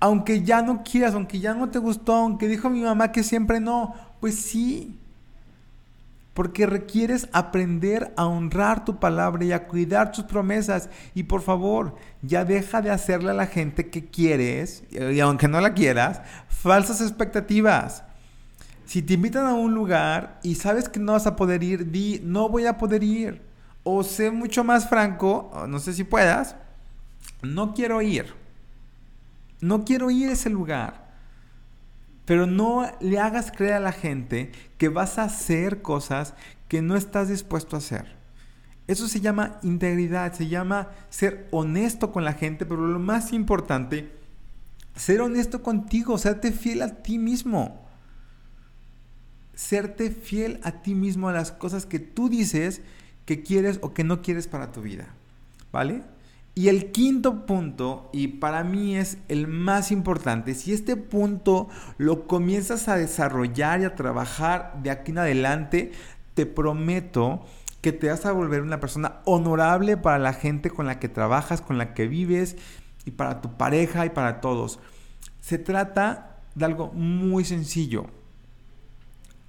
Aunque 0.00 0.42
ya 0.42 0.62
no 0.62 0.82
quieras, 0.82 1.14
aunque 1.14 1.38
ya 1.38 1.54
no 1.54 1.70
te 1.70 1.78
gustó, 1.78 2.14
aunque 2.14 2.48
dijo 2.48 2.68
mi 2.68 2.80
mamá 2.80 3.12
que 3.12 3.22
siempre 3.22 3.60
no, 3.60 3.94
pues 4.20 4.34
sí. 4.34 4.98
Porque 6.34 6.66
requieres 6.66 7.28
aprender 7.32 8.12
a 8.16 8.26
honrar 8.26 8.84
tu 8.84 8.98
palabra 8.98 9.44
y 9.44 9.52
a 9.52 9.66
cuidar 9.66 10.12
tus 10.12 10.24
promesas. 10.24 10.90
Y 11.14 11.22
por 11.22 11.42
favor, 11.42 11.94
ya 12.22 12.44
deja 12.44 12.82
de 12.82 12.90
hacerle 12.90 13.30
a 13.30 13.34
la 13.34 13.46
gente 13.46 13.88
que 13.88 14.04
quieres, 14.04 14.82
y 14.90 15.20
aunque 15.20 15.48
no 15.48 15.60
la 15.60 15.74
quieras, 15.74 16.20
falsas 16.48 17.00
expectativas. 17.00 18.02
Si 18.84 19.00
te 19.00 19.14
invitan 19.14 19.46
a 19.46 19.54
un 19.54 19.74
lugar 19.74 20.40
y 20.42 20.56
sabes 20.56 20.88
que 20.88 21.00
no 21.00 21.12
vas 21.12 21.26
a 21.26 21.36
poder 21.36 21.62
ir, 21.62 21.90
di, 21.90 22.20
no 22.22 22.48
voy 22.48 22.66
a 22.66 22.76
poder 22.78 23.02
ir. 23.02 23.42
O 23.82 24.02
sé 24.02 24.30
mucho 24.30 24.64
más 24.64 24.88
franco, 24.88 25.50
no 25.68 25.78
sé 25.78 25.92
si 25.92 26.04
puedas, 26.04 26.56
no 27.42 27.74
quiero 27.74 28.02
ir. 28.02 28.34
No 29.60 29.84
quiero 29.84 30.10
ir 30.10 30.28
a 30.28 30.32
ese 30.32 30.50
lugar. 30.50 31.03
Pero 32.24 32.46
no 32.46 32.90
le 33.00 33.18
hagas 33.18 33.50
creer 33.50 33.74
a 33.74 33.80
la 33.80 33.92
gente 33.92 34.52
que 34.78 34.88
vas 34.88 35.18
a 35.18 35.24
hacer 35.24 35.82
cosas 35.82 36.34
que 36.68 36.82
no 36.82 36.96
estás 36.96 37.28
dispuesto 37.28 37.76
a 37.76 37.78
hacer. 37.78 38.16
Eso 38.86 39.08
se 39.08 39.20
llama 39.20 39.58
integridad, 39.62 40.32
se 40.32 40.48
llama 40.48 40.88
ser 41.10 41.48
honesto 41.50 42.12
con 42.12 42.24
la 42.24 42.34
gente, 42.34 42.66
pero 42.66 42.86
lo 42.86 42.98
más 42.98 43.32
importante, 43.32 44.10
ser 44.94 45.20
honesto 45.20 45.62
contigo, 45.62 46.18
serte 46.18 46.52
fiel 46.52 46.82
a 46.82 47.02
ti 47.02 47.18
mismo 47.18 47.84
serte 49.54 50.10
fiel 50.10 50.60
a 50.62 50.82
ti 50.82 50.94
mismo, 50.94 51.28
a 51.28 51.32
las 51.32 51.52
cosas 51.52 51.86
que 51.86 51.98
tú 51.98 52.28
dices 52.28 52.82
que 53.24 53.42
quieres 53.42 53.78
o 53.82 53.94
que 53.94 54.04
no 54.04 54.22
quieres 54.22 54.48
para 54.48 54.72
tu 54.72 54.82
vida. 54.82 55.08
¿Vale? 55.72 56.02
Y 56.56 56.68
el 56.68 56.92
quinto 56.92 57.46
punto, 57.46 58.10
y 58.12 58.28
para 58.28 58.62
mí 58.62 58.96
es 58.96 59.18
el 59.28 59.48
más 59.48 59.90
importante, 59.90 60.54
si 60.54 60.72
este 60.72 60.94
punto 60.96 61.68
lo 61.98 62.28
comienzas 62.28 62.86
a 62.86 62.96
desarrollar 62.96 63.80
y 63.80 63.84
a 63.84 63.96
trabajar 63.96 64.80
de 64.82 64.90
aquí 64.90 65.10
en 65.10 65.18
adelante, 65.18 65.90
te 66.34 66.46
prometo 66.46 67.44
que 67.80 67.92
te 67.92 68.08
vas 68.08 68.24
a 68.24 68.32
volver 68.32 68.62
una 68.62 68.80
persona 68.80 69.20
honorable 69.24 69.96
para 69.96 70.18
la 70.18 70.32
gente 70.32 70.70
con 70.70 70.86
la 70.86 71.00
que 71.00 71.08
trabajas, 71.08 71.60
con 71.60 71.76
la 71.76 71.92
que 71.92 72.06
vives 72.06 72.56
y 73.04 73.10
para 73.10 73.40
tu 73.40 73.56
pareja 73.56 74.06
y 74.06 74.10
para 74.10 74.40
todos. 74.40 74.78
Se 75.40 75.58
trata 75.58 76.38
de 76.54 76.64
algo 76.64 76.92
muy 76.92 77.44
sencillo. 77.44 78.06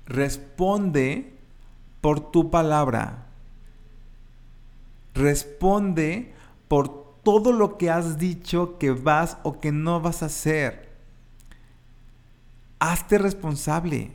Responde 0.08 1.34
por 2.02 2.32
tu 2.32 2.52
palabra. 2.52 3.28
Responde 5.14 6.35
por 6.68 7.06
todo 7.24 7.52
lo 7.52 7.78
que 7.78 7.90
has 7.90 8.18
dicho 8.18 8.78
que 8.78 8.92
vas 8.92 9.38
o 9.44 9.60
que 9.60 9.72
no 9.72 10.00
vas 10.00 10.24
a 10.24 10.28
hacer. 10.28 10.90
Hazte 12.80 13.18
responsable. 13.18 14.12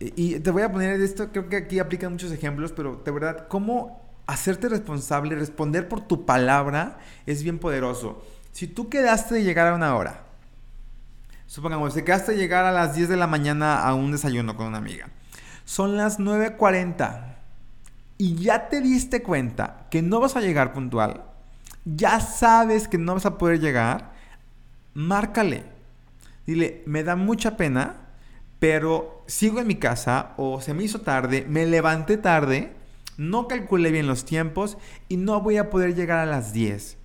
Y 0.00 0.38
te 0.40 0.50
voy 0.50 0.62
a 0.62 0.70
poner 0.70 1.00
esto, 1.00 1.30
creo 1.30 1.48
que 1.48 1.56
aquí 1.56 1.78
aplican 1.78 2.12
muchos 2.12 2.32
ejemplos, 2.32 2.72
pero 2.72 3.02
de 3.04 3.10
verdad, 3.10 3.48
cómo 3.48 4.02
hacerte 4.26 4.68
responsable, 4.68 5.34
responder 5.34 5.88
por 5.88 6.00
tu 6.00 6.26
palabra 6.26 6.98
es 7.26 7.42
bien 7.42 7.58
poderoso. 7.58 8.22
Si 8.52 8.66
tú 8.66 8.88
quedaste 8.88 9.36
de 9.36 9.44
llegar 9.44 9.68
a 9.68 9.74
una 9.74 9.96
hora, 9.96 10.24
supongamos, 11.46 11.94
te 11.94 12.04
quedaste 12.04 12.32
de 12.32 12.38
llegar 12.38 12.64
a 12.64 12.72
las 12.72 12.94
10 12.94 13.08
de 13.08 13.16
la 13.16 13.26
mañana 13.26 13.80
a 13.80 13.94
un 13.94 14.12
desayuno 14.12 14.56
con 14.56 14.66
una 14.66 14.78
amiga, 14.78 15.08
son 15.64 15.96
las 15.96 16.18
9.40 16.18 17.37
y 18.18 18.34
ya 18.34 18.68
te 18.68 18.80
diste 18.80 19.22
cuenta 19.22 19.86
que 19.90 20.02
no 20.02 20.18
vas 20.18 20.36
a 20.36 20.40
llegar 20.40 20.72
puntual, 20.72 21.22
ya 21.84 22.20
sabes 22.20 22.88
que 22.88 22.98
no 22.98 23.14
vas 23.14 23.26
a 23.26 23.38
poder 23.38 23.60
llegar, 23.60 24.12
márcale. 24.92 25.64
Dile, 26.44 26.82
me 26.86 27.04
da 27.04 27.14
mucha 27.14 27.56
pena, 27.56 28.08
pero 28.58 29.22
sigo 29.26 29.60
en 29.60 29.68
mi 29.68 29.76
casa 29.76 30.34
o 30.36 30.60
se 30.60 30.74
me 30.74 30.82
hizo 30.82 31.00
tarde, 31.00 31.46
me 31.48 31.64
levanté 31.66 32.16
tarde, 32.16 32.72
no 33.16 33.46
calculé 33.46 33.90
bien 33.90 34.06
los 34.06 34.24
tiempos 34.24 34.78
y 35.08 35.16
no 35.16 35.40
voy 35.40 35.56
a 35.56 35.70
poder 35.70 35.94
llegar 35.94 36.18
a 36.18 36.26
las 36.26 36.52
10. 36.52 36.96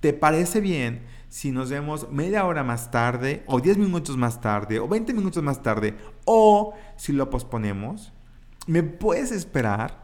¿Te 0.00 0.12
parece 0.12 0.60
bien 0.60 1.02
si 1.28 1.50
nos 1.50 1.70
vemos 1.70 2.10
media 2.12 2.44
hora 2.44 2.62
más 2.62 2.90
tarde 2.90 3.42
o 3.46 3.60
10 3.60 3.78
minutos 3.78 4.16
más 4.16 4.40
tarde 4.40 4.78
o 4.78 4.86
20 4.86 5.14
minutos 5.14 5.42
más 5.42 5.62
tarde 5.62 5.96
o 6.24 6.74
si 6.96 7.12
lo 7.12 7.30
posponemos? 7.30 8.12
¿Me 8.66 8.82
puedes 8.82 9.32
esperar? 9.32 10.03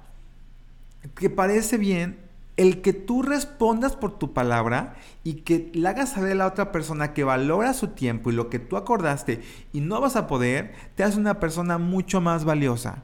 ¿Te 1.14 1.30
parece 1.30 1.78
bien 1.78 2.18
el 2.57 2.82
que 2.82 2.92
tú 2.92 3.22
respondas 3.22 3.96
por 3.96 4.18
tu 4.18 4.34
palabra 4.34 4.94
y 5.24 5.34
que 5.34 5.70
le 5.72 5.88
hagas 5.88 6.11
saber 6.11 6.32
a 6.32 6.34
la 6.34 6.46
otra 6.46 6.72
persona 6.72 7.14
que 7.14 7.24
valora 7.24 7.72
su 7.72 7.88
tiempo 7.88 8.30
y 8.30 8.34
lo 8.34 8.51
que 8.51 8.59
tú 8.59 8.76
acordaste 8.76 9.40
y 9.72 9.80
no 9.80 10.01
vas 10.01 10.16
a 10.16 10.26
poder, 10.26 10.74
te 10.94 11.03
hace 11.03 11.18
una 11.18 11.40
persona 11.40 11.78
mucho 11.78 12.20
más 12.20 12.44
valiosa 12.44 13.03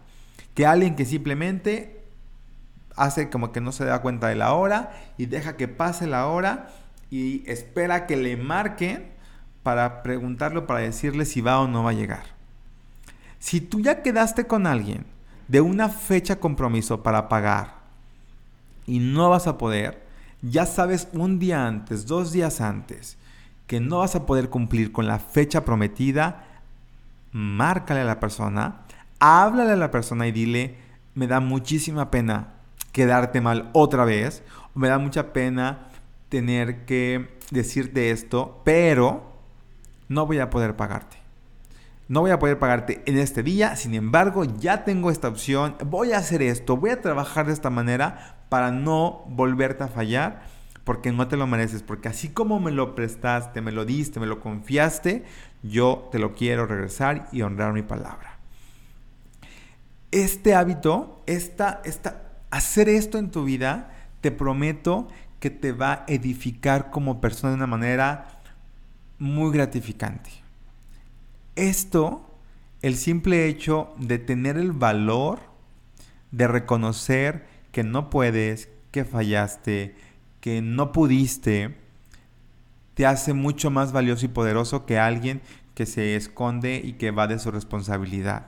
que 0.55 0.67
alguien 0.67 0.95
que 0.95 1.07
simplemente 1.07 2.03
hace 2.97 3.31
como 3.31 3.53
que 3.53 3.61
no 3.61 3.73
se 3.73 3.85
da 3.85 4.03
cuenta 4.03 4.29
de 4.29 4.37
la 4.37 4.53
hora 4.53 4.93
y 5.17 5.27
deja 5.27 5.57
que 5.57 5.69
pase 5.69 6.07
la 6.07 6.27
hora 6.27 6.69
y 7.11 7.43
espera 7.49 8.07
que 8.07 8.17
le 8.17 8.37
marquen 8.37 9.11
para 9.63 10.03
preguntarlo, 10.03 10.67
para 10.67 10.81
decirle 10.81 11.25
si 11.25 11.41
va 11.41 11.61
o 11.61 11.69
no 11.69 11.83
va 11.83 11.91
a 11.91 11.95
llegar. 11.95 12.25
Si 13.39 13.61
tú 13.61 13.81
ya 13.81 14.03
quedaste 14.03 14.47
con 14.47 14.67
alguien 14.67 15.05
de 15.49 15.61
una 15.61 15.89
fecha 15.89 16.41
compromiso 16.41 17.03
para 17.03 17.29
pagar, 17.29 17.76
y 18.87 18.99
no 18.99 19.31
vas 19.31 19.47
a 19.47 19.59
poder, 19.59 20.07
ya 20.43 20.67
sabes 20.67 21.09
un 21.13 21.39
día 21.39 21.67
antes, 21.67 22.07
dos 22.07 22.33
días 22.33 22.61
antes, 22.61 23.19
que 23.67 23.81
no 23.81 23.99
vas 23.99 24.15
a 24.15 24.27
poder 24.27 24.49
cumplir 24.49 24.93
con 24.93 25.07
la 25.07 25.19
fecha 25.19 25.65
prometida, 25.65 26.45
márcale 27.33 28.01
a 28.01 28.05
la 28.05 28.21
persona, 28.21 28.83
háblale 29.19 29.73
a 29.73 29.77
la 29.77 29.91
persona 29.91 30.27
y 30.27 30.33
dile, 30.33 30.77
me 31.15 31.27
da 31.27 31.41
muchísima 31.41 32.11
pena 32.11 32.55
quedarte 32.93 33.41
mal 33.41 33.71
otra 33.73 34.05
vez, 34.05 34.43
o 34.75 34.79
me 34.79 34.89
da 34.89 34.99
mucha 34.99 35.33
pena 35.33 35.89
tener 36.29 36.85
que 36.85 37.37
decirte 37.51 38.11
esto, 38.11 38.61
pero 38.65 39.33
no 40.09 40.27
voy 40.27 40.39
a 40.39 40.51
poder 40.51 40.77
pagarte. 40.77 41.17
No 42.09 42.21
voy 42.21 42.31
a 42.31 42.39
poder 42.39 42.59
pagarte 42.61 43.03
en 43.07 43.19
este 43.19 43.43
día, 43.43 43.75
sin 43.75 43.95
embargo, 43.95 44.45
ya 44.45 44.85
tengo 44.85 45.11
esta 45.11 45.27
opción, 45.27 45.75
voy 45.87 46.13
a 46.13 46.19
hacer 46.19 46.41
esto, 46.41 46.77
voy 46.77 46.91
a 46.91 47.01
trabajar 47.01 47.47
de 47.47 47.53
esta 47.53 47.69
manera 47.69 48.36
para 48.49 48.71
no 48.71 49.25
volverte 49.29 49.85
a 49.85 49.89
fallar, 49.89 50.43
porque 50.85 51.11
no 51.11 51.27
te 51.27 51.37
lo 51.37 51.47
mereces, 51.47 51.83
porque 51.83 52.09
así 52.09 52.29
como 52.29 52.61
me 52.61 52.71
lo 52.71 52.95
prestaste, 52.95 53.61
me 53.61 53.73
lo 53.73 53.85
diste, 53.85 54.21
me 54.21 54.27
lo 54.27 54.41
confiaste, 54.41 55.25
yo 55.63 56.09
te 56.13 56.19
lo 56.19 56.33
quiero 56.33 56.67
regresar 56.67 57.29
y 57.33 57.43
honrar 57.43 57.73
mi 57.73 57.83
palabra. 57.83 58.39
Este 60.13 60.55
hábito, 60.55 61.23
esta, 61.27 61.81
esta, 61.85 62.23
hacer 62.51 62.89
esto 62.89 63.19
en 63.19 63.31
tu 63.31 63.45
vida, 63.45 63.91
te 64.21 64.31
prometo 64.31 65.09
que 65.41 65.51
te 65.51 65.73
va 65.73 65.93
a 65.93 66.05
edificar 66.07 66.91
como 66.91 67.21
persona 67.21 67.51
de 67.51 67.57
una 67.57 67.67
manera 67.67 68.41
muy 69.19 69.53
gratificante. 69.53 70.31
Esto, 71.57 72.31
el 72.83 72.97
simple 72.97 73.47
hecho 73.47 73.95
de 73.99 74.19
tener 74.19 74.57
el 74.57 74.73
valor 74.73 75.41
de 76.31 76.47
reconocer 76.49 77.47
que 77.77 77.85
no 77.85 78.09
puedes, 78.09 78.71
que 78.91 79.05
fallaste, 79.05 79.95
que 80.41 80.63
no 80.63 80.93
pudiste, 80.93 81.77
te 82.95 83.05
hace 83.05 83.35
mucho 83.35 83.71
más 83.71 83.93
valioso 83.93 84.25
y 84.25 84.31
poderoso 84.31 84.87
que 84.87 84.99
alguien 84.99 85.43
que 85.75 85.85
se 85.85 86.17
esconde 86.17 86.81
y 86.83 86.95
que 86.95 87.11
va 87.11 87.27
de 87.27 87.39
su 87.39 87.51
responsabilidad. 87.51 88.47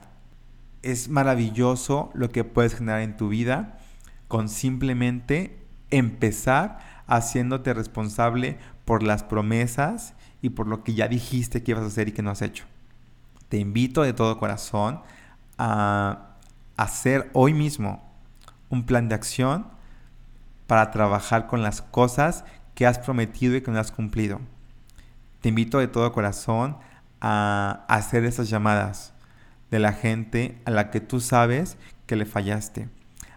Es 0.81 1.09
maravilloso 1.09 2.09
lo 2.15 2.31
que 2.31 2.43
puedes 2.43 2.73
generar 2.73 3.01
en 3.01 3.17
tu 3.17 3.29
vida 3.29 3.77
con 4.27 4.49
simplemente 4.49 5.59
empezar 5.91 6.79
haciéndote 7.05 7.75
responsable 7.75 8.57
por 8.83 9.03
las 9.03 9.23
promesas 9.23 10.15
y 10.41 10.49
por 10.49 10.65
lo 10.65 10.83
que 10.83 10.95
ya 10.95 11.07
dijiste 11.07 11.61
que 11.61 11.73
ibas 11.73 11.83
a 11.83 11.87
hacer 11.89 12.07
y 12.07 12.13
que 12.13 12.23
no 12.23 12.31
has 12.31 12.41
hecho. 12.41 12.65
Te 13.47 13.57
invito 13.57 14.01
de 14.01 14.13
todo 14.13 14.39
corazón 14.39 15.01
a 15.59 16.35
hacer 16.77 17.29
hoy 17.33 17.53
mismo 17.53 18.08
un 18.69 18.85
plan 18.85 19.09
de 19.09 19.15
acción 19.15 19.67
para 20.67 20.91
trabajar 20.91 21.47
con 21.47 21.63
las 21.63 21.81
cosas 21.81 22.45
que 22.75 22.85
has 22.85 22.99
prometido 22.99 23.55
y 23.55 23.61
que 23.61 23.71
no 23.71 23.79
has 23.79 23.91
cumplido. 23.91 24.39
Te 25.41 25.49
invito 25.49 25.79
de 25.79 25.87
todo 25.87 26.11
corazón 26.11 26.77
a 27.21 27.85
hacer 27.87 28.25
esas 28.25 28.49
llamadas 28.49 29.13
de 29.71 29.79
la 29.79 29.93
gente 29.93 30.61
a 30.65 30.71
la 30.71 30.91
que 30.91 30.99
tú 30.99 31.19
sabes 31.19 31.77
que 32.05 32.15
le 32.15 32.25
fallaste, 32.25 32.89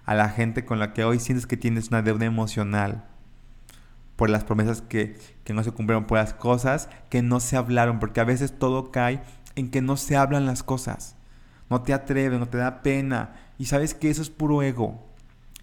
a 0.04 0.14
la 0.14 0.28
gente 0.28 0.64
con 0.64 0.78
la 0.78 0.92
que 0.92 1.04
hoy 1.04 1.18
sientes 1.20 1.46
que 1.46 1.56
tienes 1.56 1.88
una 1.88 2.02
deuda 2.02 2.24
emocional 2.24 3.04
por 4.16 4.30
las 4.30 4.44
promesas 4.44 4.82
que, 4.82 5.18
que 5.44 5.52
no 5.52 5.64
se 5.64 5.72
cumplieron, 5.72 6.06
por 6.06 6.18
las 6.18 6.34
cosas 6.34 6.88
que 7.10 7.22
no 7.22 7.40
se 7.40 7.56
hablaron, 7.56 7.98
porque 7.98 8.20
a 8.20 8.24
veces 8.24 8.58
todo 8.58 8.90
cae 8.90 9.22
en 9.56 9.70
que 9.70 9.82
no 9.82 9.96
se 9.96 10.16
hablan 10.16 10.46
las 10.46 10.62
cosas. 10.62 11.16
No 11.70 11.82
te 11.82 11.92
atreves, 11.92 12.38
no 12.38 12.48
te 12.48 12.58
da 12.58 12.82
pena. 12.82 13.32
Y 13.58 13.66
sabes 13.66 13.94
que 13.94 14.10
eso 14.10 14.22
es 14.22 14.30
puro 14.30 14.62
ego. 14.62 15.11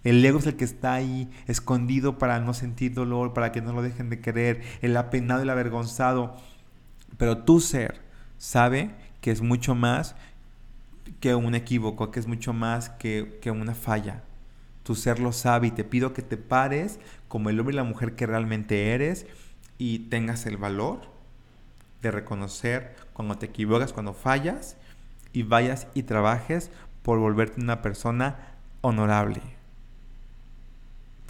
El 0.02 0.24
ego 0.24 0.38
es 0.38 0.46
el 0.46 0.56
que 0.56 0.64
está 0.64 0.94
ahí 0.94 1.30
escondido 1.46 2.18
para 2.18 2.40
no 2.40 2.54
sentir 2.54 2.94
dolor, 2.94 3.34
para 3.34 3.52
que 3.52 3.60
no 3.60 3.72
lo 3.72 3.82
dejen 3.82 4.08
de 4.08 4.20
querer, 4.20 4.62
el 4.80 4.96
apenado 4.96 5.40
y 5.40 5.42
el 5.42 5.50
avergonzado. 5.50 6.36
Pero 7.18 7.38
tu 7.38 7.60
ser 7.60 8.00
sabe 8.38 8.90
que 9.20 9.30
es 9.30 9.42
mucho 9.42 9.74
más 9.74 10.16
que 11.20 11.34
un 11.34 11.54
equívoco, 11.54 12.10
que 12.10 12.20
es 12.20 12.26
mucho 12.26 12.54
más 12.54 12.88
que, 12.88 13.38
que 13.42 13.50
una 13.50 13.74
falla. 13.74 14.22
Tu 14.84 14.94
ser 14.94 15.20
lo 15.20 15.32
sabe 15.32 15.66
y 15.66 15.70
te 15.70 15.84
pido 15.84 16.14
que 16.14 16.22
te 16.22 16.38
pares 16.38 16.98
como 17.28 17.50
el 17.50 17.60
hombre 17.60 17.74
y 17.74 17.76
la 17.76 17.84
mujer 17.84 18.16
que 18.16 18.26
realmente 18.26 18.94
eres 18.94 19.26
y 19.76 20.00
tengas 20.08 20.46
el 20.46 20.56
valor 20.56 21.02
de 22.00 22.10
reconocer 22.10 22.96
cuando 23.12 23.36
te 23.36 23.46
equivocas, 23.46 23.92
cuando 23.92 24.14
fallas 24.14 24.78
y 25.34 25.42
vayas 25.42 25.88
y 25.92 26.04
trabajes 26.04 26.70
por 27.02 27.18
volverte 27.18 27.60
una 27.60 27.82
persona 27.82 28.56
honorable 28.80 29.59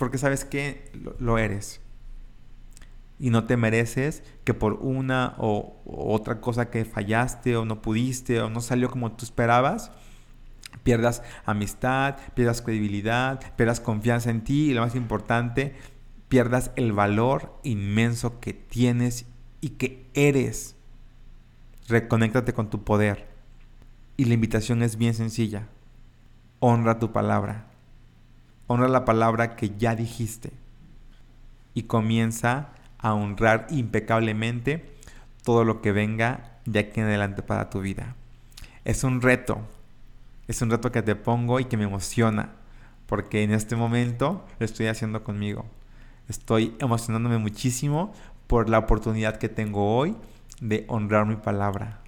porque 0.01 0.17
sabes 0.17 0.47
que 0.47 0.91
lo, 1.19 1.37
eres. 1.37 1.83
Y 3.19 3.29
no 3.29 3.45
te 3.45 3.59
mereces 3.59 4.23
que 4.45 4.55
por 4.55 4.73
una 4.81 5.35
o, 5.37 5.77
otra 5.85 6.41
cosa 6.41 6.71
que 6.71 6.87
fallaste 6.87 7.55
o 7.55 7.67
no 7.67 7.83
pudiste 7.83 8.41
o 8.41 8.49
no 8.49 8.63
salió 8.63 8.89
como 8.89 9.13
tú 9.13 9.27
esperabas, 9.27 9.93
pierdas 10.85 11.23
amistad, 11.45 12.17
pierdas 12.35 12.63
credibilidad, 12.63 13.55
pierdas 13.57 13.79
confianza 13.79 14.31
en 14.31 14.43
ti 14.43 14.71
y 14.71 14.73
lo 14.73 14.81
más 14.81 14.95
importante, 14.95 15.75
pierdas 16.31 16.71
el 16.77 16.95
valor 16.95 17.61
inmenso 17.63 18.41
que 18.41 18.55
tienes 18.55 19.27
y 19.61 19.71
que 19.71 20.07
eres. 20.15 20.77
Reconéctate 21.89 22.55
con 22.55 22.71
tu 22.71 22.85
poder. 22.85 23.29
Y 24.17 24.25
la 24.25 24.33
invitación 24.33 24.83
es 24.83 24.97
bien 24.97 25.13
sencilla. 25.13 25.69
Honra 26.59 26.99
tu 26.99 27.13
palabra 27.13 27.70
honra 28.71 28.87
la 28.87 29.05
palabra 29.05 29.57
que 29.57 29.77
ya 29.77 29.97
dijiste. 29.97 30.53
Y 31.75 31.85
comienza 31.85 32.69
a 32.99 33.15
honrar 33.15 33.67
impecablemente 33.71 34.95
todo 35.43 35.65
lo 35.65 35.83
que 35.83 35.91
venga 35.91 36.61
de 36.67 36.79
aquí 36.79 37.01
en 37.01 37.07
adelante 37.07 37.43
para 37.43 37.69
tu 37.69 37.81
vida. 37.81 38.15
Es 38.85 39.03
un 39.03 39.23
reto, 39.23 39.59
es 40.47 40.63
un 40.63 40.71
reto 40.71 40.93
que 40.93 41.03
te 41.03 41.17
pongo 41.17 41.59
y 41.59 41.65
que 41.65 41.77
me 41.77 41.83
emociona, 41.83 42.51
porque 43.07 43.43
en 43.43 43.51
este 43.51 43.75
momento 43.75 44.47
lo 44.61 44.67
estoy 44.67 44.87
haciendo 44.87 45.25
conmigo. 45.25 45.65
Estoy 46.29 46.77
emocionándome 46.79 47.39
muchísimo 47.39 48.15
por 48.47 48.69
la 48.69 48.79
oportunidad 48.79 49.39
que 49.39 49.49
tengo 49.49 49.97
hoy 49.97 50.17
de 50.61 50.85
honrar 50.87 51.27
mi 51.27 51.35
palabra, 51.35 52.03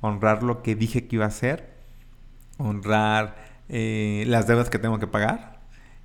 honrar 0.00 0.44
lo 0.44 0.62
que 0.62 0.76
dije 0.76 1.08
que 1.08 1.16
iba 1.16 1.24
a 1.24 1.28
hacer, 1.28 1.74
honrar 2.56 3.34
eh, 3.68 4.22
las 4.28 4.46
deudas 4.46 4.70
que 4.70 4.78
tengo 4.78 5.00
que 5.00 5.08
pagar 5.08 5.57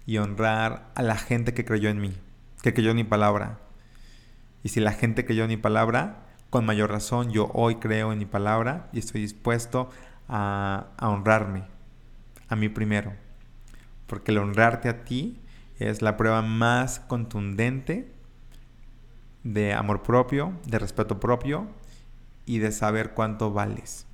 y 0.05 0.17
honrar 0.17 0.91
a 0.95 1.01
la 1.01 1.15
gente 1.15 1.53
que 1.53 1.65
creyó 1.65 1.89
en 1.89 1.99
mí, 1.99 2.13
que 2.61 2.73
creyó 2.73 2.91
en 2.91 2.97
mi 2.97 3.03
palabra. 3.03 3.59
Y 4.63 4.69
si 4.69 4.79
la 4.79 4.91
gente 4.91 5.25
creyó 5.25 5.43
en 5.43 5.49
mi 5.49 5.57
palabra, 5.57 6.25
con 6.49 6.65
mayor 6.65 6.91
razón 6.91 7.31
yo 7.31 7.49
hoy 7.53 7.75
creo 7.75 8.11
en 8.11 8.19
mi 8.19 8.25
palabra 8.25 8.89
y 8.93 8.99
estoy 8.99 9.21
dispuesto 9.21 9.89
a, 10.29 10.87
a 10.97 11.09
honrarme, 11.09 11.63
a 12.49 12.55
mí 12.55 12.69
primero. 12.69 13.13
Porque 14.07 14.31
el 14.31 14.37
honrarte 14.37 14.89
a 14.89 15.03
ti 15.03 15.41
es 15.79 16.01
la 16.01 16.17
prueba 16.17 16.41
más 16.41 16.99
contundente 16.99 18.11
de 19.43 19.73
amor 19.73 20.03
propio, 20.03 20.53
de 20.65 20.79
respeto 20.79 21.19
propio 21.19 21.67
y 22.45 22.59
de 22.59 22.71
saber 22.71 23.13
cuánto 23.13 23.51
vales, 23.51 24.05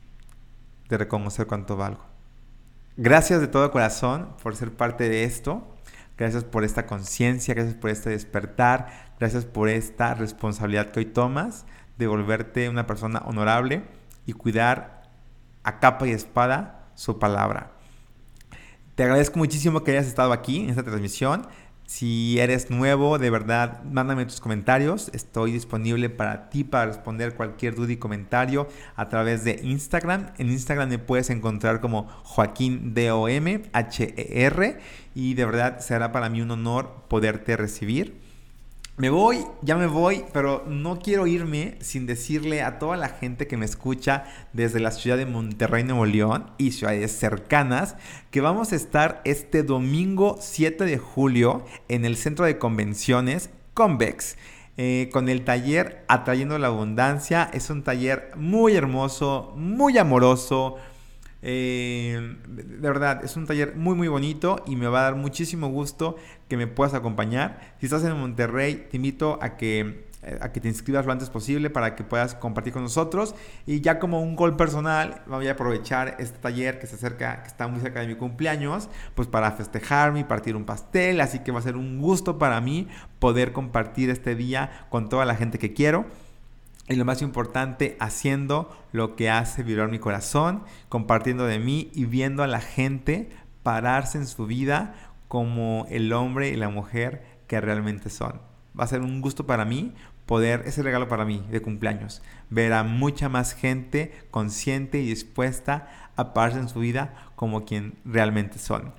de 0.88 0.98
reconocer 0.98 1.48
cuánto 1.48 1.78
valgo. 1.78 2.04
Gracias 2.98 3.40
de 3.40 3.48
todo 3.48 3.72
corazón 3.72 4.30
por 4.44 4.56
ser 4.56 4.74
parte 4.74 5.08
de 5.08 5.24
esto. 5.24 5.64
Gracias 6.20 6.43
por 6.43 6.65
esta 6.65 6.86
conciencia, 6.86 7.53
gracias 7.53 7.76
por 7.76 7.89
este 7.89 8.09
despertar, 8.09 9.13
gracias 9.22 9.45
por 9.45 9.70
esta 9.70 10.15
responsabilidad 10.15 10.91
que 10.91 10.99
hoy 10.99 11.05
tomas 11.05 11.65
de 11.97 12.07
volverte 12.07 12.67
una 12.67 12.86
persona 12.86 13.20
honorable 13.26 13.84
y 14.26 14.34
cuidar 14.34 15.03
a 15.63 15.80
capa 15.80 16.09
y 16.09 16.11
espada 16.11 16.89
su 16.93 17.20
palabra. 17.20 17.72
Te 18.95 19.03
agradezco 19.03 19.39
muchísimo 19.39 19.86
que 19.86 19.91
hayas 19.91 20.07
estado 20.07 20.34
aquí 20.34 20.59
en 20.59 20.72
esta 20.72 20.84
transmisión. 20.84 21.47
Si 21.90 22.38
eres 22.40 22.70
nuevo, 22.70 23.18
de 23.18 23.32
verdad, 23.32 23.82
mándame 23.84 24.24
tus 24.28 24.40
comentarios. 24.40 25.10
Estoy 25.12 25.52
disponible 25.52 26.12
para 26.12 26.52
ti 26.52 26.64
para 26.64 26.86
responder 26.86 27.34
cualquier 27.34 27.74
duda 27.74 27.92
y 27.92 27.98
comentario 27.98 28.68
a 28.96 29.10
través 29.10 29.44
de 29.44 29.60
Instagram. 29.64 30.28
En 30.38 30.52
Instagram 30.52 30.88
me 30.88 31.00
puedes 31.00 31.32
encontrar 31.32 31.82
como 31.82 32.08
Joaquín 32.26 32.94
DOM, 32.94 33.64
H-E-R. 33.74 34.80
Y 35.16 35.34
de 35.34 35.46
verdad 35.46 35.80
será 35.80 36.12
para 36.12 36.30
mí 36.30 36.44
un 36.44 36.52
honor 36.52 37.06
poderte 37.08 37.58
recibir. 37.58 38.22
Me 39.00 39.10
voy, 39.10 39.45
ya 39.62 39.78
me 39.78 39.88
voy, 39.88 40.26
pero 40.34 40.66
no 40.68 41.00
quiero 41.00 41.26
irme 41.26 41.78
sin 41.80 42.06
decirle 42.06 42.62
a 42.62 42.80
toda 42.80 42.97
la 42.97 43.08
gente 43.08 43.47
que 43.47 43.56
me 43.56 43.64
escucha 43.64 44.26
desde 44.52 44.82
la 44.82 44.91
ciudad 44.91 45.16
de 45.16 45.26
Monterrey, 45.26 45.86
Nuevo 45.86 46.06
León 46.06 46.52
y 46.58 46.74
ciudades 46.74 47.14
cercanas 47.14 47.95
que 48.30 48.41
vamos 48.41 48.74
a 48.74 48.76
estar 48.76 49.22
este 49.24 49.64
domingo 49.64 50.36
7 50.41 50.84
de 50.84 50.97
julio 50.97 51.64
en 51.88 52.04
el 52.04 52.18
centro 52.18 52.43
de 52.43 52.58
convenciones 52.58 53.52
Convex. 53.74 54.36
Eh, 54.76 55.10
con 55.14 55.30
el 55.30 55.45
taller 55.45 56.04
Atrayendo 56.10 56.58
la 56.58 56.68
Abundancia. 56.68 57.50
Es 57.54 57.70
un 57.70 57.84
taller 57.84 58.32
muy 58.36 58.76
hermoso, 58.76 59.54
muy 59.56 59.97
amoroso, 59.97 60.78
eh, 61.41 62.36
de 62.47 62.88
verdad, 62.88 63.24
es 63.24 63.38
un 63.38 63.45
taller 63.45 63.76
muy 63.76 63.95
muy 63.95 64.10
bonito 64.10 64.62
y 64.68 64.76
me 64.76 64.88
va 64.88 65.00
a 65.00 65.04
dar 65.04 65.16
muchísimo 65.16 65.70
gusto 65.70 66.18
que 66.50 66.58
me 66.58 66.68
puedas 66.68 66.93
acompañar. 66.93 67.62
Si 67.80 67.86
estás 67.86 68.04
en 68.04 68.20
Monterrey, 68.20 68.88
te 68.89 68.97
invito 68.97 69.38
a 69.41 69.56
que, 69.56 70.10
eh, 70.24 70.39
a 70.41 70.52
que 70.52 70.60
te 70.60 70.68
inscribas 70.68 71.06
lo 71.06 71.12
antes 71.12 71.30
posible 71.30 71.70
para 71.70 71.95
que 71.95 72.04
puedas 72.04 72.34
compartir 72.34 72.74
con 72.74 72.82
nosotros. 72.82 73.36
Y 73.68 73.82
ya 73.82 74.00
como 74.00 74.22
un 74.22 74.36
gol 74.36 74.58
personal, 74.58 75.22
voy 75.28 75.47
a 75.47 75.52
aprovechar 75.52 76.16
este 76.20 76.39
taller 76.39 76.80
que 76.80 76.88
se 76.88 76.95
acerca, 76.95 77.43
que 77.43 77.47
está 77.47 77.68
muy 77.68 77.80
cerca 77.80 78.02
de 78.02 78.08
mi 78.08 78.16
cumpleaños, 78.16 78.89
pues 79.14 79.28
para 79.28 79.52
festejarme 79.52 80.22
y 80.22 80.24
partir 80.24 80.56
un 80.56 80.66
pastel. 80.66 81.22
Así 81.22 81.39
que 81.39 81.52
va 81.52 81.60
a 81.60 81.64
ser 81.64 81.78
un 81.78 82.02
gusto 82.02 82.39
para 82.39 82.60
mí 82.60 82.88
poder 83.20 83.54
compartir 83.54 84.10
este 84.10 84.36
día 84.36 84.88
con 84.89 85.08
toda 85.08 85.26
la 85.26 85.36
gente 85.36 85.60
que 85.60 85.74
quiero. 85.74 86.08
Y 86.88 86.95
lo 86.95 87.06
más 87.06 87.22
importante, 87.22 87.95
haciendo 88.00 88.76
lo 88.91 89.16
que 89.16 89.30
hace 89.30 89.62
vibrar 89.62 89.89
mi 89.89 90.00
corazón, 90.00 90.64
compartiendo 90.89 91.45
de 91.45 91.60
mí 91.60 91.91
y 91.93 92.06
viendo 92.06 92.41
a 92.41 92.47
la 92.47 92.62
gente 92.62 93.30
pararse 93.62 94.18
en 94.18 94.26
su 94.26 94.47
vida 94.47 94.95
como 95.30 95.86
el 95.89 96.11
hombre 96.11 96.49
y 96.49 96.57
la 96.57 96.67
mujer 96.67 97.23
que 97.47 97.61
realmente 97.61 98.09
son. 98.09 98.41
Va 98.77 98.84
a 98.84 98.88
ser 98.88 98.99
un 98.99 99.21
gusto 99.21 99.45
para 99.45 99.63
mí 99.63 99.93
poder, 100.25 100.63
ese 100.65 100.84
regalo 100.84 101.07
para 101.07 101.25
mí 101.25 101.45
de 101.49 101.61
cumpleaños, 101.61 102.21
ver 102.49 102.73
a 102.73 102.84
mucha 102.84 103.30
más 103.30 103.53
gente 103.53 104.13
consciente 104.30 104.99
y 104.99 105.07
dispuesta 105.07 105.88
a 106.17 106.34
pararse 106.34 106.59
en 106.59 106.67
su 106.69 106.80
vida 106.80 107.13
como 107.36 107.63
quien 107.63 107.97
realmente 108.03 108.59
son. 108.59 108.93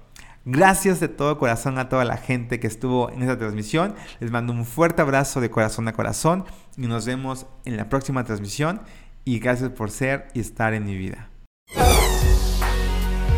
Gracias 0.45 1.01
de 1.01 1.09
todo 1.09 1.39
corazón 1.39 1.79
a 1.79 1.89
toda 1.89 2.05
la 2.05 2.17
gente 2.17 2.59
que 2.61 2.67
estuvo 2.67 3.11
en 3.11 3.23
esta 3.23 3.39
transmisión. 3.39 3.95
Les 4.21 4.31
mando 4.31 4.53
un 4.53 4.65
fuerte 4.65 5.03
abrazo 5.03 5.41
de 5.41 5.51
corazón 5.51 5.87
a 5.87 5.93
corazón 5.93 6.45
y 6.77 6.87
nos 6.87 7.05
vemos 7.05 7.47
en 7.67 7.77
la 7.77 7.89
próxima 7.89 8.25
transmisión. 8.25 8.81
Y 9.25 9.39
gracias 9.39 9.71
por 9.71 9.91
ser 9.91 10.29
y 10.33 10.41
estar 10.41 10.73
en 10.73 10.87
mi 10.87 10.97
vida. 10.97 11.29